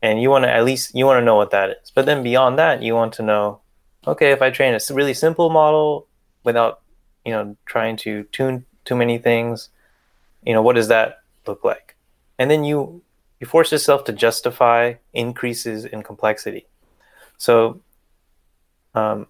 And 0.00 0.22
you 0.22 0.30
want 0.30 0.44
to 0.44 0.50
at 0.50 0.64
least 0.64 0.94
you 0.94 1.04
want 1.04 1.20
to 1.20 1.24
know 1.24 1.36
what 1.36 1.50
that 1.50 1.68
is. 1.68 1.92
But 1.94 2.06
then 2.06 2.22
beyond 2.22 2.58
that, 2.58 2.82
you 2.82 2.94
want 2.94 3.12
to 3.14 3.22
know 3.22 3.60
okay, 4.06 4.32
if 4.32 4.40
I 4.40 4.50
train 4.50 4.74
a 4.74 4.94
really 4.94 5.14
simple 5.14 5.50
model 5.50 6.08
without, 6.44 6.80
you 7.24 7.32
know, 7.32 7.56
trying 7.66 7.96
to 7.98 8.24
tune 8.32 8.64
too 8.84 8.96
many 8.96 9.18
things, 9.18 9.68
you 10.44 10.52
know, 10.52 10.62
what 10.62 10.76
does 10.76 10.88
that 10.88 11.20
look 11.46 11.64
like? 11.64 11.96
And 12.38 12.50
then 12.50 12.64
you 12.64 13.02
you 13.40 13.46
force 13.46 13.72
yourself 13.72 14.04
to 14.04 14.12
justify 14.12 14.94
increases 15.12 15.84
in 15.84 16.02
complexity. 16.02 16.66
So 17.38 17.80
um, 18.94 19.26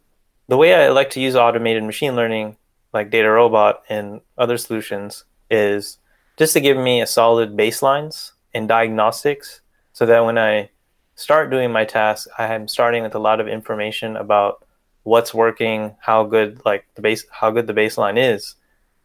the 0.49 0.59
way 0.59 0.75
I 0.75 0.91
like 0.91 1.09
to 1.11 1.21
use 1.21 1.35
automated 1.35 1.83
machine 1.83 2.15
learning, 2.15 2.59
like 2.93 3.11
DataRobot 3.11 3.77
and 3.89 4.21
other 4.37 4.59
solutions, 4.59 5.25
is 5.51 5.99
just 6.37 6.53
to 6.53 6.61
give 6.61 6.77
me 6.77 7.01
a 7.01 7.07
solid 7.07 7.57
baselines 7.57 8.33
and 8.53 8.69
diagnostics 8.69 9.63
so 9.95 10.05
that 10.05 10.25
when 10.25 10.37
I 10.37 10.69
start 11.15 11.51
doing 11.51 11.73
my 11.73 11.85
task, 11.85 12.29
I 12.37 12.53
am 12.55 12.69
starting 12.69 13.03
with 13.03 13.15
a 13.15 13.19
lot 13.19 13.41
of 13.41 13.49
information 13.49 14.17
about 14.17 14.65
what's 15.05 15.33
working, 15.33 15.95
how 16.01 16.25
good 16.25 16.61
like 16.65 16.87
the 16.97 17.03
base, 17.03 17.25
how 17.31 17.51
good 17.51 17.67
the 17.67 17.75
baseline 17.75 18.19
is, 18.19 18.57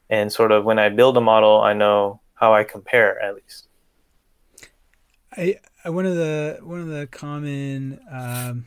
and 0.10 0.32
sort 0.32 0.52
of 0.52 0.66
when 0.66 0.80
I 0.80 0.90
build 0.90 1.18
a 1.18 1.22
model, 1.22 1.62
I 1.62 1.74
know 1.74 2.22
how 2.34 2.54
I 2.54 2.64
compare 2.64 3.22
at 3.22 3.36
least. 3.36 3.68
I, 5.36 5.60
one 5.86 6.06
of 6.06 6.16
the 6.16 6.60
one 6.62 6.80
of 6.80 6.88
the 6.88 7.08
common 7.08 8.00
um, 8.12 8.66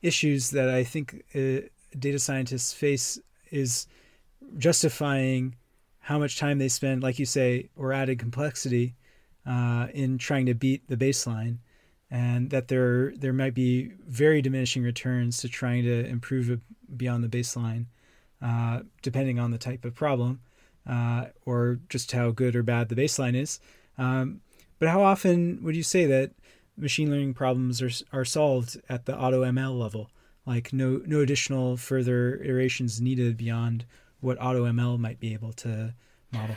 issues 0.00 0.50
that 0.50 0.68
I 0.68 0.84
think 0.84 1.22
uh, 1.34 1.68
data 1.98 2.18
scientists 2.18 2.72
face 2.72 3.18
is 3.50 3.86
justifying 4.58 5.54
how 6.00 6.18
much 6.18 6.38
time 6.38 6.58
they 6.58 6.68
spend, 6.68 7.02
like 7.02 7.18
you 7.18 7.26
say, 7.26 7.68
or 7.76 7.92
added 7.92 8.18
complexity 8.18 8.94
uh, 9.46 9.86
in 9.94 10.18
trying 10.18 10.46
to 10.46 10.54
beat 10.54 10.88
the 10.88 10.96
baseline 10.96 11.58
and 12.12 12.50
that 12.50 12.68
there 12.68 13.12
there 13.16 13.32
might 13.32 13.54
be 13.54 13.90
very 14.06 14.42
diminishing 14.42 14.82
returns 14.82 15.38
to 15.38 15.48
trying 15.48 15.82
to 15.82 16.06
improve 16.06 16.60
beyond 16.94 17.24
the 17.24 17.28
baseline, 17.28 17.86
uh, 18.42 18.80
depending 19.02 19.38
on 19.38 19.50
the 19.50 19.58
type 19.58 19.84
of 19.84 19.94
problem, 19.94 20.40
uh, 20.88 21.26
or 21.46 21.78
just 21.88 22.12
how 22.12 22.30
good 22.30 22.56
or 22.56 22.62
bad 22.62 22.88
the 22.88 22.96
baseline 22.96 23.34
is. 23.34 23.60
Um, 23.98 24.40
but 24.78 24.88
how 24.88 25.02
often 25.02 25.62
would 25.62 25.76
you 25.76 25.82
say 25.82 26.06
that 26.06 26.32
machine 26.76 27.10
learning 27.10 27.34
problems 27.34 27.80
are 27.80 27.90
are 28.12 28.24
solved 28.24 28.80
at 28.88 29.06
the 29.06 29.16
auto 29.16 29.42
ML 29.44 29.78
level? 29.78 30.10
Like 30.44 30.72
no 30.72 31.02
no 31.06 31.20
additional 31.20 31.76
further 31.76 32.36
iterations 32.36 33.00
needed 33.00 33.36
beyond 33.36 33.84
what 34.20 34.40
auto 34.40 34.64
ML 34.64 34.98
might 34.98 35.20
be 35.20 35.32
able 35.34 35.52
to 35.52 35.94
model. 36.32 36.56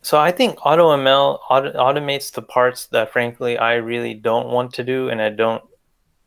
So 0.00 0.18
I 0.18 0.30
think 0.30 0.58
AutoML 0.60 1.40
auto- 1.50 1.72
automates 1.72 2.32
the 2.32 2.42
parts 2.42 2.86
that, 2.86 3.12
frankly, 3.12 3.58
I 3.58 3.74
really 3.74 4.14
don't 4.14 4.48
want 4.48 4.72
to 4.74 4.84
do, 4.84 5.08
and 5.08 5.20
I 5.20 5.28
don't. 5.30 5.62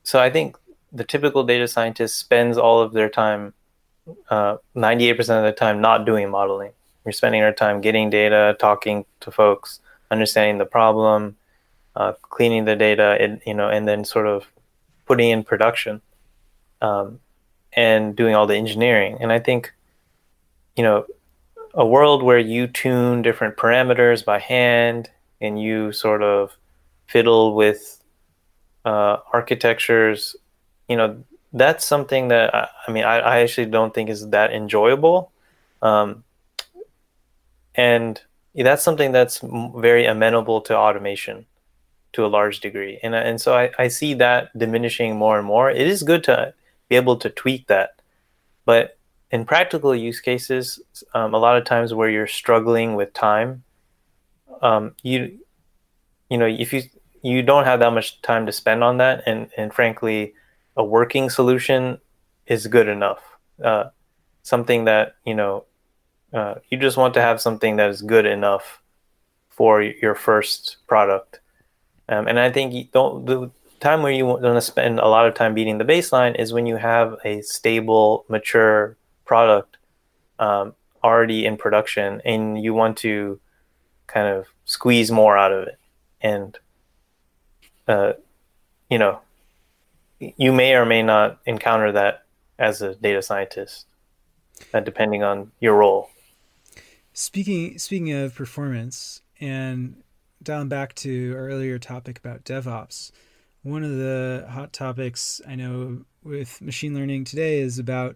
So 0.03 0.19
I 0.19 0.29
think 0.29 0.57
the 0.91 1.03
typical 1.03 1.43
data 1.43 1.67
scientist 1.67 2.17
spends 2.17 2.57
all 2.57 2.81
of 2.81 2.91
their 2.93 3.09
time 3.09 3.53
uh, 4.29 4.57
98% 4.75 5.19
of 5.19 5.43
the 5.43 5.51
time 5.51 5.81
not 5.81 6.05
doing 6.05 6.29
modeling. 6.29 6.71
We're 7.03 7.11
spending 7.11 7.41
our 7.41 7.53
time 7.53 7.81
getting 7.81 8.09
data, 8.09 8.55
talking 8.59 9.05
to 9.21 9.31
folks, 9.31 9.79
understanding 10.11 10.57
the 10.57 10.65
problem, 10.65 11.35
uh, 11.95 12.13
cleaning 12.21 12.65
the 12.65 12.75
data, 12.75 13.17
and, 13.19 13.41
you 13.45 13.53
know, 13.53 13.69
and 13.69 13.87
then 13.87 14.05
sort 14.05 14.27
of 14.27 14.45
putting 15.05 15.29
in 15.29 15.43
production 15.43 16.01
um, 16.81 17.19
and 17.73 18.15
doing 18.15 18.35
all 18.35 18.47
the 18.47 18.55
engineering. 18.55 19.17
And 19.19 19.31
I 19.31 19.39
think, 19.39 19.73
you 20.75 20.83
know, 20.83 21.05
a 21.73 21.85
world 21.85 22.21
where 22.23 22.39
you 22.39 22.67
tune 22.67 23.21
different 23.21 23.57
parameters 23.57 24.23
by 24.23 24.39
hand 24.39 25.09
and 25.39 25.61
you 25.61 25.91
sort 25.91 26.21
of 26.21 26.55
fiddle 27.07 27.55
with 27.55 28.01
uh, 28.85 29.17
architectures, 29.33 30.35
you 30.87 30.97
know, 30.97 31.23
that's 31.53 31.85
something 31.85 32.29
that 32.29 32.53
I, 32.55 32.69
I 32.87 32.91
mean, 32.91 33.03
I, 33.03 33.19
I, 33.19 33.39
actually 33.39 33.67
don't 33.67 33.93
think 33.93 34.09
is 34.09 34.29
that 34.29 34.53
enjoyable. 34.53 35.31
Um, 35.81 36.23
and 37.75 38.21
that's 38.55 38.83
something 38.83 39.11
that's 39.11 39.41
very 39.75 40.05
amenable 40.05 40.61
to 40.61 40.77
automation 40.77 41.45
to 42.13 42.25
a 42.25 42.27
large 42.27 42.59
degree. 42.59 42.99
And, 43.03 43.15
and 43.15 43.39
so 43.39 43.53
I, 43.55 43.71
I 43.79 43.87
see 43.87 44.13
that 44.15 44.57
diminishing 44.57 45.15
more 45.15 45.37
and 45.37 45.47
more. 45.47 45.69
It 45.69 45.87
is 45.87 46.03
good 46.03 46.23
to 46.25 46.53
be 46.89 46.95
able 46.95 47.17
to 47.17 47.29
tweak 47.29 47.67
that. 47.67 48.01
But 48.65 48.97
in 49.31 49.45
practical 49.45 49.95
use 49.95 50.19
cases, 50.19 50.79
um, 51.13 51.33
a 51.33 51.37
lot 51.37 51.57
of 51.57 51.63
times 51.65 51.93
where 51.93 52.09
you're 52.09 52.27
struggling 52.27 52.95
with 52.95 53.13
time, 53.13 53.63
um, 54.61 54.93
you 55.01 55.39
you 56.29 56.37
know 56.37 56.45
if 56.45 56.71
you 56.71 56.83
you 57.23 57.41
don't 57.41 57.63
have 57.63 57.79
that 57.79 57.91
much 57.93 58.21
time 58.21 58.45
to 58.45 58.51
spend 58.51 58.83
on 58.83 58.97
that, 58.97 59.23
and 59.25 59.49
and 59.57 59.73
frankly, 59.73 60.33
a 60.77 60.83
working 60.83 61.29
solution 61.29 61.99
is 62.47 62.67
good 62.67 62.87
enough. 62.87 63.21
Uh, 63.63 63.85
something 64.43 64.85
that 64.85 65.15
you 65.25 65.35
know 65.35 65.65
uh, 66.33 66.55
you 66.69 66.77
just 66.77 66.97
want 66.97 67.13
to 67.13 67.21
have 67.21 67.41
something 67.41 67.75
that 67.75 67.89
is 67.89 68.01
good 68.01 68.25
enough 68.25 68.81
for 69.49 69.81
your 69.81 70.15
first 70.15 70.77
product. 70.87 71.39
Um, 72.09 72.27
and 72.27 72.39
I 72.39 72.51
think 72.51 72.73
you 72.73 72.85
don't 72.91 73.25
the 73.25 73.51
time 73.79 74.01
where 74.01 74.11
you 74.11 74.25
want 74.25 74.41
to 74.41 74.61
spend 74.61 74.99
a 74.99 75.07
lot 75.07 75.27
of 75.27 75.33
time 75.33 75.53
beating 75.53 75.77
the 75.77 75.83
baseline 75.83 76.39
is 76.39 76.53
when 76.53 76.65
you 76.65 76.77
have 76.77 77.15
a 77.25 77.41
stable, 77.41 78.25
mature 78.29 78.95
product 79.25 79.77
um, 80.39 80.73
already 81.03 81.45
in 81.45 81.57
production, 81.57 82.21
and 82.23 82.61
you 82.63 82.73
want 82.73 82.97
to 82.97 83.39
kind 84.07 84.27
of 84.27 84.47
squeeze 84.65 85.11
more 85.11 85.37
out 85.37 85.51
of 85.51 85.67
it. 85.67 85.79
And 86.21 86.57
uh, 87.87 88.13
you 88.89 88.97
know, 88.97 89.19
you 90.37 90.51
may 90.51 90.75
or 90.75 90.85
may 90.85 91.01
not 91.01 91.39
encounter 91.45 91.91
that 91.91 92.25
as 92.59 92.81
a 92.81 92.95
data 92.95 93.21
scientist, 93.21 93.87
uh, 94.73 94.79
depending 94.79 95.23
on 95.23 95.51
your 95.59 95.75
role. 95.75 96.09
Speaking 97.13 97.77
speaking 97.77 98.11
of 98.13 98.35
performance 98.35 99.21
and 99.39 100.03
down 100.41 100.69
back 100.69 100.95
to 100.95 101.33
our 101.35 101.49
earlier 101.49 101.77
topic 101.77 102.17
about 102.19 102.45
DevOps, 102.45 103.11
one 103.63 103.83
of 103.83 103.91
the 103.91 104.45
hot 104.49 104.73
topics 104.73 105.41
I 105.47 105.55
know 105.55 106.05
with 106.23 106.61
machine 106.61 106.93
learning 106.93 107.25
today 107.25 107.59
is 107.59 107.79
about 107.79 108.15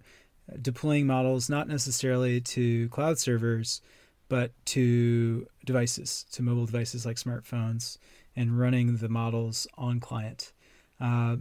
deploying 0.62 1.08
models 1.08 1.50
not 1.50 1.68
necessarily 1.68 2.40
to 2.40 2.88
cloud 2.90 3.18
servers, 3.20 3.82
but 4.30 4.52
to 4.66 5.48
devices, 5.66 6.26
to 6.32 6.44
mobile 6.44 6.66
devices 6.66 7.06
like 7.06 7.18
smartphones, 7.18 7.98
and 8.36 8.60
running 8.60 8.98
the 8.98 9.10
models 9.10 9.68
on 9.78 10.00
client. 10.00 10.54
Uh, 11.00 11.38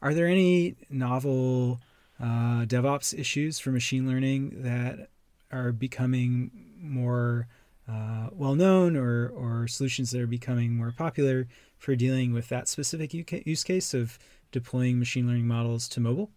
are 0.00 0.14
there 0.14 0.26
any 0.26 0.76
novel 0.90 1.80
uh, 2.20 2.64
DevOps 2.64 3.18
issues 3.18 3.58
for 3.58 3.70
machine 3.70 4.06
learning 4.08 4.62
that 4.62 5.08
are 5.52 5.72
becoming 5.72 6.50
more 6.80 7.46
uh, 7.90 8.28
well 8.32 8.54
known 8.54 8.96
or, 8.96 9.28
or 9.28 9.66
solutions 9.66 10.10
that 10.10 10.20
are 10.20 10.26
becoming 10.26 10.74
more 10.74 10.92
popular 10.96 11.46
for 11.78 11.96
dealing 11.96 12.32
with 12.32 12.48
that 12.48 12.68
specific 12.68 13.14
use 13.14 13.64
case 13.64 13.94
of 13.94 14.18
deploying 14.52 14.98
machine 14.98 15.26
learning 15.26 15.46
models 15.46 15.88
to 15.88 16.00
mobile? 16.00 16.30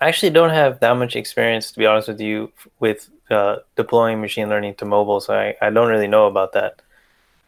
I 0.00 0.08
actually 0.08 0.30
don't 0.30 0.50
have 0.50 0.80
that 0.80 0.94
much 0.94 1.16
experience, 1.16 1.72
to 1.72 1.78
be 1.78 1.86
honest 1.86 2.08
with 2.08 2.20
you, 2.20 2.52
with 2.78 3.08
uh, 3.30 3.56
deploying 3.74 4.20
machine 4.20 4.48
learning 4.48 4.74
to 4.76 4.84
mobile, 4.84 5.20
so 5.20 5.34
I, 5.34 5.54
I 5.60 5.70
don't 5.70 5.88
really 5.88 6.08
know 6.08 6.26
about 6.26 6.52
that. 6.52 6.82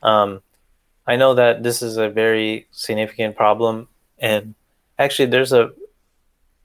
Um, 0.02 0.42
I 1.06 1.16
know 1.16 1.34
that 1.34 1.62
this 1.62 1.82
is 1.82 1.96
a 1.96 2.08
very 2.08 2.66
significant 2.70 3.36
problem, 3.36 3.88
and 4.18 4.54
actually, 4.98 5.26
there's 5.26 5.52
a 5.52 5.70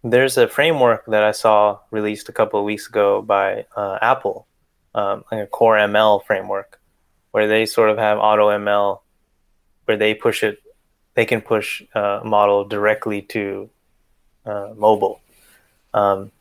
there's 0.04 0.38
a 0.38 0.48
framework 0.48 1.06
that 1.08 1.24
I 1.24 1.32
saw 1.32 1.80
released 1.92 2.28
a 2.30 2.34
couple 2.34 2.60
of 2.60 2.66
weeks 2.66 2.88
ago 2.88 3.22
by 3.22 3.66
uh, 3.76 3.98
Apple, 4.02 4.48
um, 4.94 5.24
like 5.32 5.44
a 5.44 5.48
Core 5.48 5.78
ML 5.78 6.26
framework, 6.26 6.82
where 7.32 7.48
they 7.48 7.66
sort 7.66 7.90
of 7.90 7.98
have 7.98 8.18
Auto 8.18 8.50
ML, 8.50 9.00
where 9.86 9.98
they 9.98 10.14
push 10.14 10.44
it, 10.44 10.62
they 11.14 11.26
can 11.26 11.42
push 11.42 11.84
uh, 11.96 12.20
a 12.22 12.26
model 12.26 12.66
directly 12.66 13.22
to 13.22 13.70
uh, 14.46 14.74
mobile. 14.76 15.22
Um, 15.94 16.32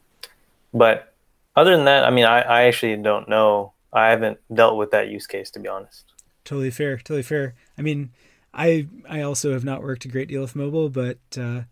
but 0.74 1.14
other 1.54 1.76
than 1.76 1.84
that, 1.84 2.04
I 2.04 2.10
mean, 2.10 2.24
I, 2.24 2.40
I 2.40 2.62
actually 2.62 2.96
don't 2.96 3.28
know. 3.28 3.74
I 3.92 4.08
haven't 4.08 4.38
dealt 4.52 4.76
with 4.76 4.90
that 4.92 5.08
use 5.08 5.26
case 5.26 5.50
to 5.52 5.60
be 5.60 5.68
honest. 5.68 6.12
Totally 6.44 6.70
fair. 6.70 6.96
Totally 6.96 7.22
fair. 7.22 7.54
I 7.78 7.82
mean, 7.82 8.10
I 8.54 8.86
I 9.08 9.22
also 9.22 9.52
have 9.52 9.64
not 9.64 9.82
worked 9.82 10.04
a 10.04 10.08
great 10.08 10.28
deal 10.28 10.42
with 10.42 10.56
mobile, 10.56 10.88
but 10.88 11.18
uh, 11.38 11.62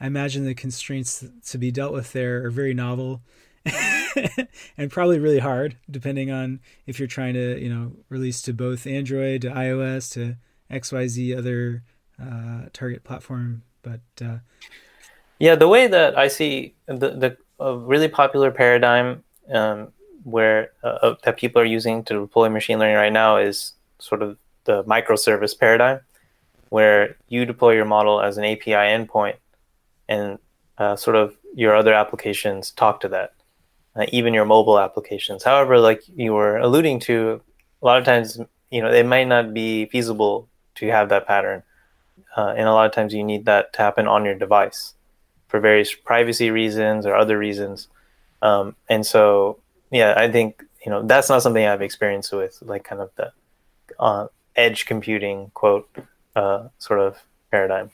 I 0.00 0.06
imagine 0.06 0.44
the 0.44 0.54
constraints 0.54 1.24
to 1.46 1.58
be 1.58 1.70
dealt 1.70 1.92
with 1.92 2.12
there 2.12 2.44
are 2.44 2.50
very 2.50 2.74
novel 2.74 3.22
and 4.76 4.90
probably 4.90 5.18
really 5.18 5.38
hard, 5.38 5.76
depending 5.90 6.30
on 6.30 6.60
if 6.86 6.98
you're 6.98 7.08
trying 7.08 7.34
to 7.34 7.60
you 7.60 7.68
know 7.68 7.92
release 8.08 8.42
to 8.42 8.52
both 8.52 8.86
Android, 8.86 9.42
to 9.42 9.50
iOS, 9.50 10.12
to 10.12 10.36
XYZ 10.70 11.36
other 11.36 11.82
uh, 12.20 12.68
target 12.72 13.04
platform. 13.04 13.62
But 13.82 14.00
uh, 14.22 14.38
yeah, 15.38 15.54
the 15.54 15.68
way 15.68 15.86
that 15.86 16.18
I 16.18 16.28
see 16.28 16.74
the 16.86 17.10
the 17.10 17.36
really 17.58 18.08
popular 18.08 18.50
paradigm 18.50 19.22
um, 19.52 19.88
where 20.24 20.70
uh, 20.82 21.14
that 21.24 21.36
people 21.36 21.62
are 21.62 21.66
using 21.66 22.04
to 22.04 22.20
deploy 22.20 22.48
machine 22.48 22.78
learning 22.78 22.96
right 22.96 23.12
now 23.12 23.36
is 23.36 23.72
sort 23.98 24.22
of 24.22 24.36
the 24.64 24.84
microservice 24.84 25.58
paradigm, 25.58 26.00
where 26.68 27.16
you 27.28 27.44
deploy 27.44 27.72
your 27.72 27.84
model 27.84 28.20
as 28.20 28.38
an 28.38 28.44
API 28.44 28.72
endpoint, 28.72 29.36
and 30.08 30.38
uh, 30.78 30.96
sort 30.96 31.16
of 31.16 31.36
your 31.54 31.74
other 31.74 31.94
applications 31.94 32.70
talk 32.70 33.00
to 33.00 33.08
that, 33.08 33.34
uh, 33.94 34.06
even 34.12 34.34
your 34.34 34.44
mobile 34.44 34.78
applications. 34.78 35.42
However, 35.42 35.78
like 35.78 36.02
you 36.14 36.34
were 36.34 36.58
alluding 36.58 37.00
to, 37.00 37.40
a 37.82 37.86
lot 37.86 37.98
of 37.98 38.04
times 38.04 38.38
you 38.70 38.82
know 38.82 38.90
it 38.90 39.06
might 39.06 39.28
not 39.28 39.54
be 39.54 39.86
feasible 39.86 40.48
to 40.76 40.86
have 40.88 41.08
that 41.08 41.26
pattern, 41.26 41.62
uh, 42.36 42.54
and 42.56 42.68
a 42.68 42.72
lot 42.72 42.86
of 42.86 42.92
times 42.92 43.14
you 43.14 43.24
need 43.24 43.46
that 43.46 43.72
to 43.74 43.82
happen 43.82 44.06
on 44.06 44.24
your 44.24 44.34
device 44.34 44.94
for 45.48 45.60
various 45.60 45.94
privacy 45.94 46.50
reasons 46.50 47.06
or 47.06 47.14
other 47.14 47.38
reasons. 47.38 47.88
Um, 48.42 48.76
and 48.88 49.06
so, 49.06 49.60
yeah, 49.90 50.14
I 50.16 50.30
think 50.30 50.62
you 50.84 50.90
know 50.90 51.02
that's 51.02 51.28
not 51.28 51.42
something 51.42 51.64
I've 51.64 51.82
experienced 51.82 52.32
with, 52.32 52.58
like 52.62 52.84
kind 52.84 53.00
of 53.00 53.10
the 53.16 53.32
uh, 53.98 54.26
edge 54.56 54.86
computing 54.86 55.50
quote 55.54 55.88
uh, 56.36 56.68
sort 56.78 57.00
of 57.00 57.18
paradigm. 57.50 57.90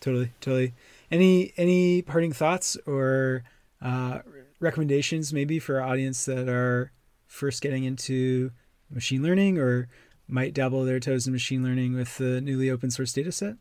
Totally, 0.00 0.32
totally. 0.40 0.74
Any 1.10 1.54
any 1.56 2.02
parting 2.02 2.32
thoughts 2.32 2.76
or 2.86 3.44
uh, 3.80 4.18
recommendations 4.60 5.32
maybe 5.32 5.58
for 5.58 5.80
our 5.80 5.88
audience 5.88 6.24
that 6.26 6.48
are 6.48 6.92
first 7.26 7.62
getting 7.62 7.84
into 7.84 8.50
machine 8.90 9.22
learning 9.22 9.58
or 9.58 9.88
might 10.28 10.54
dabble 10.54 10.84
their 10.84 11.00
toes 11.00 11.26
in 11.26 11.32
machine 11.32 11.62
learning 11.62 11.94
with 11.94 12.16
the 12.18 12.40
newly 12.40 12.70
open 12.70 12.90
source 12.90 13.12
data 13.12 13.32
set? 13.32 13.54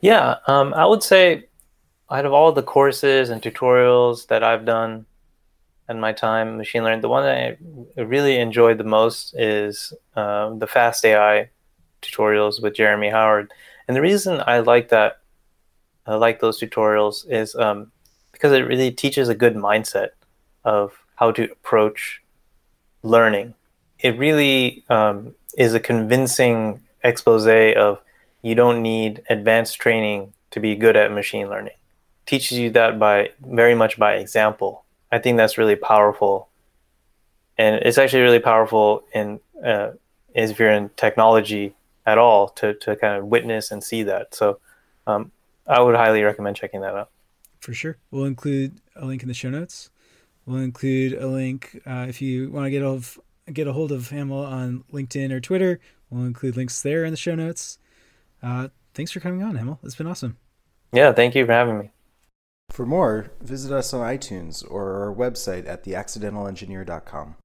Yeah, 0.00 0.36
um, 0.46 0.74
I 0.74 0.86
would 0.86 1.02
say 1.02 1.48
out 2.10 2.26
of 2.26 2.32
all 2.32 2.52
the 2.52 2.62
courses 2.62 3.30
and 3.30 3.42
tutorials 3.42 4.28
that 4.28 4.42
I've 4.42 4.64
done 4.64 5.06
in 5.88 6.00
my 6.00 6.12
time 6.12 6.56
machine 6.56 6.82
learning, 6.82 7.00
the 7.00 7.08
one 7.08 7.24
that 7.24 7.58
I 7.96 8.00
really 8.00 8.38
enjoyed 8.38 8.78
the 8.78 8.84
most 8.84 9.34
is 9.34 9.92
uh, 10.14 10.50
the 10.54 10.66
Fast 10.66 11.04
AI 11.04 11.50
tutorials 12.06 12.62
with 12.62 12.74
Jeremy 12.74 13.10
Howard. 13.10 13.52
And 13.86 13.96
the 13.96 14.00
reason 14.00 14.42
I 14.46 14.60
like 14.60 14.88
that, 14.90 15.20
I 16.06 16.14
like 16.14 16.40
those 16.40 16.60
tutorials, 16.60 17.28
is 17.28 17.54
um, 17.54 17.92
because 18.32 18.52
it 18.52 18.66
really 18.66 18.90
teaches 18.90 19.28
a 19.28 19.34
good 19.34 19.54
mindset 19.54 20.10
of 20.64 20.92
how 21.16 21.30
to 21.32 21.44
approach 21.44 22.22
learning. 23.02 23.54
It 23.98 24.18
really 24.18 24.84
um, 24.88 25.34
is 25.56 25.74
a 25.74 25.80
convincing 25.80 26.80
expose 27.02 27.46
of 27.76 28.00
you 28.42 28.54
don't 28.54 28.82
need 28.82 29.22
advanced 29.30 29.78
training 29.78 30.32
to 30.50 30.60
be 30.60 30.74
good 30.74 30.96
at 30.96 31.12
machine 31.12 31.48
learning 31.48 31.76
teaches 32.26 32.58
you 32.58 32.70
that 32.70 32.98
by 32.98 33.30
very 33.40 33.74
much 33.74 33.98
by 33.98 34.14
example. 34.16 34.84
I 35.10 35.18
think 35.18 35.36
that's 35.36 35.56
really 35.56 35.76
powerful, 35.76 36.48
and 37.56 37.76
it's 37.76 37.98
actually 37.98 38.22
really 38.22 38.40
powerful 38.40 39.04
in 39.14 39.40
uh, 39.64 39.92
if 40.34 40.58
you're 40.58 40.72
in 40.72 40.90
technology 40.96 41.74
at 42.06 42.18
all 42.18 42.48
to 42.50 42.74
to 42.74 42.96
kind 42.96 43.18
of 43.18 43.26
witness 43.26 43.70
and 43.70 43.82
see 43.82 44.02
that. 44.04 44.34
So, 44.34 44.60
um, 45.06 45.32
I 45.66 45.80
would 45.82 45.96
highly 45.96 46.22
recommend 46.22 46.56
checking 46.56 46.80
that 46.82 46.94
out. 46.94 47.10
for 47.60 47.74
sure. 47.74 47.98
We'll 48.10 48.24
include 48.24 48.80
a 48.94 49.04
link 49.04 49.22
in 49.22 49.28
the 49.28 49.34
show 49.34 49.50
notes. 49.50 49.90
We'll 50.46 50.58
include 50.62 51.14
a 51.14 51.26
link 51.26 51.80
uh, 51.86 52.06
if 52.08 52.22
you 52.22 52.50
want 52.50 52.66
to 52.66 52.70
get 52.70 52.82
of 52.82 53.18
get 53.52 53.66
a 53.66 53.72
hold 53.72 53.92
of 53.92 54.10
Hamel 54.10 54.44
on 54.44 54.84
LinkedIn 54.92 55.32
or 55.32 55.40
Twitter. 55.40 55.80
We'll 56.10 56.24
include 56.24 56.56
links 56.56 56.80
there 56.82 57.04
in 57.04 57.10
the 57.10 57.16
show 57.16 57.34
notes. 57.34 57.78
Uh, 58.42 58.68
thanks 58.94 59.10
for 59.10 59.20
coming 59.20 59.42
on, 59.42 59.56
Hamel. 59.56 59.80
It's 59.82 59.96
been 59.96 60.06
awesome. 60.06 60.36
Yeah, 60.92 61.12
thank 61.12 61.34
you 61.34 61.44
for 61.44 61.52
having 61.52 61.78
me. 61.78 61.90
For 62.70 62.86
more, 62.86 63.32
visit 63.40 63.72
us 63.72 63.92
on 63.92 64.00
iTunes 64.06 64.64
or 64.68 65.04
our 65.04 65.14
website 65.14 65.66
at 65.68 65.84
theaccidentalengineer.com. 65.84 67.36